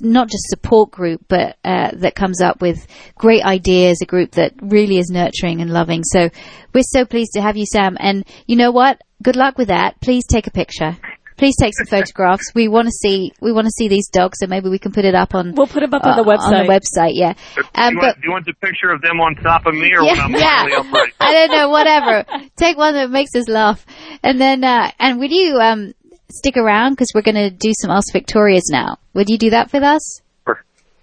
not 0.01 0.29
just 0.29 0.45
support 0.49 0.91
group, 0.91 1.25
but 1.29 1.57
uh, 1.64 1.91
that 1.97 2.14
comes 2.14 2.41
up 2.41 2.61
with 2.61 2.87
great 3.17 3.45
ideas. 3.45 3.99
A 4.03 4.07
group 4.07 4.33
that 4.33 4.53
really 4.61 4.99
is 4.99 5.11
nurturing 5.11 5.61
and 5.61 5.71
loving. 5.71 6.03
So 6.05 6.31
we're 6.75 6.83
so 6.83 7.05
pleased 7.05 7.33
to 7.35 7.43
have 7.43 7.57
you, 7.57 7.67
Sam. 7.67 7.97
And 8.01 8.25
you 8.47 8.57
know 8.57 8.71
what? 8.71 9.03
Good 9.23 9.37
luck 9.37 9.59
with 9.59 9.69
that. 9.69 10.01
Please 10.01 10.25
take 10.27 10.47
a 10.47 10.53
picture. 10.53 10.97
Please 11.38 11.57
take 11.57 11.72
some 11.77 11.87
photographs. 11.87 12.53
We 12.55 12.68
want 12.68 12.87
to 12.87 12.92
see 12.92 13.33
we 13.41 13.53
want 13.53 13.66
to 13.66 13.70
see 13.70 13.89
these 13.89 14.09
dogs, 14.09 14.39
so 14.41 14.47
maybe 14.47 14.68
we 14.68 14.78
can 14.78 14.93
put 14.93 15.05
it 15.05 15.14
up 15.14 15.34
on. 15.34 15.55
We'll 15.55 15.66
put 15.66 15.82
'em 15.82 15.95
up 15.95 16.05
on 16.05 16.16
the 16.16 16.22
uh, 16.22 16.32
On 16.32 16.39
website. 16.39 16.66
the 16.66 17.01
website, 17.01 17.12
yeah. 17.14 17.34
Um, 17.74 17.91
do, 17.91 17.95
you 17.95 18.01
but 18.01 18.07
want, 18.07 18.16
do 18.20 18.26
you 18.26 18.32
want 18.32 18.47
the 18.47 18.55
picture 18.55 18.91
of 18.91 19.01
them 19.01 19.20
on 19.20 19.34
top 19.36 19.64
of 19.66 19.74
me 19.74 19.93
or 19.97 20.05
when 20.05 20.20
I'm 20.20 20.32
yeah, 20.34 20.66
upright? 20.76 21.12
I 21.20 21.32
don't 21.32 21.53
know, 21.53 21.70
whatever. 21.70 22.24
Take 22.57 22.76
one 22.76 22.95
that 22.95 23.11
makes 23.11 23.34
us 23.34 23.49
laugh, 23.49 23.86
and 24.22 24.41
then 24.41 24.64
uh, 24.64 24.91
and 24.99 25.18
will 25.18 25.30
you 25.30 25.57
um 25.59 25.95
stick 26.30 26.57
around 26.57 26.93
because 26.93 27.11
we're 27.14 27.22
going 27.22 27.34
to 27.34 27.51
do 27.51 27.72
some 27.80 27.91
Ask 27.91 28.12
Victorias 28.12 28.68
now. 28.70 28.99
Would 29.14 29.30
you 29.30 29.39
do 29.39 29.51
that 29.51 29.72
with 29.72 29.82
us? 29.82 30.20
Sure. 30.45 30.62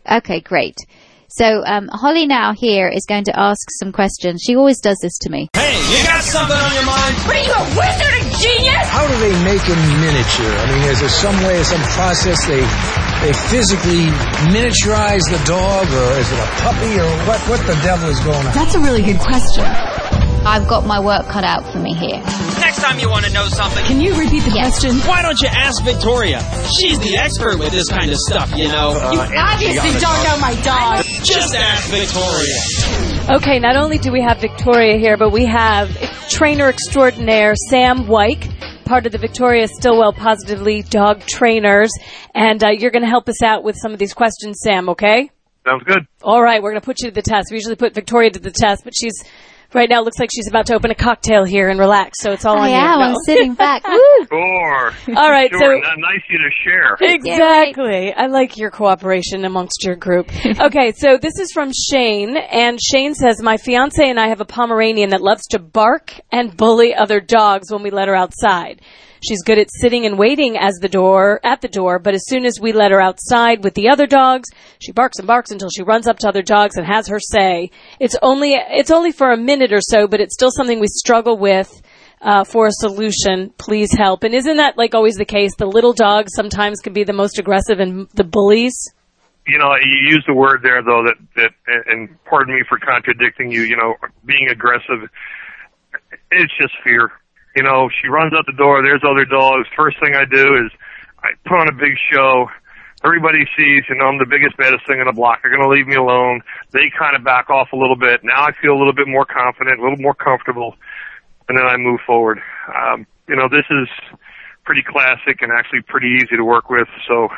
Okay, 0.09 0.39
great. 0.39 0.75
So 1.30 1.63
um, 1.65 1.89
Holly 1.91 2.28
now 2.28 2.53
here 2.53 2.88
is 2.88 3.05
going 3.05 3.26
to 3.26 3.34
ask 3.38 3.59
some 3.80 3.91
questions. 3.91 4.41
She 4.45 4.55
always 4.55 4.80
does 4.80 4.97
this 5.01 5.17
to 5.19 5.30
me. 5.30 5.49
Hey, 5.53 5.76
you 5.91 6.05
got 6.05 6.23
something 6.23 6.55
on 6.55 6.73
your 6.73 6.86
mind? 6.86 7.15
What 7.26 7.36
are 7.36 7.43
you, 7.43 7.51
a 7.51 7.65
wizard, 7.76 8.13
a 8.13 8.23
genius? 8.38 8.88
How 8.88 9.07
do 9.07 9.15
they 9.19 9.36
make 9.43 9.63
a 9.65 9.78
miniature? 9.99 10.53
I 10.61 10.65
mean, 10.71 10.84
is 10.89 10.99
there 10.99 11.09
some 11.09 11.36
way, 11.43 11.63
some 11.63 11.82
process 11.97 12.45
they 12.45 12.63
they 13.23 13.34
physically 13.49 14.05
miniaturize 14.53 15.26
the 15.32 15.41
dog, 15.47 15.88
or 15.88 16.19
is 16.19 16.32
it 16.32 16.39
a 16.39 16.49
puppy, 16.61 16.99
or 16.99 17.09
what? 17.26 17.39
What 17.49 17.59
the 17.65 17.73
devil 17.82 18.09
is 18.09 18.19
going 18.19 18.45
on? 18.45 18.53
That's 18.53 18.76
a 18.76 18.80
really 18.80 19.01
good 19.01 19.19
question. 19.19 19.65
I've 20.45 20.67
got 20.67 20.85
my 20.85 20.99
work 20.99 21.25
cut 21.27 21.43
out 21.43 21.65
for 21.71 21.79
me 21.79 21.93
here. 21.95 22.21
Next 22.61 22.81
time 22.81 22.99
you 22.99 23.09
want 23.09 23.25
to 23.25 23.33
know 23.33 23.47
something, 23.47 23.83
Can 23.85 23.99
you 23.99 24.15
repeat 24.17 24.43
the 24.43 24.51
Yes. 24.51 24.79
question? 24.79 24.99
why 25.07 25.21
don't 25.21 25.41
you 25.41 25.47
ask 25.47 25.83
Victoria? 25.83 26.39
She's 26.79 26.99
the 26.99 27.17
expert 27.17 27.57
with 27.57 27.71
this 27.71 27.89
kind 27.89 28.11
of 28.11 28.17
stuff, 28.17 28.51
you 28.55 28.67
know. 28.67 28.91
You 29.11 29.19
Obviously 29.37 29.91
don't 29.99 30.23
know 30.23 30.37
my 30.39 30.53
dog. 30.61 31.03
just 31.23 31.55
ask 31.55 31.89
Victoria. 31.89 33.37
Okay, 33.37 33.57
not 33.59 33.75
only 33.75 33.97
do 33.97 34.11
we 34.11 34.21
have 34.21 34.39
Victoria 34.39 34.97
here, 34.97 35.17
but 35.17 35.31
we 35.31 35.45
have 35.45 35.89
trainer 36.29 36.69
extraordinaire 36.69 37.55
Sam 37.69 38.07
Wyke, 38.07 38.47
part 38.85 39.07
of 39.07 39.11
the 39.11 39.17
Victoria 39.17 39.67
Stilwell 39.67 40.13
Positively 40.13 40.83
Dog 40.83 41.21
Trainers, 41.25 41.89
and 42.35 42.63
uh, 42.63 42.69
you're 42.69 42.91
going 42.91 43.01
to 43.03 43.09
help 43.09 43.27
us 43.29 43.41
out 43.41 43.63
with 43.63 43.75
some 43.81 43.93
of 43.93 43.99
these 43.99 44.13
questions, 44.13 44.59
Sam. 44.63 44.89
Okay? 44.89 45.31
Sounds 45.65 45.83
good. 45.85 46.05
All 46.21 46.43
right, 46.43 46.61
we're 46.61 46.69
going 46.69 46.81
to 46.81 46.85
put 46.85 47.01
you 47.01 47.09
to 47.09 47.15
the 47.15 47.23
test. 47.23 47.47
We 47.49 47.57
usually 47.57 47.75
put 47.75 47.95
Victoria 47.95 48.29
to 48.29 48.39
the 48.39 48.51
test, 48.51 48.83
but 48.83 48.93
she's 48.95 49.23
right 49.76 49.89
now 49.89 50.01
looks 50.01 50.17
like 50.19 50.30
she's 50.34 50.47
about 50.47 50.65
to 50.67 50.73
open 50.73 50.89
a 50.89 50.95
cocktail 50.95 51.43
here 51.43 51.69
and 51.69 51.80
relax. 51.80 52.19
So 52.21 52.32
it's 52.32 52.45
all 52.45 52.57
on 52.57 52.63
I 52.63 52.69
you. 52.69 52.76
am. 52.76 52.99
No. 52.99 53.05
I'm 53.05 53.15
sitting 53.26 53.53
back. 53.65 53.86
Woo! 53.88 53.99
Sure. 54.30 54.91
All 55.15 55.30
right, 55.30 55.51
Sure. 55.51 55.59
so 55.59 55.89
N- 55.91 55.99
nice 55.99 56.21
you 56.30 56.38
to 56.39 56.49
share. 56.63 56.97
Exactly. 56.99 58.13
I 58.13 58.28
like 58.28 58.57
your 58.57 58.71
cooperation 58.71 59.45
amongst 59.45 59.84
your 59.84 59.95
group. 59.95 60.30
okay, 60.59 60.93
so 60.95 61.17
this 61.21 61.38
is 61.39 61.51
from 61.51 61.71
Shane, 61.91 62.38
and 62.38 62.80
Shane 62.82 63.13
says, 63.13 63.41
My 63.41 63.57
fiance 63.57 64.07
and 64.09 64.19
I 64.19 64.30
have 64.30 64.41
a 64.41 64.45
Pomeranian 64.45 65.09
that 65.11 65.21
loves 65.21 65.45
to 65.47 65.59
bark 65.59 66.13
and 66.32 66.55
bully 66.55 66.95
other 66.95 67.19
dogs 67.19 67.71
when 67.71 67.84
we 67.84 67.89
let 67.91 68.07
her 68.07 68.15
outside. 68.15 68.82
She's 69.24 69.43
good 69.43 69.59
at 69.59 69.70
sitting 69.72 70.05
and 70.05 70.18
waiting 70.18 70.57
as 70.57 70.76
the 70.76 70.89
door 70.89 71.39
at 71.43 71.61
the 71.61 71.68
door, 71.68 71.99
but 71.99 72.13
as 72.13 72.26
soon 72.28 72.45
as 72.45 72.59
we 72.59 72.74
let 72.74 72.91
her 72.91 73.01
outside 73.01 73.63
with 73.63 73.74
the 73.74 73.89
other 73.89 74.07
dogs, 74.07 74.49
she 74.80 74.91
barks 74.91 75.18
and 75.18 75.28
barks 75.28 75.51
until 75.51 75.70
she 75.70 75.84
runs 75.84 76.07
up 76.07 76.20
to 76.20 76.28
other 76.28 76.41
dogs 76.41 76.78
and 76.78 76.86
has 76.86 77.07
her 77.07 77.20
say. 77.20 77.72
It's 77.99 78.16
only 78.22 78.53
it's 78.53 78.91
only 78.91 79.11
for 79.11 79.32
a 79.32 79.38
minute 79.38 79.74
or 79.74 79.82
so, 79.82 80.07
but 80.07 80.20
it's 80.20 80.34
still 80.34 80.51
something 80.51 80.80
we 80.80 80.88
struggle 80.88 81.38
with 81.38 81.82
uh, 82.22 82.43
for 82.43 82.68
a 82.68 82.72
solution. 82.72 83.51
Please 83.57 83.93
help. 83.93 84.24
And 84.24 84.34
isn't 84.34 84.57
that 84.57 84.78
like 84.78 84.95
always 84.95 85.16
the 85.16 85.26
case? 85.26 85.55
The 85.55 85.66
little 85.66 85.93
dogs 85.93 86.34
sometimes 86.36 86.82
can 86.82 86.93
be 86.93 87.03
the 87.03 87.13
most 87.13 87.39
aggressive 87.39 87.80
and 87.80 88.09
the 88.16 88.24
bullies. 88.24 88.76
You 89.47 89.59
know, 89.59 89.76
you 89.76 90.09
used 90.09 90.28
the 90.28 90.34
word 90.34 90.61
there 90.63 90.82
though 90.82 91.03
that 91.03 91.18
that, 91.36 91.51
and 91.88 92.09
pardon 92.26 92.55
me 92.55 92.63
for 92.68 92.80
contradicting 92.80 93.51
you. 93.51 93.61
You 93.61 93.78
know, 93.78 93.95
being 94.26 94.49
aggressive, 94.49 95.07
it's 96.32 96.53
just 96.57 96.74
fear. 96.84 97.11
You 97.55 97.63
know, 97.63 97.89
she 97.89 98.07
runs 98.09 98.33
out 98.33 98.45
the 98.45 98.57
door. 98.57 98.83
There's 98.83 99.03
other 99.07 99.25
dogs. 99.25 99.67
First 99.75 99.97
thing 100.03 100.13
I 100.13 100.25
do 100.25 100.55
is 100.55 100.71
I 101.23 101.29
put 101.47 101.59
on 101.59 101.67
a 101.69 101.73
big 101.73 101.95
show. 102.11 102.47
Everybody 103.03 103.45
sees, 103.55 103.83
you 103.87 103.95
know, 103.95 104.05
I'm 104.05 104.17
the 104.17 104.25
biggest, 104.25 104.57
baddest 104.57 104.85
thing 104.87 104.99
in 104.99 105.05
the 105.05 105.13
block. 105.13 105.39
They're 105.41 105.55
going 105.55 105.63
to 105.63 105.69
leave 105.69 105.87
me 105.87 105.95
alone. 105.95 106.41
They 106.71 106.91
kind 106.97 107.15
of 107.15 107.23
back 107.23 107.49
off 107.49 107.71
a 107.71 107.77
little 107.77 107.95
bit. 107.95 108.23
Now 108.23 108.43
I 108.43 108.51
feel 108.51 108.73
a 108.73 108.79
little 108.79 108.93
bit 108.93 109.07
more 109.07 109.25
confident, 109.25 109.79
a 109.79 109.83
little 109.83 110.01
more 110.01 110.15
comfortable, 110.15 110.75
and 111.47 111.57
then 111.57 111.65
I 111.65 111.77
move 111.77 111.99
forward. 112.05 112.41
Um, 112.67 113.05
you 113.27 113.35
know, 113.35 113.47
this 113.47 113.65
is 113.69 113.87
pretty 114.65 114.83
classic 114.83 115.41
and 115.41 115.51
actually 115.51 115.81
pretty 115.81 116.17
easy 116.17 116.35
to 116.35 116.43
work 116.43 116.69
with. 116.69 116.87
So, 117.07 117.29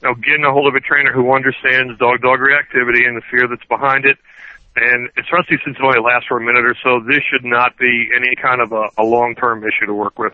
you 0.00 0.08
know, 0.08 0.14
getting 0.14 0.44
a 0.44 0.52
hold 0.52 0.68
of 0.68 0.74
a 0.74 0.80
trainer 0.80 1.12
who 1.12 1.34
understands 1.34 1.98
dog-dog 1.98 2.38
reactivity 2.38 3.06
and 3.06 3.16
the 3.16 3.22
fear 3.30 3.48
that's 3.48 3.66
behind 3.68 4.06
it, 4.06 4.16
and 4.76 5.08
especially 5.18 5.58
since 5.64 5.76
it 5.78 5.82
only 5.82 6.00
lasts 6.00 6.26
for 6.28 6.38
a 6.38 6.44
minute 6.44 6.64
or 6.64 6.74
so, 6.82 7.00
this 7.06 7.20
should 7.30 7.44
not 7.44 7.76
be 7.78 8.08
any 8.14 8.34
kind 8.40 8.60
of 8.60 8.72
a, 8.72 8.88
a 8.98 9.04
long-term 9.04 9.62
issue 9.64 9.86
to 9.86 9.94
work 9.94 10.18
with. 10.18 10.32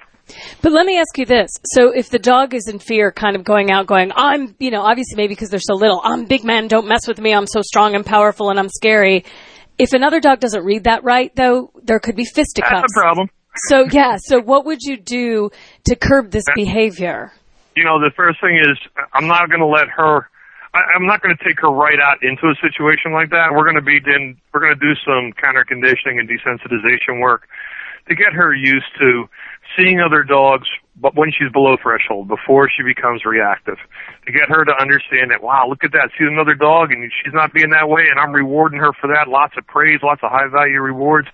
But 0.63 0.73
let 0.73 0.85
me 0.85 0.99
ask 0.99 1.17
you 1.17 1.25
this. 1.25 1.51
So 1.65 1.91
if 1.91 2.11
the 2.11 2.19
dog 2.19 2.55
is 2.55 2.69
in 2.69 2.79
fear, 2.79 3.11
kind 3.11 3.35
of 3.35 3.45
going 3.45 3.71
out, 3.71 3.87
going, 3.87 4.13
I'm, 4.15 4.55
you 4.59 4.71
know, 4.71 4.83
obviously 4.83 5.17
maybe 5.17 5.35
because 5.35 5.51
they're 5.51 5.61
so 5.61 5.75
little, 5.75 6.01
I'm 6.05 6.27
big 6.27 6.45
man, 6.45 6.69
don't 6.69 6.87
mess 6.87 7.09
with 7.09 7.19
me, 7.19 7.33
I'm 7.33 7.47
so 7.47 7.63
strong 7.63 7.95
and 7.95 8.05
powerful 8.05 8.51
and 8.51 8.59
I'm 8.59 8.69
scary. 8.69 9.25
If 9.79 9.93
another 9.93 10.21
dog 10.21 10.41
doesn't 10.41 10.65
read 10.65 10.85
that 10.85 11.05
right, 11.05 11.35
though, 11.35 11.71
there 11.83 11.99
could 11.99 12.17
be 12.17 12.25
fisticuffs. 12.25 12.83
That's 12.83 12.97
a 12.97 13.01
problem. 13.01 13.31
So 13.69 13.87
yeah, 13.91 14.17
so 14.19 14.41
what 14.41 14.67
would 14.67 14.83
you 14.83 14.97
do 14.97 15.51
to 15.87 15.97
curb 15.97 16.31
this 16.31 16.45
behavior? 16.55 17.33
you 17.79 17.85
know, 17.85 18.01
the 18.01 18.11
first 18.17 18.41
thing 18.41 18.59
is 18.59 18.77
I'm 19.15 19.29
not 19.29 19.49
going 19.49 19.61
to 19.61 19.67
let 19.67 19.89
her. 19.97 20.29
I, 20.75 20.81
I'm 20.95 21.07
not 21.07 21.23
going 21.23 21.37
to 21.37 21.45
take 21.45 21.61
her 21.61 21.71
right 21.71 21.99
out 22.01 22.23
into 22.23 22.49
a 22.49 22.57
situation 22.61 23.13
like 23.13 23.31
that. 23.31 23.53
We're 23.53 23.65
going 23.65 23.81
to 23.81 23.85
be 23.85 24.01
then. 24.01 24.37
We're 24.53 24.61
going 24.61 24.75
to 24.75 24.81
do 24.81 24.95
some 25.05 25.33
counter 25.33 25.65
conditioning 25.65 26.19
and 26.19 26.29
desensitization 26.29 27.21
work 27.21 27.49
to 28.09 28.15
get 28.15 28.33
her 28.33 28.55
used 28.55 28.89
to 28.99 29.29
seeing 29.77 30.01
other 30.01 30.23
dogs, 30.23 30.67
but 30.97 31.15
when 31.15 31.31
she's 31.31 31.53
below 31.53 31.77
threshold, 31.81 32.29
before 32.29 32.69
she 32.69 32.83
becomes 32.83 33.25
reactive, 33.25 33.77
to 34.27 34.33
get 34.33 34.49
her 34.49 34.65
to 34.65 34.73
understand 34.81 35.31
that. 35.31 35.43
Wow, 35.43 35.69
look 35.69 35.85
at 35.85 35.93
that! 35.93 36.11
See 36.19 36.25
another 36.25 36.55
dog, 36.55 36.91
and 36.91 37.05
she's 37.13 37.35
not 37.35 37.53
being 37.53 37.71
that 37.71 37.89
way, 37.89 38.09
and 38.11 38.19
I'm 38.19 38.33
rewarding 38.33 38.81
her 38.81 38.93
for 38.93 39.09
that. 39.09 39.29
Lots 39.29 39.55
of 39.57 39.67
praise, 39.67 40.01
lots 40.03 40.23
of 40.23 40.31
high 40.31 40.49
value 40.49 40.81
rewards. 40.81 41.29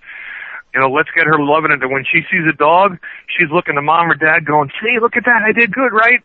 You 0.73 0.81
know, 0.81 0.91
let's 0.91 1.09
get 1.15 1.25
her 1.25 1.39
loving 1.39 1.71
it. 1.71 1.79
That 1.79 1.87
when 1.87 2.03
she 2.03 2.21
sees 2.29 2.43
a 2.47 2.55
dog, 2.55 2.99
she's 3.31 3.49
looking 3.51 3.75
to 3.75 3.81
mom 3.81 4.11
or 4.11 4.15
dad, 4.15 4.45
going, 4.45 4.69
"See, 4.83 4.99
look 4.99 5.15
at 5.15 5.23
that! 5.25 5.43
I 5.43 5.51
did 5.51 5.71
good, 5.71 5.93
right?" 5.93 6.21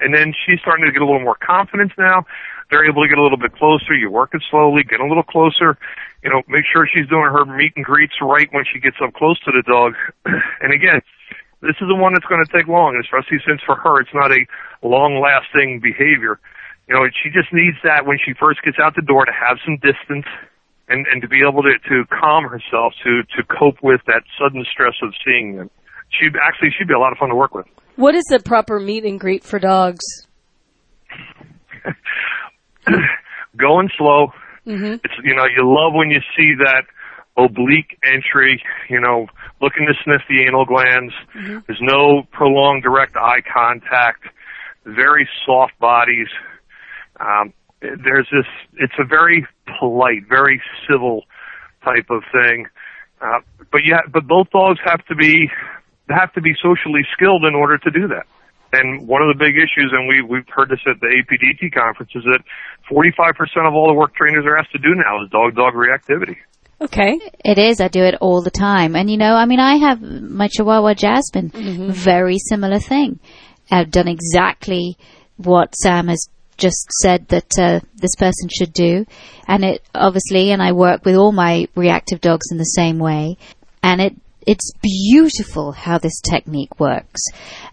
And 0.00 0.14
then 0.14 0.34
she's 0.34 0.60
starting 0.60 0.86
to 0.86 0.92
get 0.92 1.02
a 1.02 1.06
little 1.06 1.22
more 1.22 1.36
confidence 1.36 1.92
now. 1.98 2.26
They're 2.70 2.84
able 2.84 3.02
to 3.02 3.08
get 3.08 3.18
a 3.18 3.22
little 3.22 3.38
bit 3.38 3.54
closer. 3.54 3.94
You 3.94 4.10
work 4.10 4.30
it 4.32 4.42
slowly, 4.50 4.82
get 4.82 5.00
a 5.00 5.06
little 5.06 5.22
closer. 5.22 5.76
You 6.22 6.30
know, 6.30 6.42
make 6.48 6.64
sure 6.70 6.88
she's 6.88 7.08
doing 7.08 7.30
her 7.30 7.44
meet 7.44 7.72
and 7.76 7.84
greets 7.84 8.14
right 8.20 8.48
when 8.52 8.64
she 8.64 8.80
gets 8.80 8.96
up 9.02 9.14
close 9.14 9.38
to 9.44 9.52
the 9.52 9.62
dog. 9.62 9.94
and 10.60 10.72
again, 10.72 11.02
this 11.60 11.76
is 11.80 11.88
the 11.88 11.94
one 11.94 12.12
that's 12.14 12.26
going 12.26 12.44
to 12.44 12.52
take 12.52 12.68
long, 12.68 12.96
especially 13.00 13.38
since 13.46 13.60
for 13.64 13.76
her 13.76 14.00
it's 14.00 14.12
not 14.12 14.32
a 14.32 14.44
long-lasting 14.82 15.80
behavior. 15.80 16.40
You 16.88 16.94
know, 16.94 17.08
she 17.08 17.30
just 17.30 17.52
needs 17.52 17.76
that 17.84 18.04
when 18.04 18.18
she 18.20 18.34
first 18.34 18.62
gets 18.62 18.78
out 18.78 18.94
the 18.94 19.02
door 19.02 19.24
to 19.24 19.32
have 19.32 19.56
some 19.64 19.76
distance 19.80 20.26
and 20.88 21.06
and 21.06 21.22
to 21.22 21.28
be 21.28 21.40
able 21.40 21.62
to 21.62 21.78
to 21.88 22.04
calm 22.12 22.44
herself 22.44 22.92
to 23.02 23.22
to 23.36 23.42
cope 23.44 23.82
with 23.82 24.00
that 24.06 24.22
sudden 24.38 24.64
stress 24.70 24.94
of 25.02 25.14
seeing 25.24 25.56
them. 25.56 25.70
She 26.10 26.28
actually 26.42 26.70
she'd 26.76 26.88
be 26.88 26.94
a 26.94 26.98
lot 26.98 27.12
of 27.12 27.18
fun 27.18 27.30
to 27.30 27.34
work 27.34 27.54
with. 27.54 27.66
What 27.96 28.14
is 28.14 28.24
a 28.32 28.40
proper 28.40 28.80
meet 28.80 29.04
and 29.04 29.20
greet 29.20 29.44
for 29.44 29.58
dogs? 29.58 30.04
going 33.56 33.88
slow. 33.96 34.28
Mm-hmm. 34.66 34.94
It's 35.04 35.14
you 35.22 35.34
know 35.34 35.44
you 35.44 35.62
love 35.62 35.92
when 35.94 36.10
you 36.10 36.20
see 36.36 36.54
that 36.64 36.84
oblique 37.36 37.98
entry. 38.04 38.62
You 38.88 39.00
know, 39.00 39.26
looking 39.60 39.86
to 39.86 39.94
sniff 40.02 40.22
the 40.28 40.44
anal 40.46 40.64
glands. 40.64 41.12
There's 41.66 41.80
no 41.80 42.22
prolonged 42.32 42.82
direct 42.82 43.16
eye 43.16 43.42
contact. 43.52 44.24
Very 44.84 45.28
soft 45.46 45.78
bodies. 45.78 46.28
Um, 47.20 47.52
there's 47.80 48.28
this. 48.32 48.46
It's 48.78 48.94
a 48.98 49.04
very 49.04 49.46
polite, 49.78 50.26
very 50.28 50.60
civil 50.88 51.24
type 51.84 52.06
of 52.10 52.22
thing. 52.32 52.66
Uh, 53.20 53.40
but 53.70 53.82
yeah, 53.84 54.00
but 54.12 54.26
both 54.26 54.50
dogs 54.50 54.80
have 54.84 55.04
to 55.06 55.14
be 55.14 55.50
have 56.10 56.32
to 56.34 56.40
be 56.40 56.54
socially 56.62 57.02
skilled 57.12 57.44
in 57.44 57.54
order 57.54 57.78
to 57.78 57.90
do 57.90 58.08
that. 58.08 58.26
And 58.72 59.06
one 59.06 59.22
of 59.22 59.28
the 59.28 59.38
big 59.38 59.54
issues, 59.54 59.92
and 59.92 60.08
we 60.08 60.20
we've 60.22 60.48
heard 60.48 60.68
this 60.68 60.80
at 60.86 60.98
the 61.00 61.06
APDT 61.06 61.72
conference, 61.72 62.10
is 62.14 62.24
that 62.24 62.42
45% 62.90 63.68
of 63.68 63.74
all 63.74 63.86
the 63.86 63.94
work 63.94 64.14
trainers 64.14 64.44
are 64.46 64.58
asked 64.58 64.72
to 64.72 64.78
do 64.78 64.94
now 64.94 65.22
is 65.22 65.30
dog-dog 65.30 65.74
reactivity. 65.74 66.36
Okay. 66.80 67.20
It 67.44 67.58
is. 67.58 67.80
I 67.80 67.88
do 67.88 68.02
it 68.02 68.16
all 68.20 68.42
the 68.42 68.50
time. 68.50 68.96
And 68.96 69.08
you 69.08 69.16
know, 69.16 69.34
I 69.34 69.46
mean, 69.46 69.60
I 69.60 69.76
have 69.76 70.02
my 70.02 70.48
Chihuahua 70.48 70.94
Jasmine, 70.94 71.50
very 71.92 72.38
similar 72.38 72.80
thing. 72.80 73.20
I've 73.70 73.90
done 73.90 74.08
exactly 74.08 74.98
what 75.36 75.74
Sam 75.76 76.08
has 76.08 76.28
just 76.56 76.88
said 77.00 77.28
that 77.28 77.58
uh, 77.58 77.80
this 77.94 78.14
person 78.16 78.48
should 78.48 78.72
do. 78.72 79.06
And 79.46 79.64
it 79.64 79.82
obviously, 79.94 80.50
and 80.50 80.62
I 80.62 80.72
work 80.72 81.04
with 81.04 81.16
all 81.16 81.32
my 81.32 81.68
reactive 81.74 82.20
dogs 82.20 82.50
in 82.50 82.58
the 82.58 82.64
same 82.64 82.98
way. 82.98 83.36
And 83.82 84.00
it, 84.00 84.16
it's 84.46 84.72
beautiful 84.82 85.72
how 85.72 85.98
this 85.98 86.20
technique 86.20 86.78
works. 86.78 87.22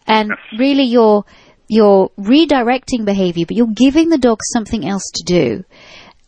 And 0.07 0.31
really 0.57 0.83
you're, 0.83 1.23
you're 1.67 2.09
redirecting 2.19 3.05
behavior, 3.05 3.45
but 3.47 3.55
you're 3.55 3.67
giving 3.67 4.09
the 4.09 4.17
dog 4.17 4.39
something 4.43 4.87
else 4.87 5.09
to 5.15 5.23
do 5.25 5.63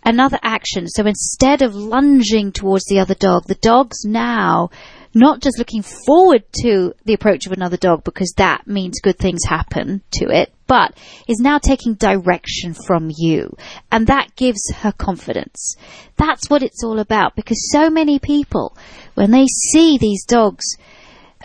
another 0.06 0.40
action. 0.42 0.88
So 0.88 1.06
instead 1.06 1.62
of 1.62 1.76
lunging 1.76 2.52
towards 2.52 2.86
the 2.86 3.00
other 3.00 3.16
dog, 3.16 3.46
the 3.46 3.56
dog's 3.56 4.04
now 4.06 4.70
not 5.14 5.42
just 5.42 5.60
looking 5.60 5.84
forward 5.84 6.44
to 6.62 6.94
the 7.06 7.14
approach 7.14 7.46
of 7.46 7.52
another 7.52 7.78
dog 7.78 8.04
because 8.04 8.34
that 8.38 8.66
means 8.68 9.00
good 9.02 9.18
things 9.18 9.44
happen 9.46 10.02
to 10.12 10.26
it, 10.26 10.52
but 10.68 10.98
is 11.28 11.40
now 11.40 11.58
taking 11.58 11.94
direction 11.96 12.74
from 12.74 13.12
you. 13.16 13.56
And 13.92 14.08
that 14.08 14.36
gives 14.36 14.62
her 14.78 14.92
confidence. 14.92 15.76
That's 16.18 16.50
what 16.50 16.64
it's 16.64 16.84
all 16.84 17.00
about 17.00 17.36
because 17.36 17.72
so 17.72 17.90
many 17.90 18.20
people, 18.20 18.76
when 19.14 19.32
they 19.32 19.46
see 19.72 19.98
these 19.98 20.26
dogs 20.26 20.66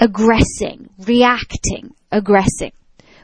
aggressing, 0.01 0.91
reacting, 0.99 1.95
aggressing, 2.11 2.73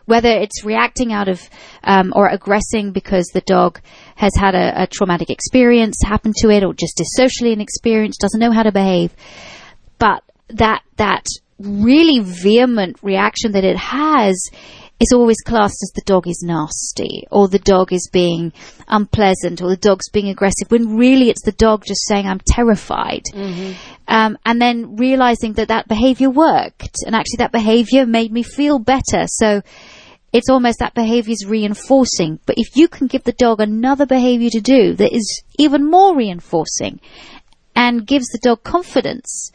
whether 0.07 0.29
it's 0.29 0.65
reacting 0.65 1.13
out 1.13 1.29
of 1.29 1.41
um, 1.83 2.13
or 2.15 2.29
aggressing 2.29 2.93
because 2.93 3.27
the 3.33 3.41
dog 3.41 3.81
has 4.17 4.33
had 4.37 4.55
a, 4.55 4.83
a, 4.83 4.87
traumatic 4.87 5.31
experience 5.31 5.97
happen 6.05 6.33
to 6.37 6.51
it 6.51 6.63
or 6.63 6.75
just 6.75 7.01
is 7.01 7.15
socially 7.17 7.53
inexperienced, 7.53 8.21
doesn't 8.21 8.41
know 8.41 8.53
how 8.53 8.63
to 8.63 8.73
behave. 8.73 9.15
That 10.49 10.83
that 10.97 11.27
really 11.59 12.21
vehement 12.21 12.97
reaction 13.03 13.53
that 13.53 13.65
it 13.65 13.77
has 13.77 14.51
is 15.01 15.13
always 15.13 15.41
classed 15.45 15.79
as 15.83 15.93
the 15.95 16.03
dog 16.07 16.27
is 16.29 16.43
nasty 16.45 17.27
or 17.31 17.49
the 17.49 17.59
dog 17.59 17.93
is 17.93 18.09
being 18.13 18.53
unpleasant 18.87 19.61
or 19.61 19.69
the 19.69 19.77
dog's 19.77 20.09
being 20.11 20.29
aggressive 20.29 20.71
when 20.71 20.97
really 20.97 21.31
it's 21.31 21.45
the 21.45 21.53
dog 21.53 21.83
just 21.87 22.07
saying 22.07 22.27
I'm 22.27 22.41
terrified. 22.47 23.25
Mm-hmm. 23.33 23.73
Um, 24.07 24.39
and 24.47 24.61
then 24.61 24.97
realizing 24.97 25.55
that 25.55 25.69
that 25.69 25.89
behavior 25.89 26.31
worked 26.31 26.99
and 27.07 27.15
actually 27.15 27.39
that 27.39 27.53
behavior 27.53 28.07
made 28.07 28.33
me 28.33 28.43
feel 28.43 28.79
better. 28.79 29.27
So 29.27 29.63
it's 30.33 30.49
almost 30.49 30.79
that 30.79 30.95
behavior 30.95 31.33
is 31.33 31.47
reinforcing. 31.47 32.39
But 32.47 32.57
if 32.59 32.77
you 32.77 32.89
can 32.89 33.09
give 33.09 33.25
the 33.25 33.33
dog 33.33 33.61
another 33.61 34.07
behavior 34.07 34.51
to 34.51 34.61
do 34.61 34.95
that 34.95 35.15
is 35.15 35.43
even 35.59 35.91
more 35.91 36.17
reinforcing 36.17 37.01
and 37.75 38.07
gives 38.07 38.29
the 38.29 38.39
dog 38.43 38.63
confidence 38.63 39.51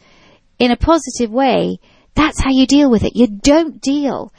in 0.60 0.70
a 0.70 0.76
positive 0.76 1.30
way, 1.30 1.80
that's 2.14 2.40
how 2.40 2.50
you 2.50 2.66
deal 2.66 2.90
with 2.90 3.02
it. 3.02 3.16
You 3.16 3.26
don't 3.26 3.80
deal 3.80 4.32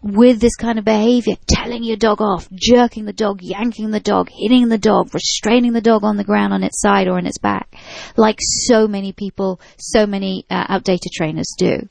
with 0.00 0.40
this 0.40 0.54
kind 0.54 0.78
of 0.78 0.84
behavior, 0.84 1.34
telling 1.48 1.82
your 1.82 1.96
dog 1.96 2.20
off, 2.20 2.48
jerking 2.52 3.04
the 3.04 3.12
dog, 3.12 3.40
yanking 3.42 3.90
the 3.90 3.98
dog, 3.98 4.30
hitting 4.30 4.68
the 4.68 4.78
dog, 4.78 5.12
restraining 5.12 5.72
the 5.72 5.80
dog 5.80 6.04
on 6.04 6.16
the 6.16 6.24
ground 6.24 6.52
on 6.52 6.62
its 6.62 6.80
side 6.80 7.08
or 7.08 7.18
on 7.18 7.26
its 7.26 7.38
back, 7.38 7.74
like 8.16 8.38
so 8.40 8.86
many 8.86 9.12
people, 9.12 9.60
so 9.76 10.06
many 10.06 10.46
uh, 10.48 10.64
outdated 10.68 11.10
trainers 11.12 11.52
do. 11.58 11.88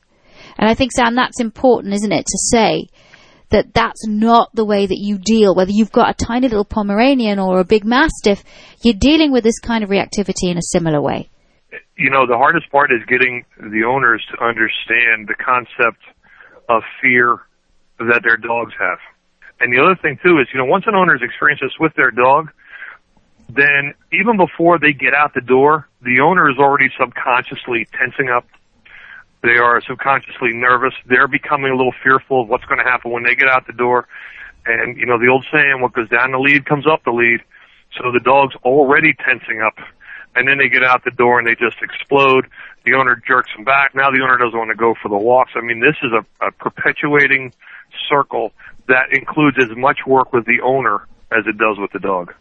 And 0.58 0.70
I 0.70 0.74
think, 0.74 0.94
Sam, 0.94 1.16
that's 1.16 1.42
important, 1.42 1.94
isn't 1.94 2.12
it, 2.12 2.26
to 2.26 2.38
say 2.50 2.88
that 3.50 3.74
that's 3.74 4.08
not 4.08 4.50
the 4.54 4.66
way 4.66 4.86
that 4.86 4.98
you 4.98 5.18
deal. 5.18 5.54
Whether 5.54 5.72
you've 5.72 5.92
got 5.92 6.10
a 6.10 6.26
tiny 6.26 6.48
little 6.48 6.66
Pomeranian 6.66 7.40
or 7.40 7.60
a 7.60 7.66
big 7.66 7.84
Mastiff, 7.84 8.44
you're 8.82 8.94
dealing 8.94 9.34
with 9.34 9.44
this 9.44 9.60
kind 9.60 9.84
of 9.84 9.90
reactivity 9.90 10.50
in 10.50 10.58
a 10.58 10.62
similar 10.62 11.02
way. 11.02 11.30
You 11.98 12.10
know, 12.10 12.26
the 12.26 12.38
hardest 12.38 12.70
part 12.72 12.92
is 12.92 13.04
getting 13.08 13.46
the 13.60 13.84
owners 13.84 14.26
to 14.32 14.44
understand 14.44 15.28
the 15.28 15.36
concept 15.36 16.02
of 16.70 16.84
fear 17.02 17.40
that 18.00 18.24
their 18.24 18.38
dogs 18.38 18.74
have. 18.80 19.00
And 19.60 19.74
the 19.74 19.84
other 19.84 19.96
thing 19.96 20.20
too 20.24 20.40
is, 20.40 20.48
you 20.54 20.60
know, 20.60 20.66
once 20.66 20.86
an 20.88 20.96
owner's 20.96 21.22
experienced 21.22 21.64
this 21.64 21.80
with 21.80 21.94
their 21.96 22.12
dog, 22.12 22.52
then 23.50 23.94
even 24.12 24.38
before 24.38 24.78
they 24.78 24.94
get 24.94 25.14
out 25.14 25.34
the 25.34 25.42
door, 25.42 25.88
the 26.02 26.20
owner 26.20 26.50
is 26.50 26.58
already 26.58 26.90
subconsciously 26.98 27.88
tensing 27.98 28.30
up 28.30 28.46
they 29.44 29.58
are 29.58 29.82
subconsciously 29.82 30.54
nervous. 30.54 30.94
They're 31.06 31.28
becoming 31.28 31.72
a 31.72 31.76
little 31.76 31.94
fearful 32.04 32.42
of 32.42 32.50
what's 32.50 32.66
going 32.66 32.80
to 32.80 32.84
happen 32.84 33.12
when 33.12 33.24
they 33.24 33.36
get 33.36 33.48
out 33.48 33.68
the 33.68 33.74
door. 33.74 34.08
And, 34.66 34.98
you 34.98 35.06
know, 35.06 35.20
the 35.20 35.28
old 35.28 35.46
saying, 35.52 35.80
what 35.82 35.94
goes 35.94 36.10
down 36.10 36.32
the 36.32 36.40
lead 36.40 36.66
comes 36.66 36.86
up 36.88 37.04
the 37.04 37.12
lead. 37.12 37.42
So 37.98 38.12
the 38.12 38.20
dog's 38.20 38.56
already 38.66 39.14
tensing 39.14 39.62
up. 39.62 39.76
And 40.38 40.48
then 40.48 40.58
they 40.58 40.70
get 40.70 40.84
out 40.84 41.04
the 41.04 41.12
door 41.12 41.40
and 41.40 41.48
they 41.48 41.56
just 41.56 41.82
explode. 41.82 42.46
The 42.86 42.94
owner 42.94 43.20
jerks 43.28 43.50
them 43.56 43.66
back. 43.66 43.96
Now 43.96 44.12
the 44.12 44.22
owner 44.22 44.38
doesn't 44.38 44.58
want 44.58 44.70
to 44.70 44.78
go 44.78 44.94
for 45.02 45.10
the 45.10 45.18
walks. 45.18 45.52
I 45.56 45.62
mean, 45.62 45.82
this 45.82 45.98
is 46.04 46.12
a, 46.14 46.46
a 46.46 46.52
perpetuating 46.52 47.52
circle 48.08 48.54
that 48.88 49.12
includes 49.12 49.58
as 49.60 49.76
much 49.76 50.00
work 50.06 50.32
with 50.32 50.46
the 50.46 50.62
owner 50.64 51.08
as 51.32 51.46
it 51.48 51.58
does 51.58 51.78
with 51.78 51.92
the 51.92 52.00
dog. 52.00 52.34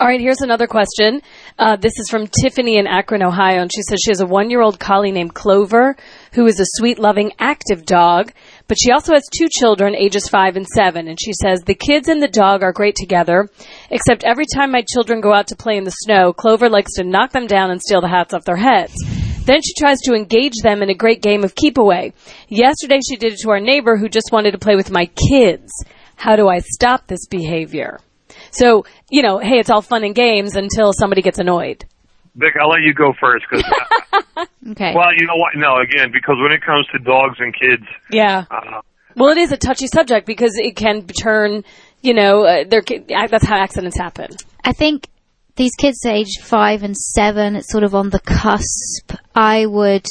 All 0.00 0.06
right, 0.06 0.20
here's 0.20 0.40
another 0.40 0.66
question. 0.66 1.22
Uh, 1.58 1.76
this 1.76 1.98
is 1.98 2.08
from 2.10 2.26
Tiffany 2.26 2.78
in 2.78 2.86
Akron, 2.86 3.22
Ohio, 3.22 3.60
and 3.60 3.70
she 3.72 3.82
says 3.82 4.00
she 4.02 4.10
has 4.10 4.20
a 4.20 4.26
one 4.26 4.50
year 4.50 4.60
old 4.60 4.80
collie 4.80 5.12
named 5.12 5.34
Clover, 5.34 5.96
who 6.32 6.46
is 6.46 6.60
a 6.60 6.64
sweet, 6.66 6.98
loving, 6.98 7.32
active 7.38 7.84
dog, 7.84 8.32
but 8.72 8.78
she 8.82 8.90
also 8.90 9.12
has 9.12 9.28
two 9.28 9.50
children, 9.50 9.94
ages 9.94 10.30
five 10.30 10.56
and 10.56 10.66
seven, 10.66 11.06
and 11.06 11.20
she 11.20 11.34
says 11.34 11.60
the 11.60 11.74
kids 11.74 12.08
and 12.08 12.22
the 12.22 12.26
dog 12.26 12.62
are 12.62 12.72
great 12.72 12.94
together, 12.94 13.50
except 13.90 14.24
every 14.24 14.46
time 14.46 14.72
my 14.72 14.82
children 14.94 15.20
go 15.20 15.30
out 15.30 15.48
to 15.48 15.56
play 15.56 15.76
in 15.76 15.84
the 15.84 15.90
snow, 15.90 16.32
Clover 16.32 16.70
likes 16.70 16.94
to 16.94 17.04
knock 17.04 17.32
them 17.32 17.46
down 17.46 17.70
and 17.70 17.82
steal 17.82 18.00
the 18.00 18.08
hats 18.08 18.32
off 18.32 18.46
their 18.46 18.56
heads. 18.56 18.94
Then 19.44 19.60
she 19.60 19.74
tries 19.74 20.00
to 20.04 20.14
engage 20.14 20.54
them 20.62 20.80
in 20.80 20.88
a 20.88 20.94
great 20.94 21.20
game 21.20 21.44
of 21.44 21.54
keep 21.54 21.76
away. 21.76 22.14
Yesterday 22.48 23.00
she 23.06 23.16
did 23.16 23.34
it 23.34 23.40
to 23.40 23.50
our 23.50 23.60
neighbor 23.60 23.98
who 23.98 24.08
just 24.08 24.32
wanted 24.32 24.52
to 24.52 24.58
play 24.58 24.74
with 24.74 24.90
my 24.90 25.04
kids. 25.04 25.70
How 26.16 26.34
do 26.36 26.48
I 26.48 26.60
stop 26.60 27.06
this 27.08 27.26
behavior? 27.26 28.00
So, 28.52 28.86
you 29.10 29.20
know, 29.20 29.36
hey, 29.36 29.58
it's 29.58 29.68
all 29.68 29.82
fun 29.82 30.02
and 30.02 30.14
games 30.14 30.56
until 30.56 30.94
somebody 30.94 31.20
gets 31.20 31.38
annoyed. 31.38 31.84
Vic, 32.34 32.54
I'll 32.60 32.70
let 32.70 32.80
you 32.82 32.94
go 32.94 33.12
first 33.20 33.44
because. 33.50 33.64
okay. 34.70 34.94
Well, 34.94 35.12
you 35.16 35.26
know 35.26 35.36
what? 35.36 35.52
No, 35.56 35.78
again, 35.80 36.10
because 36.12 36.36
when 36.40 36.52
it 36.52 36.62
comes 36.64 36.86
to 36.92 36.98
dogs 36.98 37.36
and 37.38 37.54
kids. 37.54 37.86
Yeah. 38.10 38.44
Uh, 38.50 38.80
well, 39.16 39.30
it 39.30 39.38
is 39.38 39.52
a 39.52 39.56
touchy 39.56 39.86
subject 39.86 40.26
because 40.26 40.52
it 40.56 40.74
can 40.76 41.06
turn, 41.06 41.64
you 42.00 42.14
know, 42.14 42.44
uh, 42.44 42.64
there. 42.68 42.82
That's 43.28 43.44
how 43.44 43.56
accidents 43.56 43.98
happen. 43.98 44.30
I 44.64 44.72
think 44.72 45.08
these 45.56 45.74
kids 45.76 46.04
aged 46.06 46.40
five 46.42 46.82
and 46.82 46.96
seven, 46.96 47.56
it's 47.56 47.70
sort 47.70 47.84
of 47.84 47.94
on 47.94 48.08
the 48.08 48.20
cusp. 48.20 49.12
I 49.34 49.66
would, 49.66 50.06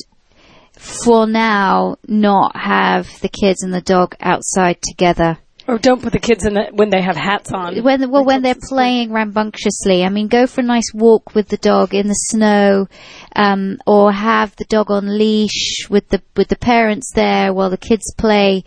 for 0.73 1.25
now, 1.25 1.97
not 2.07 2.55
have 2.55 3.07
the 3.21 3.29
kids 3.29 3.63
and 3.63 3.73
the 3.73 3.81
dog 3.81 4.15
outside 4.19 4.81
together. 4.81 5.39
Or 5.71 5.77
don't 5.77 6.01
put 6.01 6.11
the 6.11 6.19
kids 6.19 6.45
in 6.45 6.55
the, 6.55 6.67
when 6.73 6.89
they 6.89 7.01
have 7.01 7.15
hats 7.15 7.53
on. 7.53 7.81
When 7.81 8.11
well, 8.11 8.25
when 8.25 8.41
they're 8.41 8.55
playing 8.61 9.13
rambunctiously. 9.13 10.03
I 10.03 10.09
mean, 10.09 10.27
go 10.27 10.45
for 10.45 10.59
a 10.59 10.65
nice 10.65 10.93
walk 10.93 11.33
with 11.33 11.47
the 11.47 11.55
dog 11.55 11.93
in 11.93 12.09
the 12.09 12.13
snow, 12.13 12.89
um, 13.37 13.77
or 13.87 14.11
have 14.11 14.53
the 14.57 14.65
dog 14.65 14.91
on 14.91 15.17
leash 15.17 15.87
with 15.89 16.09
the 16.09 16.21
with 16.35 16.49
the 16.49 16.57
parents 16.57 17.13
there 17.15 17.53
while 17.53 17.69
the 17.69 17.77
kids 17.77 18.13
play. 18.17 18.65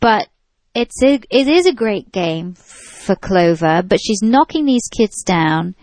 But 0.00 0.28
it's 0.74 1.02
a, 1.02 1.14
it 1.30 1.48
is 1.48 1.64
a 1.64 1.72
great 1.72 2.12
game 2.12 2.52
for 2.52 3.16
Clover, 3.16 3.82
but 3.82 3.98
she's 3.98 4.20
knocking 4.22 4.66
these 4.66 4.86
kids 4.94 5.22
down. 5.22 5.76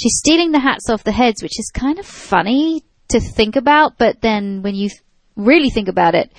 She's 0.00 0.18
stealing 0.18 0.52
the 0.52 0.60
hats 0.60 0.88
off 0.88 1.02
the 1.02 1.10
heads, 1.10 1.42
which 1.42 1.58
is 1.58 1.68
kind 1.74 1.98
of 1.98 2.06
funny 2.06 2.84
to 3.08 3.18
think 3.18 3.56
about. 3.56 3.98
But 3.98 4.20
then 4.20 4.62
when 4.62 4.76
you 4.76 4.90
really 5.34 5.70
think 5.70 5.88
about 5.88 6.14
it, 6.14 6.30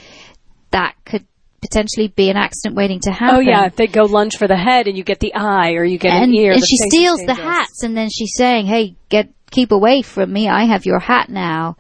that 0.72 0.95
could 1.04 1.26
potentially 1.62 2.07
be 2.07 2.30
an 2.30 2.38
accident 2.38 2.76
waiting 2.76 2.99
to 3.01 3.12
happen. 3.12 3.38
Oh 3.38 3.39
yeah, 3.39 3.66
if 3.66 3.76
they 3.76 3.88
go 3.88 4.03
lunge 4.03 4.36
for 4.38 4.47
the 4.47 4.57
head 4.57 4.88
and 4.88 4.97
you 4.97 5.03
get 5.03 5.20
the 5.20 5.34
eye 5.36 5.74
or 5.74 5.84
you 5.84 5.97
get 5.97 6.14
and, 6.14 6.32
an 6.32 6.34
ear. 6.34 6.53
And 6.53 6.62
she 6.62 6.78
steals 6.78 7.22
the 7.26 7.36
hats 7.36 7.84
and 7.84 7.95
then 7.95 8.09
she's 8.09 8.34
saying, 8.36 8.66
"Hey, 8.66 8.95
get 9.09 9.30
keep 9.51 9.72
away 9.72 10.01
from 10.01 10.32
me. 10.32 10.49
I 10.49 10.66
have 10.66 10.86
your 10.86 10.99
hat 10.99 11.30
now." 11.30 11.78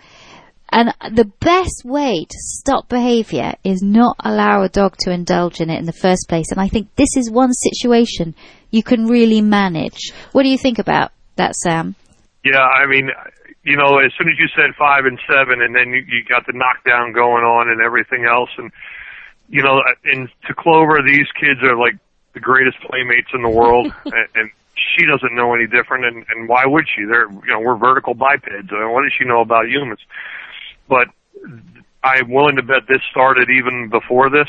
And 0.73 0.93
the 1.11 1.29
best 1.41 1.83
way 1.83 2.23
to 2.23 2.37
stop 2.39 2.87
behavior 2.87 3.55
is 3.63 3.81
not 3.83 4.15
allow 4.23 4.63
a 4.63 4.69
dog 4.69 4.95
to 4.99 5.11
indulge 5.11 5.59
in 5.59 5.69
it 5.69 5.79
in 5.79 5.85
the 5.85 5.91
first 5.91 6.29
place. 6.29 6.49
And 6.49 6.61
I 6.61 6.69
think 6.69 6.95
this 6.95 7.17
is 7.17 7.29
one 7.29 7.51
situation 7.51 8.35
you 8.69 8.81
can 8.81 9.05
really 9.07 9.41
manage. 9.41 10.13
What 10.31 10.43
do 10.43 10.49
you 10.49 10.57
think 10.57 10.79
about 10.79 11.11
that, 11.35 11.55
Sam? 11.55 11.95
Yeah, 12.45 12.63
I 12.63 12.87
mean, 12.87 13.09
you 13.63 13.75
know, 13.75 13.99
as 13.99 14.11
soon 14.17 14.29
as 14.29 14.39
you 14.39 14.47
said 14.55 14.73
five 14.79 15.03
and 15.05 15.19
seven, 15.27 15.61
and 15.61 15.75
then 15.75 15.89
you, 15.89 16.01
you 16.07 16.23
got 16.27 16.45
the 16.47 16.53
knockdown 16.53 17.11
going 17.11 17.43
on 17.43 17.69
and 17.69 17.81
everything 17.81 18.25
else, 18.25 18.49
and 18.57 18.71
you 19.51 19.61
know, 19.61 19.83
and 20.05 20.29
to 20.47 20.53
Clover, 20.53 21.01
these 21.05 21.27
kids 21.39 21.61
are 21.61 21.77
like 21.77 21.95
the 22.33 22.39
greatest 22.39 22.77
playmates 22.79 23.27
in 23.33 23.43
the 23.43 23.49
world, 23.49 23.93
and, 24.05 24.27
and 24.33 24.51
she 24.73 25.05
doesn't 25.05 25.35
know 25.35 25.53
any 25.53 25.67
different. 25.67 26.05
And, 26.05 26.25
and 26.29 26.47
why 26.47 26.65
would 26.65 26.87
she? 26.87 27.03
They're, 27.03 27.29
you 27.29 27.47
know, 27.47 27.59
we're 27.59 27.75
vertical 27.75 28.13
bipeds. 28.13 28.71
Mean, 28.71 28.91
what 28.91 29.03
does 29.03 29.11
she 29.17 29.25
know 29.25 29.41
about 29.41 29.67
humans? 29.67 29.99
But 30.87 31.09
I'm 32.01 32.31
willing 32.31 32.55
to 32.55 32.63
bet 32.63 32.87
this 32.87 33.01
started 33.11 33.49
even 33.49 33.89
before 33.89 34.29
this, 34.29 34.47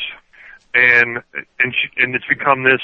and 0.73 1.19
and 1.59 1.75
she, 1.75 2.03
and 2.03 2.15
it's 2.15 2.27
become 2.27 2.63
this 2.63 2.81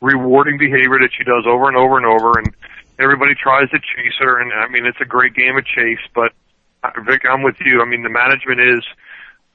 rewarding 0.00 0.56
behavior 0.56 0.98
that 1.00 1.10
she 1.16 1.24
does 1.24 1.44
over 1.46 1.66
and 1.66 1.76
over 1.76 1.96
and 1.96 2.06
over, 2.06 2.38
and 2.38 2.54
everybody 3.00 3.34
tries 3.34 3.68
to 3.70 3.78
chase 3.78 4.14
her. 4.20 4.40
And 4.40 4.52
I 4.52 4.68
mean, 4.68 4.86
it's 4.86 5.00
a 5.00 5.04
great 5.04 5.34
game 5.34 5.56
of 5.56 5.66
chase, 5.66 5.98
but 6.14 6.32
uh, 6.84 6.90
Vic, 7.04 7.22
I'm 7.28 7.42
with 7.42 7.56
you. 7.60 7.82
I 7.82 7.86
mean, 7.86 8.04
the 8.04 8.08
management 8.08 8.60
is 8.60 8.84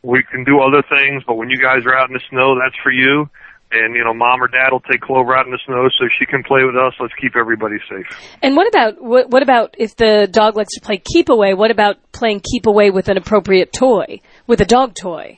we 0.04 0.24
can 0.24 0.44
do 0.44 0.60
other 0.60 0.84
things, 0.88 1.24
but 1.28 1.36
when 1.36 1.50
you 1.50 1.58
guys 1.58 1.86
are 1.86 1.96
out 1.96 2.10
in 2.10 2.14
the 2.14 2.24
snow, 2.30 2.56
that's 2.56 2.76
for 2.82 2.92
you. 2.92 3.30
And 3.72 3.96
you 3.96 4.04
know, 4.04 4.14
mom 4.14 4.42
or 4.42 4.48
dad 4.48 4.72
will 4.72 4.80
take 4.80 5.02
Clover 5.02 5.36
out 5.36 5.46
in 5.46 5.52
the 5.52 5.60
snow 5.66 5.90
so 6.00 6.06
she 6.18 6.26
can 6.26 6.42
play 6.42 6.64
with 6.64 6.76
us. 6.76 6.94
Let's 7.00 7.14
keep 7.22 7.36
everybody 7.36 7.78
safe. 7.88 8.08
And 8.42 8.56
what 8.56 8.68
about 8.68 9.02
what, 9.02 9.30
what 9.30 9.44
about 9.44 9.76
if 9.78 9.96
the 9.96 10.28
dog 10.32 10.56
likes 10.56 10.74
to 10.74 10.82
play 10.82 10.98
keep 10.98 11.30
away? 11.30 11.54
What 11.54 11.70
about 11.70 11.98
playing 12.12 12.42
keep 12.42 12.66
away 12.66 12.90
with 12.90 13.10
an 13.10 13.18
appropriate 13.18 13.72
toy, 13.72 14.22
with 14.48 14.62
a 14.62 14.66
dog 14.66 14.96
toy? 14.96 15.38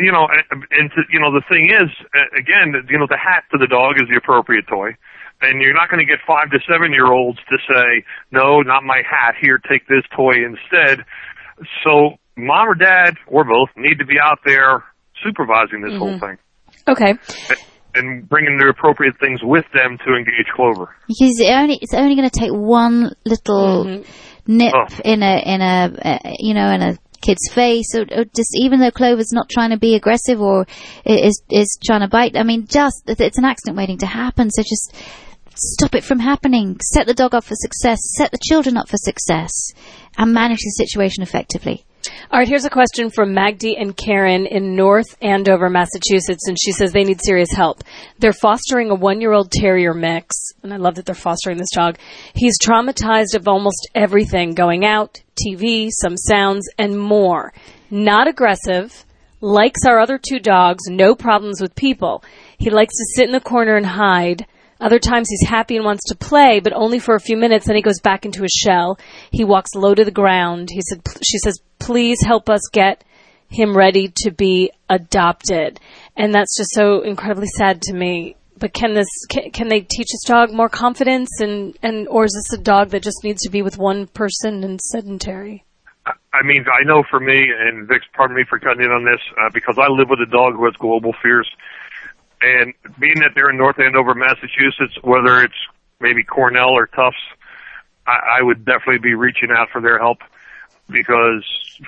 You 0.00 0.10
know, 0.10 0.26
and 0.50 0.90
to, 0.90 1.02
you 1.12 1.20
know 1.20 1.30
the 1.30 1.42
thing 1.48 1.70
is, 1.70 1.88
again, 2.36 2.74
you 2.88 2.98
know, 2.98 3.06
the 3.08 3.18
hat 3.18 3.44
to 3.52 3.58
the 3.58 3.68
dog 3.68 3.96
is 4.02 4.08
the 4.08 4.16
appropriate 4.16 4.66
toy 4.66 4.96
and 5.42 5.60
you're 5.60 5.74
not 5.74 5.90
going 5.90 6.00
to 6.00 6.06
get 6.08 6.18
five 6.26 6.50
to 6.50 6.58
seven 6.68 6.92
year 6.92 7.12
olds 7.12 7.38
to 7.50 7.58
say, 7.68 8.04
no, 8.30 8.60
not 8.62 8.84
my 8.84 9.02
hat. 9.08 9.34
Here, 9.40 9.58
take 9.58 9.86
this 9.86 10.02
toy 10.14 10.32
instead. 10.44 11.04
So 11.84 12.16
mom 12.36 12.68
or 12.68 12.74
dad 12.74 13.14
or 13.26 13.44
both 13.44 13.70
need 13.76 13.98
to 13.98 14.04
be 14.06 14.16
out 14.22 14.38
there 14.44 14.84
supervising 15.24 15.80
this 15.82 15.96
whole 15.98 16.18
thing 16.18 16.36
Okay. 16.88 17.14
and 17.94 18.28
bringing 18.28 18.58
the 18.58 18.68
appropriate 18.68 19.18
things 19.18 19.40
with 19.42 19.64
them 19.72 19.96
to 20.06 20.14
engage 20.14 20.46
Clover. 20.54 20.94
Because 21.08 21.40
it 21.40 21.50
only 21.50 21.78
it's 21.80 21.94
only 21.94 22.14
going 22.14 22.28
to 22.28 22.38
take 22.38 22.50
one 22.52 23.14
little 23.24 24.02
nip 24.46 24.74
Oh. 24.74 24.86
in 25.04 25.22
a 25.22 25.42
in 25.44 25.60
a 25.62 25.96
uh, 26.04 26.18
you 26.38 26.54
know 26.54 26.70
in 26.70 26.82
a 26.82 26.98
kid's 27.22 27.48
face, 27.50 27.94
or, 27.94 28.02
or 28.02 28.24
just 28.24 28.50
even 28.54 28.78
though 28.78 28.90
Clover's 28.90 29.32
not 29.32 29.48
trying 29.48 29.70
to 29.70 29.78
be 29.78 29.94
aggressive 29.96 30.40
or 30.40 30.66
is 31.06 31.42
is 31.50 31.78
trying 31.84 32.02
to 32.02 32.08
bite. 32.08 32.36
I 32.36 32.42
mean, 32.42 32.66
just 32.66 33.02
it's 33.08 33.38
an 33.38 33.44
accident 33.46 33.76
waiting 33.78 33.98
to 33.98 34.06
happen. 34.06 34.50
So 34.50 34.62
just 34.62 34.94
stop 35.56 35.94
it 35.94 36.04
from 36.04 36.18
happening. 36.20 36.78
Set 36.92 37.06
the 37.06 37.14
dog 37.14 37.34
up 37.34 37.42
for 37.44 37.54
success. 37.56 37.98
Set 38.16 38.30
the 38.30 38.38
children 38.42 38.76
up 38.76 38.88
for 38.88 38.98
success, 38.98 39.72
and 40.16 40.32
manage 40.32 40.58
the 40.58 40.70
situation 40.70 41.22
effectively. 41.22 41.84
All 42.30 42.38
right, 42.38 42.48
here's 42.48 42.64
a 42.64 42.70
question 42.70 43.10
from 43.10 43.34
Magdi 43.34 43.74
and 43.80 43.96
Karen 43.96 44.46
in 44.46 44.76
North 44.76 45.16
Andover, 45.20 45.68
Massachusetts, 45.68 46.46
and 46.46 46.56
she 46.60 46.72
says 46.72 46.92
they 46.92 47.04
need 47.04 47.20
serious 47.20 47.50
help. 47.52 47.82
They're 48.18 48.32
fostering 48.32 48.90
a 48.90 48.94
one 48.94 49.20
year 49.20 49.32
old 49.32 49.50
terrier 49.50 49.94
mix, 49.94 50.36
and 50.62 50.72
I 50.72 50.76
love 50.76 50.96
that 50.96 51.06
they're 51.06 51.14
fostering 51.14 51.58
this 51.58 51.74
dog. 51.74 51.98
He's 52.34 52.58
traumatized 52.58 53.34
of 53.34 53.48
almost 53.48 53.88
everything 53.94 54.54
going 54.54 54.84
out, 54.84 55.22
TV, 55.46 55.90
some 55.90 56.16
sounds, 56.16 56.68
and 56.78 56.98
more. 56.98 57.52
Not 57.90 58.28
aggressive, 58.28 59.04
likes 59.40 59.80
our 59.86 59.98
other 59.98 60.18
two 60.18 60.38
dogs, 60.38 60.84
no 60.88 61.14
problems 61.14 61.60
with 61.60 61.74
people. 61.74 62.24
He 62.58 62.70
likes 62.70 62.94
to 62.96 63.04
sit 63.14 63.26
in 63.26 63.32
the 63.32 63.40
corner 63.40 63.76
and 63.76 63.86
hide. 63.86 64.46
Other 64.80 64.98
times 64.98 65.28
he's 65.30 65.48
happy 65.48 65.76
and 65.76 65.84
wants 65.84 66.04
to 66.08 66.16
play, 66.16 66.60
but 66.60 66.72
only 66.72 66.98
for 66.98 67.14
a 67.14 67.20
few 67.20 67.36
minutes. 67.36 67.66
Then 67.66 67.76
he 67.76 67.82
goes 67.82 68.00
back 68.00 68.24
into 68.24 68.42
his 68.42 68.52
shell. 68.52 68.98
He 69.30 69.44
walks 69.44 69.74
low 69.74 69.94
to 69.94 70.04
the 70.04 70.10
ground. 70.10 70.68
He 70.70 70.82
said, 70.82 71.02
"She 71.22 71.38
says, 71.38 71.58
please 71.78 72.18
help 72.24 72.50
us 72.50 72.60
get 72.72 73.02
him 73.48 73.76
ready 73.76 74.12
to 74.22 74.30
be 74.30 74.70
adopted." 74.90 75.80
And 76.16 76.34
that's 76.34 76.56
just 76.56 76.74
so 76.74 77.00
incredibly 77.00 77.48
sad 77.56 77.80
to 77.82 77.94
me. 77.94 78.36
But 78.58 78.72
can 78.72 78.94
this 78.94 79.08
can, 79.28 79.50
can 79.50 79.68
they 79.68 79.80
teach 79.80 80.08
this 80.08 80.24
dog 80.26 80.52
more 80.52 80.68
confidence 80.68 81.30
and 81.40 81.76
and 81.82 82.08
or 82.08 82.24
is 82.24 82.32
this 82.32 82.58
a 82.58 82.62
dog 82.62 82.90
that 82.90 83.02
just 83.02 83.24
needs 83.24 83.42
to 83.42 83.50
be 83.50 83.62
with 83.62 83.78
one 83.78 84.06
person 84.06 84.64
and 84.64 84.80
sedentary? 84.80 85.64
I 86.32 86.42
mean, 86.44 86.64
I 86.68 86.84
know 86.84 87.02
for 87.10 87.18
me, 87.18 87.48
and 87.50 87.88
Vic's, 87.88 88.06
pardon 88.14 88.36
me 88.36 88.44
for 88.48 88.58
cutting 88.58 88.84
in 88.84 88.90
on 88.92 89.04
this, 89.04 89.20
uh, 89.40 89.50
because 89.52 89.76
I 89.78 89.88
live 89.88 90.08
with 90.08 90.20
a 90.20 90.30
dog 90.30 90.54
who 90.54 90.64
has 90.66 90.74
global 90.78 91.12
fears. 91.22 91.50
And 92.42 92.74
being 92.98 93.20
that 93.20 93.30
they're 93.34 93.50
in 93.50 93.56
North 93.56 93.80
Andover, 93.80 94.14
Massachusetts, 94.14 94.96
whether 95.02 95.42
it's 95.42 95.54
maybe 96.00 96.22
Cornell 96.22 96.70
or 96.70 96.86
Tufts, 96.86 97.16
I, 98.06 98.38
I 98.38 98.42
would 98.42 98.64
definitely 98.64 98.98
be 98.98 99.14
reaching 99.14 99.50
out 99.56 99.68
for 99.72 99.80
their 99.80 99.98
help 99.98 100.18
because 100.88 101.44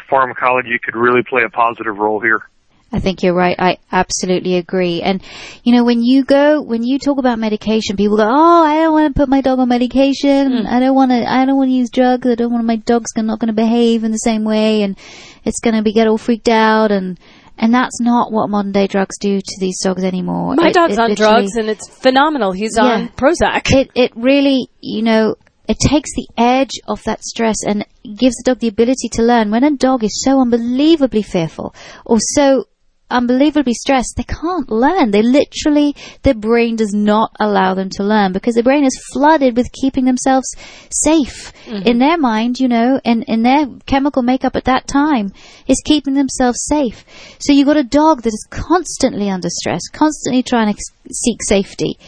pharmacology 0.08 0.78
could 0.82 0.96
really 0.96 1.22
play 1.22 1.42
a 1.44 1.50
positive 1.50 1.96
role 1.98 2.20
here. 2.20 2.42
I 2.90 3.00
think 3.00 3.22
you're 3.22 3.34
right. 3.34 3.54
I 3.58 3.76
absolutely 3.92 4.56
agree. 4.56 5.02
And 5.02 5.22
you 5.62 5.74
know, 5.74 5.84
when 5.84 6.02
you 6.02 6.24
go, 6.24 6.62
when 6.62 6.82
you 6.82 6.98
talk 6.98 7.18
about 7.18 7.38
medication, 7.38 7.96
people 7.96 8.16
go, 8.16 8.26
"Oh, 8.26 8.64
I 8.64 8.76
don't 8.78 8.92
want 8.94 9.14
to 9.14 9.20
put 9.20 9.28
my 9.28 9.42
dog 9.42 9.58
on 9.58 9.68
medication. 9.68 10.52
Mm. 10.52 10.66
I 10.66 10.80
don't 10.80 10.94
want 10.94 11.10
to. 11.10 11.30
I 11.30 11.44
don't 11.44 11.58
want 11.58 11.68
to 11.68 11.74
use 11.74 11.90
drugs. 11.90 12.26
I 12.26 12.34
don't 12.34 12.50
want 12.50 12.64
my 12.64 12.76
dog's 12.76 13.12
gonna- 13.12 13.28
not 13.28 13.40
going 13.40 13.48
to 13.48 13.52
behave 13.52 14.04
in 14.04 14.10
the 14.10 14.16
same 14.16 14.44
way, 14.44 14.80
and 14.82 14.96
it's 15.44 15.60
going 15.60 15.74
to 15.74 15.82
be 15.82 15.92
get 15.92 16.08
all 16.08 16.16
freaked 16.16 16.48
out." 16.48 16.90
And 16.90 17.20
and 17.58 17.74
that's 17.74 18.00
not 18.00 18.32
what 18.32 18.48
modern 18.50 18.72
day 18.72 18.86
drugs 18.86 19.18
do 19.18 19.40
to 19.40 19.56
these 19.60 19.80
dogs 19.82 20.04
anymore. 20.04 20.54
My 20.54 20.68
It- 20.68 20.74
dog's 20.74 20.94
it 20.94 20.98
on 21.00 21.14
drugs 21.14 21.56
and 21.56 21.68
it's 21.68 21.88
phenomenal. 21.88 22.52
He's 22.52 22.76
Yeah. 22.76 22.84
on 22.84 23.08
Prozac. 23.16 23.70
it 23.74 23.90
it 23.94 24.12
really 24.16 24.68
you 24.80 25.02
know 25.02 25.34
it 25.68 25.78
takes 25.78 26.10
the 26.14 26.26
edge 26.38 26.70
off 26.88 27.04
that 27.04 27.22
stress 27.22 27.56
and 27.66 27.84
gives 28.16 28.36
the 28.36 28.42
dog 28.46 28.58
the 28.60 28.68
ability 28.68 29.08
to 29.12 29.22
learn 29.22 29.50
when 29.50 29.62
a 29.64 29.70
dog 29.70 30.02
is 30.02 30.22
so 30.24 30.40
unbelievably 30.40 31.22
fearful 31.22 31.74
or 32.06 32.16
so 32.20 32.64
unbelievably 33.10 33.74
stressed 33.74 34.14
they 34.16 34.24
can't 34.24 34.70
learn 34.70 35.10
they 35.10 35.22
literally 35.22 35.94
their 36.22 36.34
brain 36.34 36.76
does 36.76 36.92
not 36.92 37.30
allow 37.40 37.74
them 37.74 37.88
to 37.88 38.02
learn 38.02 38.32
because 38.32 38.54
their 38.54 38.64
brain 38.64 38.84
is 38.84 39.00
flooded 39.12 39.56
with 39.56 39.70
keeping 39.72 40.04
themselves 40.04 40.54
safe 40.90 41.52
in 41.66 41.98
their 41.98 42.18
mind 42.18 42.58
you 42.58 42.68
know 42.68 43.00
and 43.04 43.24
in 43.24 43.42
their 43.42 43.66
chemical 43.86 44.22
makeup 44.22 44.56
at 44.56 44.64
that 44.64 44.86
time 44.86 45.32
is 45.66 45.82
keeping 45.84 46.14
themselves 46.14 46.58
safe 46.66 47.04
so 47.38 47.52
you've 47.52 47.66
got 47.66 47.76
a 47.76 47.84
dog 47.84 48.22
that 48.22 48.32
is 48.32 48.46
constantly 48.50 49.30
under 49.30 49.48
stress 49.48 49.80
constantly 49.92 50.42
trying 50.42 50.72
to 50.72 50.80
seek 51.10 51.38
safety 51.42 51.98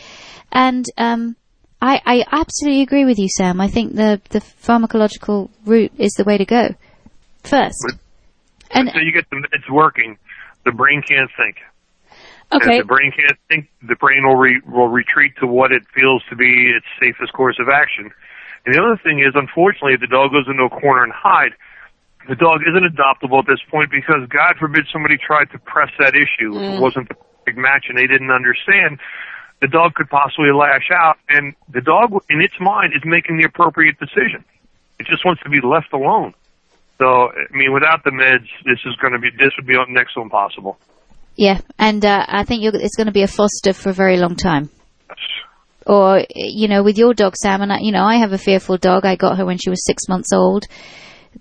and 0.53 0.85
um, 0.99 1.37
I, 1.83 2.01
I 2.05 2.25
absolutely 2.31 2.83
agree 2.83 3.05
with 3.05 3.19
you, 3.19 3.29
Sam. 3.29 3.61
I 3.61 3.69
think 3.69 3.95
the, 3.95 4.21
the 4.31 4.41
pharmacological 4.41 5.49
route 5.65 5.93
is 5.97 6.13
the 6.13 6.25
way 6.25 6.37
to 6.37 6.45
go 6.45 6.75
first. 7.45 7.95
And 8.73 8.91
so 8.93 9.01
you 9.01 9.13
get 9.13 9.29
the 9.31 9.47
it's 9.53 9.69
working. 9.71 10.19
The 10.65 10.73
brain 10.73 11.03
can't 11.03 11.31
think. 11.37 11.57
Okay. 12.53 12.79
If 12.79 12.83
the 12.83 12.87
brain 12.87 13.13
can't 13.13 13.39
think, 13.49 13.69
the 13.87 13.95
brain 13.97 14.27
will 14.27 14.37
re, 14.37 14.61
will 14.67 14.89
retreat 14.89 15.35
to 15.41 15.47
what 15.47 15.73
it 15.73 15.83
feels 15.95 16.23
to 16.31 16.37
be 16.37 16.73
its 16.77 16.87
safest 17.01 17.33
course 17.33 17.59
of 17.61 17.69
action. 17.69 18.11
And 18.67 18.75
the 18.75 18.83
other 18.83 19.01
thing 19.03 19.21
is, 19.21 19.33
unfortunately, 19.35 19.95
if 19.95 20.01
the 20.01 20.09
dog 20.09 20.33
goes 20.33 20.47
into 20.49 20.65
a 20.65 20.71
corner 20.71 21.05
and 21.05 21.13
hide, 21.13 21.53
the 22.29 22.35
dog 22.35 22.61
isn't 22.67 22.85
adoptable 22.85 23.39
at 23.39 23.47
this 23.47 23.61
point 23.71 23.91
because 23.91 24.29
God 24.29 24.57
forbid 24.59 24.87
somebody 24.93 25.17
tried 25.17 25.51
to 25.53 25.59
press 25.59 25.91
that 25.99 26.15
issue. 26.15 26.57
If 26.57 26.63
it 26.63 26.77
mm. 26.77 26.81
wasn't 26.81 27.09
the 27.09 27.17
big 27.47 27.57
match 27.57 27.87
and 27.89 27.97
they 27.97 28.07
didn't 28.07 28.31
understand, 28.31 28.99
the 29.61 29.69
dog 29.69 29.95
could 29.95 30.11
possibly 30.11 30.53
lash 30.53 30.91
out, 30.93 31.19
and 31.29 31.55
the 31.69 31.81
dog, 31.81 32.13
in 32.29 32.41
its 32.41 32.55
mind, 32.61 32.95
is 32.95 33.03
making 33.05 33.39
the 33.39 33.45
appropriate 33.45 33.99
decision. 33.99 34.45
It 34.99 35.07
just 35.07 35.25
wants 35.25 35.43
to 35.43 35.51
be 35.51 35.61
left 35.63 35.93
alone. 35.93 36.35
So, 37.01 37.07
I 37.07 37.57
mean, 37.57 37.73
without 37.73 38.05
the 38.05 38.11
meds, 38.11 38.47
this 38.67 38.79
is 38.85 38.95
going 39.01 39.15
to 39.15 39.19
be 39.19 39.31
this 39.31 39.53
would 39.57 39.67
be 39.67 39.75
next 39.89 40.13
to 40.15 40.21
impossible. 40.21 40.79
yeah, 41.35 41.61
and 41.79 42.05
uh, 42.05 42.27
I 42.29 42.45
think 42.45 42.63
you're, 42.63 42.77
it's 42.77 42.95
going 42.95 43.07
to 43.07 43.13
be 43.13 43.23
a 43.23 43.27
foster 43.27 43.73
for 43.73 43.89
a 43.89 43.95
very 43.95 44.19
long 44.19 44.37
time. 44.37 44.69
Or 45.87 46.23
you 46.35 46.69
know, 46.69 46.83
with 46.83 46.99
your 46.99 47.15
dog, 47.15 47.37
Sam, 47.37 47.63
and 47.63 47.73
I, 47.73 47.79
you 47.81 47.91
know, 47.91 48.05
I 48.05 48.17
have 48.17 48.35
a 48.35 48.39
fearful 48.39 48.77
dog. 48.77 49.07
I 49.07 49.17
got 49.17 49.39
her 49.39 49.47
when 49.47 49.57
she 49.57 49.71
was 49.71 49.83
six 49.87 50.09
months 50.09 50.31
old. 50.35 50.65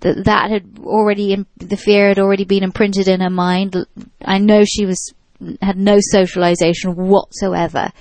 That 0.00 0.24
that 0.24 0.50
had 0.50 0.78
already 0.82 1.44
the 1.58 1.76
fear 1.76 2.08
had 2.08 2.18
already 2.18 2.44
been 2.44 2.62
imprinted 2.62 3.06
in 3.06 3.20
her 3.20 3.28
mind. 3.28 3.76
I 4.24 4.38
know 4.38 4.64
she 4.64 4.86
was 4.86 5.12
had 5.60 5.76
no 5.76 5.98
socialization 6.00 6.96
whatsoever. 6.96 7.92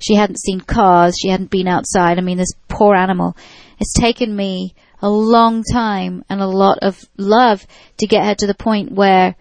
She 0.00 0.14
hadn't 0.14 0.40
seen 0.40 0.60
cars. 0.60 1.16
She 1.18 1.28
hadn't 1.28 1.50
been 1.50 1.68
outside. 1.68 2.18
I 2.18 2.20
mean, 2.20 2.36
this 2.36 2.52
poor 2.68 2.94
animal. 2.94 3.34
It's 3.80 3.94
taken 3.94 4.36
me 4.36 4.74
a 5.00 5.08
long 5.08 5.62
time 5.62 6.24
and 6.28 6.40
a 6.40 6.46
lot 6.46 6.78
of 6.82 7.04
love 7.16 7.66
to 7.98 8.06
get 8.06 8.24
her 8.24 8.34
to 8.34 8.46
the 8.46 8.54
point 8.54 8.92
where, 8.92 9.36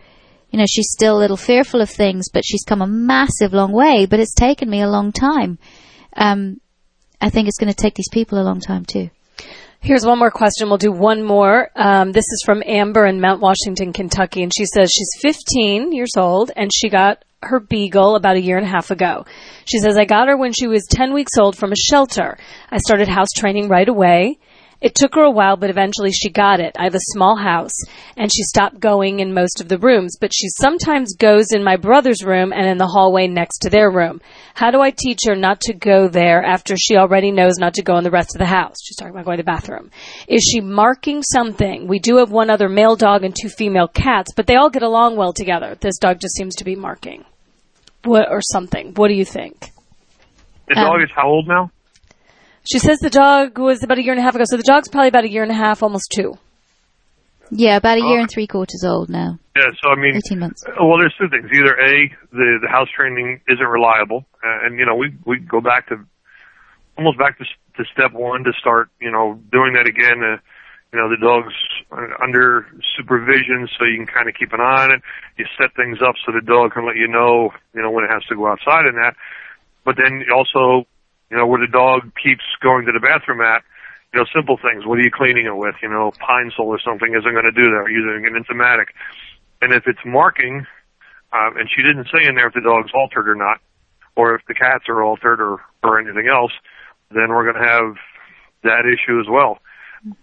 you 0.51 0.59
know, 0.59 0.65
she's 0.69 0.91
still 0.91 1.17
a 1.17 1.19
little 1.19 1.37
fearful 1.37 1.81
of 1.81 1.89
things, 1.89 2.25
but 2.31 2.43
she's 2.45 2.63
come 2.63 2.81
a 2.81 2.87
massive 2.87 3.53
long 3.53 3.71
way. 3.71 4.05
But 4.05 4.19
it's 4.19 4.35
taken 4.35 4.69
me 4.69 4.81
a 4.81 4.89
long 4.89 5.11
time. 5.11 5.57
Um, 6.15 6.59
I 7.19 7.29
think 7.29 7.47
it's 7.47 7.57
going 7.57 7.73
to 7.73 7.81
take 7.81 7.95
these 7.95 8.09
people 8.11 8.39
a 8.39 8.43
long 8.43 8.59
time 8.59 8.85
too. 8.85 9.09
Here's 9.79 10.05
one 10.05 10.19
more 10.19 10.31
question. 10.31 10.69
We'll 10.69 10.77
do 10.77 10.91
one 10.91 11.23
more. 11.23 11.69
Um, 11.75 12.11
this 12.11 12.25
is 12.25 12.41
from 12.45 12.63
Amber 12.65 13.05
in 13.05 13.21
Mount 13.21 13.41
Washington, 13.41 13.93
Kentucky, 13.93 14.41
and 14.41 14.51
she 14.55 14.65
says 14.65 14.91
she's 14.91 15.09
15 15.21 15.91
years 15.91 16.11
old 16.17 16.51
and 16.55 16.71
she 16.73 16.89
got 16.89 17.23
her 17.43 17.59
beagle 17.59 18.15
about 18.15 18.35
a 18.35 18.41
year 18.41 18.57
and 18.57 18.65
a 18.65 18.69
half 18.69 18.89
ago. 18.89 19.25
She 19.65 19.77
says 19.77 19.95
I 19.95 20.05
got 20.05 20.27
her 20.27 20.37
when 20.37 20.53
she 20.53 20.67
was 20.67 20.87
10 20.89 21.13
weeks 21.13 21.37
old 21.37 21.55
from 21.55 21.71
a 21.71 21.75
shelter. 21.75 22.37
I 22.71 22.77
started 22.77 23.07
house 23.07 23.29
training 23.35 23.69
right 23.69 23.87
away. 23.87 24.39
It 24.79 24.93
took 24.93 25.15
her 25.15 25.23
a 25.23 25.31
while, 25.31 25.57
but 25.57 25.71
eventually 25.71 26.11
she 26.11 26.29
got 26.29 26.59
it. 26.59 26.75
I 26.77 26.83
have 26.83 26.93
a 26.93 26.99
small 27.13 27.35
house, 27.35 27.73
and 28.15 28.31
she 28.31 28.43
stopped 28.43 28.79
going 28.79 29.19
in 29.19 29.33
most 29.33 29.59
of 29.59 29.69
the 29.69 29.79
rooms, 29.79 30.17
but 30.21 30.31
she 30.33 30.49
sometimes 30.49 31.15
goes 31.15 31.51
in 31.51 31.63
my 31.63 31.77
brother's 31.77 32.23
room 32.23 32.53
and 32.53 32.67
in 32.67 32.77
the 32.77 32.85
hallway 32.87 33.25
next 33.27 33.59
to 33.59 33.71
their 33.71 33.89
room. 33.89 34.21
How 34.53 34.69
do 34.69 34.79
I 34.79 34.91
teach 34.91 35.21
her 35.25 35.35
not 35.35 35.61
to 35.61 35.73
go 35.73 36.07
there 36.07 36.43
after 36.43 36.75
she 36.77 36.95
already 36.95 37.31
knows 37.31 37.57
not 37.57 37.73
to 37.75 37.83
go 37.83 37.97
in 37.97 38.03
the 38.03 38.11
rest 38.11 38.35
of 38.35 38.39
the 38.39 38.45
house? 38.45 38.75
She's 38.83 38.95
talking 38.95 39.13
about 39.13 39.25
going 39.25 39.37
to 39.37 39.43
the 39.43 39.51
bathroom. 39.51 39.89
Is 40.27 40.43
she 40.43 40.61
marking 40.61 41.23
something? 41.23 41.87
We 41.87 41.97
do 41.97 42.17
have 42.17 42.29
one 42.29 42.51
other 42.51 42.69
male 42.69 42.95
dog 42.95 43.23
and 43.23 43.35
two 43.35 43.49
female 43.49 43.87
cats, 43.87 44.31
but 44.35 44.45
they 44.45 44.57
all 44.57 44.69
get 44.69 44.83
along 44.83 45.15
well 45.15 45.33
together. 45.33 45.75
This 45.79 45.97
dog 45.97 46.19
just 46.19 46.35
seems 46.35 46.55
to 46.57 46.63
be 46.63 46.75
marking. 46.75 47.25
What 48.03 48.29
or 48.29 48.41
something. 48.41 48.93
What 48.95 49.07
do 49.07 49.15
you 49.15 49.25
think? 49.25 49.71
The 50.67 50.77
Um, 50.77 50.85
dog 50.85 51.01
is 51.01 51.09
how 51.15 51.27
old 51.27 51.47
now? 51.47 51.71
She 52.71 52.79
says 52.79 52.99
the 52.99 53.09
dog 53.09 53.57
was 53.57 53.83
about 53.83 53.97
a 53.97 54.03
year 54.03 54.11
and 54.13 54.19
a 54.19 54.23
half 54.23 54.35
ago, 54.35 54.43
so 54.45 54.57
the 54.57 54.63
dog's 54.63 54.89
probably 54.89 55.07
about 55.07 55.23
a 55.23 55.29
year 55.31 55.43
and 55.43 55.51
a 55.51 55.55
half, 55.55 55.81
almost 55.83 56.11
two. 56.13 56.37
Yeah, 57.49 57.77
about 57.77 57.97
a 57.97 58.01
year 58.01 58.17
Oh. 58.17 58.21
and 58.21 58.29
three 58.29 58.45
quarters 58.47 58.83
old 58.85 59.09
now. 59.09 59.39
Yeah, 59.55 59.71
so 59.81 59.89
I 59.91 59.95
mean, 59.95 60.15
18 60.17 60.37
months. 60.39 60.63
Uh, 60.67 60.83
Well, 60.85 60.97
there's 60.97 61.15
two 61.17 61.29
things. 61.29 61.49
Either 61.53 61.75
a 61.79 62.11
the 62.31 62.59
the 62.61 62.67
house 62.69 62.89
training 62.95 63.39
isn't 63.47 63.65
reliable, 63.65 64.25
uh, 64.43 64.65
and 64.65 64.77
you 64.77 64.85
know 64.85 64.95
we 64.95 65.13
we 65.25 65.39
go 65.39 65.61
back 65.61 65.87
to 65.87 65.95
almost 66.97 67.17
back 67.17 67.37
to 67.37 67.43
s- 67.45 67.55
to 67.77 67.85
step 67.93 68.11
one 68.11 68.43
to 68.43 68.51
start 68.59 68.89
you 68.99 69.11
know 69.11 69.39
doing 69.51 69.73
that 69.73 69.87
again. 69.87 70.21
Uh, 70.21 70.37
you 70.91 70.99
know 70.99 71.07
the 71.09 71.17
dog's 71.23 71.55
uh, 71.91 72.21
under 72.21 72.67
supervision, 72.97 73.69
so 73.79 73.85
you 73.85 73.95
can 73.95 74.07
kind 74.07 74.27
of 74.27 74.35
keep 74.35 74.51
an 74.51 74.59
eye 74.59 74.83
on 74.83 74.91
it. 74.91 75.01
You 75.37 75.45
set 75.57 75.73
things 75.75 75.99
up 76.05 76.15
so 76.25 76.33
the 76.33 76.41
dog 76.45 76.73
can 76.73 76.85
let 76.85 76.97
you 76.97 77.07
know 77.07 77.51
you 77.73 77.81
know 77.81 77.91
when 77.91 78.03
it 78.03 78.11
has 78.11 78.23
to 78.25 78.35
go 78.35 78.47
outside 78.51 78.85
and 78.85 78.97
that. 78.97 79.15
But 79.85 79.95
then 79.95 80.19
you 80.27 80.33
also 80.35 80.85
you 81.29 81.37
know 81.37 81.45
where 81.45 81.59
the 81.59 81.71
dog 81.71 82.11
keeps 82.21 82.43
going 82.61 82.85
to 82.85 82.91
the 82.91 82.99
bathroom 82.99 83.41
at, 83.41 83.63
you 84.13 84.19
know, 84.19 84.25
simple 84.33 84.57
things. 84.57 84.85
What 84.85 84.99
are 84.99 85.01
you 85.01 85.11
cleaning 85.11 85.45
it 85.45 85.55
with? 85.55 85.75
You 85.81 85.89
know, 85.89 86.11
pine 86.19 86.51
sol 86.55 86.67
or 86.67 86.79
something 86.79 87.13
isn't 87.13 87.33
going 87.33 87.45
to 87.45 87.51
do 87.51 87.69
that. 87.71 87.85
Or 87.85 87.89
using 87.89 88.25
an 88.25 88.41
enzymatic. 88.41 88.87
And 89.61 89.73
if 89.73 89.87
it's 89.87 89.99
marking, 90.05 90.65
um, 91.33 91.57
and 91.57 91.69
she 91.69 91.81
didn't 91.81 92.07
say 92.13 92.27
in 92.27 92.35
there 92.35 92.47
if 92.47 92.53
the 92.53 92.61
dog's 92.61 92.91
altered 92.93 93.27
or 93.27 93.35
not, 93.35 93.59
or 94.15 94.35
if 94.35 94.41
the 94.47 94.53
cats 94.53 94.85
are 94.87 95.03
altered 95.03 95.41
or, 95.41 95.59
or 95.83 95.99
anything 95.99 96.27
else, 96.27 96.51
then 97.11 97.29
we're 97.29 97.51
going 97.51 97.61
to 97.61 97.69
have 97.69 97.95
that 98.63 98.85
issue 98.85 99.19
as 99.19 99.27
well. 99.29 99.59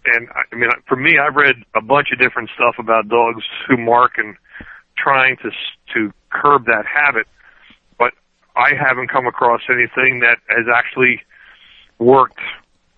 And 0.06 0.28
I 0.30 0.54
mean, 0.54 0.70
for 0.86 0.96
me, 0.96 1.18
I've 1.18 1.34
read 1.34 1.56
a 1.74 1.80
bunch 1.80 2.08
of 2.12 2.18
different 2.18 2.50
stuff 2.54 2.76
about 2.78 3.08
dogs 3.08 3.42
who 3.68 3.76
mark 3.76 4.12
and 4.16 4.36
trying 4.96 5.36
to 5.38 5.50
to 5.94 6.12
curb 6.30 6.66
that 6.66 6.84
habit, 6.86 7.26
I 8.56 8.70
haven't 8.74 9.08
come 9.08 9.26
across 9.26 9.60
anything 9.68 10.20
that 10.20 10.38
has 10.48 10.66
actually 10.74 11.20
worked 11.98 12.38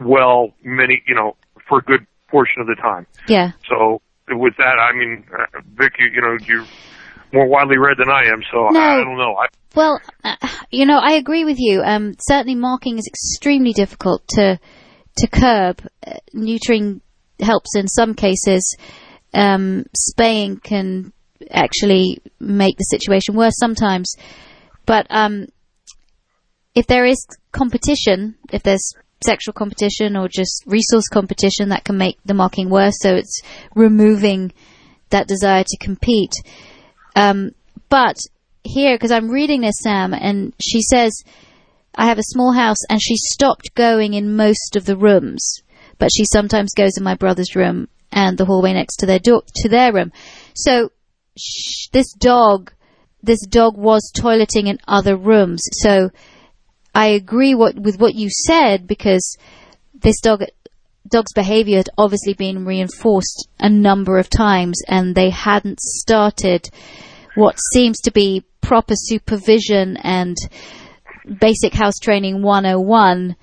well. 0.00 0.52
Many, 0.62 1.02
you 1.06 1.14
know, 1.14 1.36
for 1.68 1.78
a 1.78 1.82
good 1.82 2.06
portion 2.28 2.60
of 2.60 2.66
the 2.66 2.74
time. 2.76 3.06
Yeah. 3.28 3.52
So 3.68 4.00
with 4.28 4.54
that, 4.58 4.78
I 4.78 4.92
mean, 4.96 5.24
uh, 5.32 5.60
Vic, 5.74 5.92
you, 5.98 6.06
you 6.14 6.20
know, 6.20 6.36
you're 6.46 6.66
more 7.32 7.46
widely 7.46 7.78
read 7.78 7.96
than 7.98 8.10
I 8.10 8.24
am, 8.24 8.42
so 8.52 8.68
No. 8.70 8.80
I, 8.80 8.94
I 8.94 9.04
don't 9.04 9.18
know. 9.18 9.36
I, 9.36 9.46
Well, 9.74 10.00
uh, 10.24 10.36
you 10.70 10.86
know, 10.86 10.98
I 10.98 11.12
agree 11.12 11.44
with 11.44 11.58
you. 11.58 11.82
Um, 11.82 12.14
certainly, 12.20 12.54
marking 12.54 12.98
is 12.98 13.06
extremely 13.06 13.72
difficult 13.72 14.26
to 14.30 14.58
to 15.18 15.26
curb. 15.28 15.82
Uh, 16.06 16.14
neutering 16.34 17.00
helps 17.40 17.70
in 17.76 17.88
some 17.88 18.14
cases. 18.14 18.76
Um, 19.34 19.84
spaying 19.94 20.58
can 20.58 21.12
actually 21.50 22.18
make 22.40 22.76
the 22.78 22.84
situation 22.84 23.34
worse 23.34 23.56
sometimes. 23.58 24.14
But 24.86 25.06
um, 25.10 25.46
if 26.74 26.86
there 26.86 27.04
is 27.04 27.26
competition, 27.52 28.36
if 28.52 28.62
there's 28.62 28.92
sexual 29.24 29.52
competition 29.52 30.16
or 30.16 30.28
just 30.28 30.62
resource 30.66 31.08
competition, 31.12 31.70
that 31.70 31.84
can 31.84 31.96
make 31.96 32.18
the 32.24 32.34
marking 32.34 32.70
worse. 32.70 32.94
So 33.00 33.14
it's 33.14 33.42
removing 33.74 34.52
that 35.10 35.28
desire 35.28 35.64
to 35.64 35.76
compete. 35.78 36.32
Um, 37.14 37.52
but 37.88 38.16
here, 38.62 38.94
because 38.94 39.12
I'm 39.12 39.30
reading 39.30 39.62
this, 39.62 39.76
Sam, 39.80 40.12
and 40.12 40.54
she 40.60 40.82
says, 40.82 41.22
I 41.94 42.06
have 42.06 42.18
a 42.18 42.22
small 42.24 42.52
house, 42.52 42.78
and 42.90 43.00
she 43.00 43.16
stopped 43.16 43.74
going 43.74 44.14
in 44.14 44.36
most 44.36 44.76
of 44.76 44.84
the 44.84 44.96
rooms, 44.96 45.62
but 45.98 46.10
she 46.14 46.24
sometimes 46.24 46.74
goes 46.74 46.98
in 46.98 47.04
my 47.04 47.14
brother's 47.14 47.56
room 47.56 47.88
and 48.12 48.36
the 48.36 48.44
hallway 48.44 48.72
next 48.72 48.96
to 48.96 49.06
their 49.06 49.18
door 49.18 49.42
to 49.56 49.68
their 49.68 49.92
room. 49.92 50.12
So 50.54 50.90
sh- 51.38 51.88
this 51.92 52.12
dog, 52.12 52.72
this 53.26 53.44
dog 53.46 53.76
was 53.76 54.10
toileting 54.16 54.68
in 54.68 54.78
other 54.86 55.16
rooms. 55.16 55.60
So 55.82 56.10
I 56.94 57.08
agree 57.08 57.54
what, 57.54 57.76
with 57.76 58.00
what 58.00 58.14
you 58.14 58.28
said 58.30 58.86
because 58.86 59.36
this 59.92 60.20
dog 60.20 60.44
dog's 61.08 61.32
behavior 61.34 61.76
had 61.76 61.90
obviously 61.96 62.34
been 62.34 62.64
reinforced 62.64 63.48
a 63.60 63.68
number 63.68 64.18
of 64.18 64.28
times 64.28 64.82
and 64.88 65.14
they 65.14 65.30
hadn't 65.30 65.78
started 65.78 66.68
what 67.36 67.56
seems 67.72 68.00
to 68.00 68.10
be 68.10 68.44
proper 68.60 68.94
supervision 68.96 69.96
and 69.98 70.36
basic 71.40 71.72
house 71.72 71.98
training 72.00 72.42
101 72.42 73.36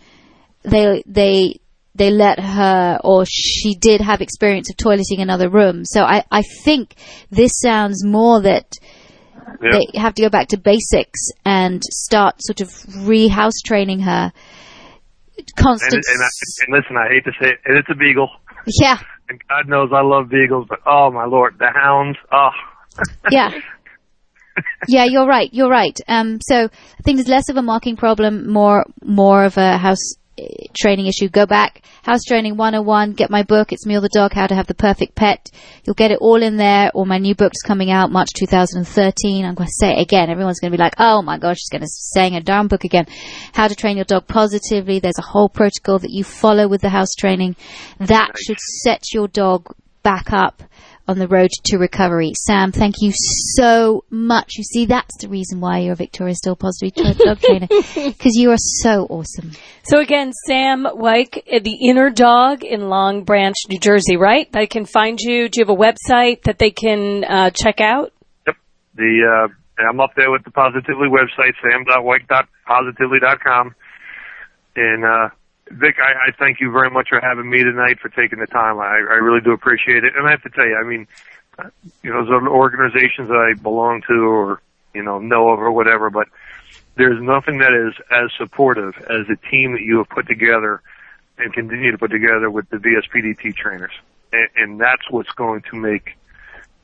they 0.63 1.03
they 1.05 1.57
they 1.95 2.09
let 2.09 2.37
her 2.37 2.99
or 3.01 3.23
she 3.25 3.75
did 3.75 4.01
have 4.01 4.19
experience 4.19 4.69
of 4.69 4.75
toileting 4.75 5.19
in 5.19 5.29
other 5.29 5.49
rooms 5.49 5.87
so 5.89 6.03
i 6.03 6.21
i 6.31 6.41
think 6.65 6.95
this 7.29 7.51
sounds 7.61 8.03
more 8.03 8.41
that 8.41 8.77
yeah. 9.63 9.79
they 9.93 9.99
have 9.99 10.13
to 10.15 10.21
go 10.21 10.29
back 10.29 10.49
to 10.49 10.57
basics 10.57 11.29
and 11.45 11.81
start 11.83 12.35
sort 12.39 12.61
of 12.61 12.69
re-house 13.07 13.59
training 13.65 13.99
her 14.01 14.31
and, 15.37 15.55
constant 15.55 16.03
and, 16.07 16.21
I, 16.21 16.29
and 16.65 16.75
listen, 16.75 16.97
I 16.97 17.07
hate 17.09 17.25
to 17.25 17.31
say 17.39 17.49
it, 17.51 17.59
and 17.65 17.77
it's 17.77 17.89
a 17.89 17.95
beagle, 17.95 18.29
yeah 18.79 18.97
and 19.29 19.41
God 19.47 19.67
knows 19.67 19.89
I 19.93 20.01
love 20.01 20.29
beagles, 20.29 20.67
but 20.69 20.79
oh 20.85 21.11
my 21.11 21.25
lord, 21.25 21.55
the 21.59 21.69
hounds, 21.73 22.17
oh. 22.31 22.49
yeah. 23.31 23.51
yeah, 24.87 25.05
you're 25.05 25.27
right. 25.27 25.49
You're 25.51 25.69
right. 25.69 25.97
Um, 26.07 26.39
so 26.41 26.65
I 26.65 27.01
think 27.03 27.17
there's 27.17 27.27
less 27.27 27.49
of 27.49 27.57
a 27.57 27.61
marking 27.61 27.95
problem, 27.95 28.49
more 28.49 28.85
more 29.03 29.45
of 29.45 29.57
a 29.57 29.77
house 29.77 30.15
training 30.75 31.07
issue. 31.07 31.29
Go 31.29 31.45
back, 31.45 31.81
house 32.03 32.23
training 32.23 32.57
101. 32.57 33.13
Get 33.13 33.29
my 33.29 33.43
book. 33.43 33.71
It's 33.71 33.85
Me 33.85 33.95
or 33.95 34.01
the 34.01 34.09
Dog: 34.13 34.33
How 34.33 34.47
to 34.47 34.55
Have 34.55 34.67
the 34.67 34.73
Perfect 34.73 35.15
Pet. 35.15 35.49
You'll 35.83 35.93
get 35.93 36.11
it 36.11 36.19
all 36.19 36.41
in 36.41 36.57
there. 36.57 36.91
Or 36.93 37.05
my 37.05 37.17
new 37.17 37.35
book's 37.35 37.61
coming 37.61 37.91
out 37.91 38.11
March 38.11 38.29
2013. 38.37 39.45
I'm 39.45 39.55
going 39.55 39.67
to 39.67 39.73
say 39.79 39.93
it 39.97 40.01
again. 40.01 40.29
Everyone's 40.29 40.59
going 40.59 40.71
to 40.71 40.77
be 40.77 40.83
like, 40.83 40.95
"Oh 40.97 41.21
my 41.21 41.37
gosh, 41.37 41.57
she's 41.59 41.69
going 41.69 41.81
to 41.81 41.87
saying 41.87 42.35
a 42.35 42.41
darn 42.41 42.67
book 42.67 42.83
again." 42.83 43.05
How 43.53 43.67
to 43.67 43.75
train 43.75 43.97
your 43.97 44.05
dog 44.05 44.27
positively. 44.27 44.99
There's 44.99 45.19
a 45.19 45.23
whole 45.23 45.49
protocol 45.49 45.99
that 45.99 46.11
you 46.11 46.23
follow 46.23 46.67
with 46.67 46.81
the 46.81 46.89
house 46.89 47.13
training. 47.17 47.55
That 47.99 48.31
should 48.37 48.59
set 48.59 49.13
your 49.13 49.27
dog 49.27 49.73
back 50.03 50.33
up 50.33 50.61
on 51.07 51.19
the 51.19 51.27
road 51.27 51.51
to 51.65 51.77
recovery. 51.77 52.31
Sam, 52.35 52.71
thank 52.71 52.95
you 53.01 53.11
so 53.13 54.05
much. 54.09 54.53
You 54.57 54.63
see, 54.63 54.85
that's 54.85 55.17
the 55.19 55.27
reason 55.27 55.59
why 55.59 55.79
you're 55.79 55.93
a 55.93 55.97
Victoria 55.97 56.35
Still 56.35 56.55
Positive 56.55 57.17
Dog 57.17 57.39
Trainer, 57.41 57.67
because 57.67 58.35
you 58.35 58.51
are 58.51 58.57
so 58.57 59.05
awesome. 59.09 59.51
So 59.83 59.99
again, 59.99 60.31
Sam 60.47 60.87
Wyke, 60.93 61.43
uh, 61.51 61.59
the 61.59 61.89
Inner 61.89 62.09
Dog 62.09 62.63
in 62.63 62.87
Long 62.89 63.23
Branch, 63.23 63.55
New 63.69 63.79
Jersey, 63.79 64.17
right? 64.17 64.51
They 64.51 64.67
can 64.67 64.85
find 64.85 65.19
you. 65.19 65.49
Do 65.49 65.59
you 65.59 65.65
have 65.65 65.75
a 65.75 65.77
website 65.79 66.43
that 66.43 66.59
they 66.59 66.71
can 66.71 67.25
uh, 67.25 67.49
check 67.49 67.81
out? 67.81 68.13
Yep. 68.47 68.55
The 68.95 69.47
uh, 69.49 69.53
I'm 69.89 69.99
up 69.99 70.11
there 70.15 70.29
with 70.31 70.43
the 70.43 70.51
Positively 70.51 71.09
website, 71.09 71.53
sam.white.positively.com. 71.61 73.75
And 74.75 75.05
uh, 75.05 75.29
Vic, 75.73 75.95
I, 75.99 76.29
I 76.29 76.31
thank 76.37 76.59
you 76.59 76.71
very 76.71 76.89
much 76.89 77.09
for 77.09 77.19
having 77.19 77.49
me 77.49 77.63
tonight, 77.63 77.99
for 77.99 78.09
taking 78.09 78.39
the 78.39 78.47
time. 78.47 78.79
I, 78.79 78.97
I 78.97 79.17
really 79.19 79.41
do 79.41 79.51
appreciate 79.51 80.03
it. 80.03 80.15
And 80.15 80.27
I 80.27 80.31
have 80.31 80.43
to 80.43 80.49
tell 80.49 80.65
you, 80.65 80.75
I 80.75 80.83
mean, 80.83 81.07
you 82.01 82.11
know, 82.11 82.25
those 82.25 82.47
organizations 82.47 83.29
that 83.29 83.37
I 83.37 83.59
belong 83.61 84.01
to 84.07 84.13
or, 84.13 84.61
you 84.93 85.03
know, 85.03 85.19
know 85.19 85.49
of 85.49 85.59
or 85.59 85.71
whatever, 85.71 86.09
but 86.09 86.27
there's 86.95 87.21
nothing 87.21 87.59
that 87.59 87.73
is 87.73 87.93
as 88.11 88.29
supportive 88.37 88.95
as 88.97 89.27
the 89.27 89.37
team 89.49 89.73
that 89.73 89.81
you 89.81 89.97
have 89.97 90.09
put 90.09 90.27
together 90.27 90.81
and 91.37 91.53
continue 91.53 91.91
to 91.91 91.97
put 91.97 92.11
together 92.11 92.49
with 92.49 92.69
the 92.69 92.77
VSPDT 92.77 93.55
trainers. 93.55 93.93
And, 94.31 94.49
and 94.55 94.79
that's 94.79 95.09
what's 95.09 95.31
going 95.31 95.63
to 95.71 95.75
make 95.75 96.17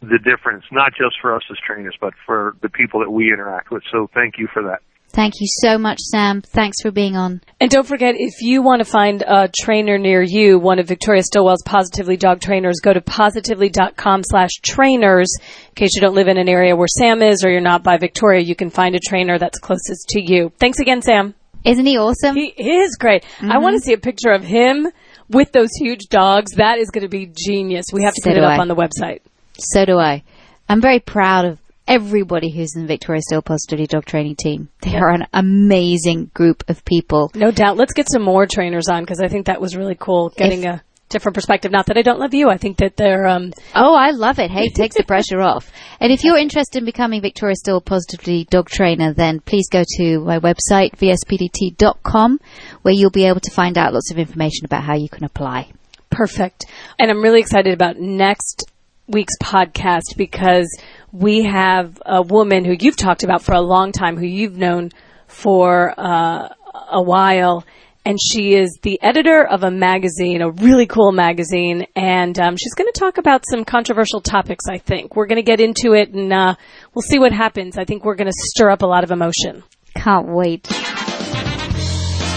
the 0.01 0.17
difference, 0.17 0.65
not 0.71 0.93
just 0.95 1.19
for 1.21 1.35
us 1.35 1.43
as 1.51 1.57
trainers, 1.57 1.95
but 1.99 2.13
for 2.25 2.55
the 2.61 2.69
people 2.69 3.01
that 3.01 3.11
we 3.11 3.31
interact 3.33 3.69
with. 3.69 3.83
So 3.91 4.09
thank 4.13 4.37
you 4.37 4.47
for 4.47 4.63
that. 4.63 4.81
Thank 5.11 5.35
you 5.39 5.47
so 5.61 5.77
much, 5.77 5.99
Sam. 5.99 6.41
Thanks 6.41 6.77
for 6.81 6.91
being 6.91 7.17
on. 7.17 7.41
And 7.59 7.71
don't 7.71 7.85
forget, 7.85 8.15
if 8.17 8.41
you 8.41 8.61
want 8.61 8.79
to 8.79 8.85
find 8.85 9.23
a 9.23 9.49
trainer 9.59 9.97
near 9.97 10.21
you, 10.21 10.59
one 10.59 10.77
of 10.77 10.87
Victoria 10.87 11.23
Stilwell's 11.23 11.63
Positively 11.65 12.15
Dog 12.15 12.41
trainers, 12.41 12.79
go 12.81 12.93
to 12.93 13.01
positively.com 13.01 14.21
slash 14.23 14.51
trainers. 14.61 15.35
In 15.69 15.75
case 15.75 15.95
you 15.95 16.01
don't 16.01 16.13
live 16.13 16.27
in 16.27 16.37
an 16.37 16.47
area 16.47 16.75
where 16.75 16.87
Sam 16.87 17.23
is 17.23 17.43
or 17.43 17.49
you're 17.49 17.59
not 17.59 17.83
by 17.83 17.97
Victoria, 17.97 18.41
you 18.41 18.55
can 18.55 18.69
find 18.69 18.95
a 18.95 18.99
trainer 18.99 19.39
that's 19.39 19.57
closest 19.57 20.09
to 20.09 20.21
you. 20.21 20.51
Thanks 20.59 20.79
again, 20.79 21.01
Sam. 21.01 21.33
Isn't 21.65 21.85
he 21.85 21.97
awesome? 21.97 22.35
He 22.35 22.47
is 22.47 22.95
great. 22.95 23.25
I 23.25 23.45
mm-hmm. 23.45 23.63
want 23.63 23.75
to 23.75 23.81
see 23.81 23.93
a 23.93 23.97
picture 23.97 24.31
of 24.31 24.43
him 24.43 24.87
with 25.27 25.51
those 25.51 25.69
huge 25.77 26.07
dogs. 26.09 26.53
That 26.53 26.77
is 26.77 26.89
going 26.91 27.01
to 27.01 27.09
be 27.09 27.31
genius. 27.35 27.85
We 27.91 28.03
have 28.03 28.13
to 28.13 28.21
So 28.21 28.29
put 28.29 28.37
it 28.37 28.43
up 28.43 28.59
I. 28.59 28.61
on 28.61 28.67
the 28.67 28.75
website. 28.75 29.21
So 29.57 29.85
do 29.85 29.97
I. 29.97 30.23
I'm 30.69 30.81
very 30.81 30.99
proud 30.99 31.45
of 31.45 31.59
everybody 31.89 32.51
who's 32.51 32.75
in 32.75 32.83
the 32.83 32.87
Victoria 32.87 33.21
Still 33.21 33.41
Positivity 33.41 33.87
Dog 33.87 34.05
Training 34.05 34.35
team. 34.35 34.69
They 34.81 34.95
are 34.95 35.09
an 35.09 35.25
amazing 35.33 36.31
group 36.33 36.63
of 36.69 36.85
people. 36.85 37.31
No 37.35 37.51
doubt. 37.51 37.75
Let's 37.77 37.93
get 37.93 38.09
some 38.09 38.21
more 38.21 38.45
trainers 38.45 38.87
on 38.87 39.03
because 39.03 39.19
I 39.19 39.27
think 39.27 39.47
that 39.47 39.59
was 39.59 39.75
really 39.75 39.95
cool 39.95 40.29
getting 40.29 40.65
a 40.65 40.83
different 41.09 41.33
perspective. 41.33 41.71
Not 41.71 41.87
that 41.87 41.97
I 41.97 42.03
don't 42.03 42.19
love 42.19 42.35
you. 42.35 42.49
I 42.49 42.57
think 42.57 42.77
that 42.77 42.95
they're, 42.95 43.27
um, 43.27 43.51
Oh, 43.75 43.95
I 43.95 44.11
love 44.11 44.37
it. 44.37 44.51
Hey, 44.51 44.65
it 44.65 44.75
takes 44.75 44.95
the 44.95 45.03
pressure 45.03 45.41
off. 45.41 45.71
And 45.99 46.11
if 46.13 46.23
you're 46.23 46.37
interested 46.37 46.77
in 46.77 46.85
becoming 46.85 47.21
Victoria 47.21 47.55
Still 47.55 47.81
Positively 47.81 48.45
Dog 48.49 48.69
Trainer, 48.69 49.11
then 49.13 49.39
please 49.39 49.67
go 49.69 49.83
to 49.97 50.19
my 50.19 50.39
website, 50.39 50.95
vspdt.com, 50.97 52.39
where 52.83 52.93
you'll 52.93 53.09
be 53.09 53.25
able 53.25 53.39
to 53.41 53.51
find 53.51 53.77
out 53.77 53.93
lots 53.93 54.11
of 54.11 54.19
information 54.19 54.65
about 54.65 54.83
how 54.83 54.95
you 54.95 55.09
can 55.09 55.23
apply. 55.23 55.71
Perfect. 56.11 56.65
And 56.99 57.09
I'm 57.09 57.21
really 57.21 57.39
excited 57.39 57.73
about 57.73 57.97
next 57.97 58.65
week's 59.07 59.37
podcast 59.41 60.15
because 60.15 60.67
we 61.11 61.43
have 61.43 62.01
a 62.05 62.21
woman 62.21 62.65
who 62.65 62.75
you've 62.79 62.95
talked 62.97 63.23
about 63.23 63.41
for 63.43 63.53
a 63.53 63.61
long 63.61 63.91
time, 63.91 64.17
who 64.17 64.25
you've 64.25 64.57
known 64.57 64.91
for 65.27 65.93
uh, 65.97 66.49
a 66.91 67.01
while. 67.01 67.65
And 68.05 68.17
she 68.19 68.55
is 68.55 68.79
the 68.81 68.99
editor 69.01 69.45
of 69.45 69.63
a 69.63 69.69
magazine, 69.69 70.41
a 70.41 70.49
really 70.49 70.87
cool 70.87 71.11
magazine. 71.11 71.85
And 71.95 72.39
um, 72.39 72.55
she's 72.55 72.73
going 72.73 72.91
to 72.91 72.99
talk 72.99 73.17
about 73.17 73.43
some 73.47 73.65
controversial 73.65 74.21
topics, 74.21 74.65
I 74.69 74.77
think. 74.77 75.15
We're 75.15 75.27
going 75.27 75.35
to 75.37 75.43
get 75.43 75.59
into 75.59 75.93
it 75.93 76.13
and 76.13 76.31
uh, 76.31 76.55
we'll 76.93 77.03
see 77.03 77.19
what 77.19 77.33
happens. 77.33 77.77
I 77.77 77.83
think 77.85 78.05
we're 78.05 78.15
going 78.15 78.31
to 78.31 78.33
stir 78.35 78.69
up 78.69 78.81
a 78.81 78.87
lot 78.87 79.03
of 79.03 79.11
emotion. 79.11 79.63
Can't 79.95 80.27
wait. 80.29 80.65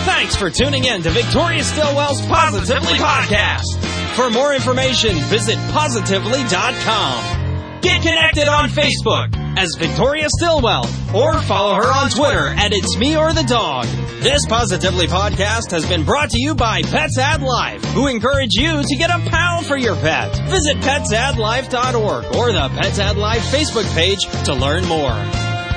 Thanks 0.05 0.37
for 0.37 0.51
tuning 0.51 0.85
in 0.85 1.03
to 1.03 1.11
Victoria 1.11 1.62
Stilwell's 1.62 2.20
Positively 2.27 2.95
Podcast. 2.95 3.79
For 4.16 4.31
more 4.31 4.53
information, 4.53 5.14
visit 5.31 5.57
positively.com. 5.73 7.41
Get 7.83 8.01
connected 8.03 8.49
on 8.49 8.68
Facebook. 8.70 9.35
as 9.59 9.74
Victoria 9.78 10.28
Stilwell 10.39 10.87
or 11.14 11.35
follow 11.43 11.74
her 11.74 11.93
on 11.93 12.09
Twitter 12.11 12.47
at 12.47 12.72
It's 12.72 12.97
Me 12.97 13.14
or 13.16 13.33
the 13.35 13.43
Dog. 13.43 13.85
This 14.22 14.47
Positively 14.47 15.07
podcast 15.09 15.70
has 15.72 15.85
been 15.87 16.05
brought 16.05 16.30
to 16.30 16.41
you 16.41 16.55
by 16.55 16.80
Pets 16.83 17.18
Add 17.18 17.43
Life, 17.43 17.85
who 17.87 18.07
encourage 18.07 18.55
you 18.55 18.83
to 18.83 18.97
get 18.97 19.11
a 19.11 19.18
pal 19.28 19.61
for 19.62 19.76
your 19.76 19.95
pet. 19.97 20.35
Visit 20.49 20.76
petsaddlife.org 20.78 22.24
or 22.37 22.53
the 22.53 22.68
Pets 22.80 22.99
Add 22.99 23.16
Life 23.18 23.43
Facebook 23.53 23.93
page 23.95 24.24
to 24.47 24.55
learn 24.55 24.87
more. 24.87 25.12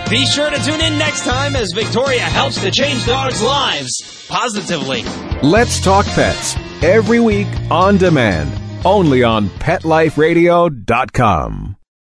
Be 0.10 0.26
sure 0.26 0.50
to 0.52 0.58
tune 0.64 0.80
in 0.82 0.98
next 1.00 1.26
time 1.26 1.56
as 1.56 1.72
Victoria 1.74 2.22
helps 2.22 2.62
to 2.62 2.70
change 2.72 3.06
dogs' 3.06 3.42
lives 3.42 4.26
positively. 4.30 5.04
Let's 5.42 5.80
talk 5.82 6.06
pets 6.06 6.56
every 6.84 7.20
week 7.20 7.48
on 7.72 7.98
demand, 7.98 8.52
only 8.86 9.24
on 9.24 9.50
PetLifeRadio.com. 9.50 11.76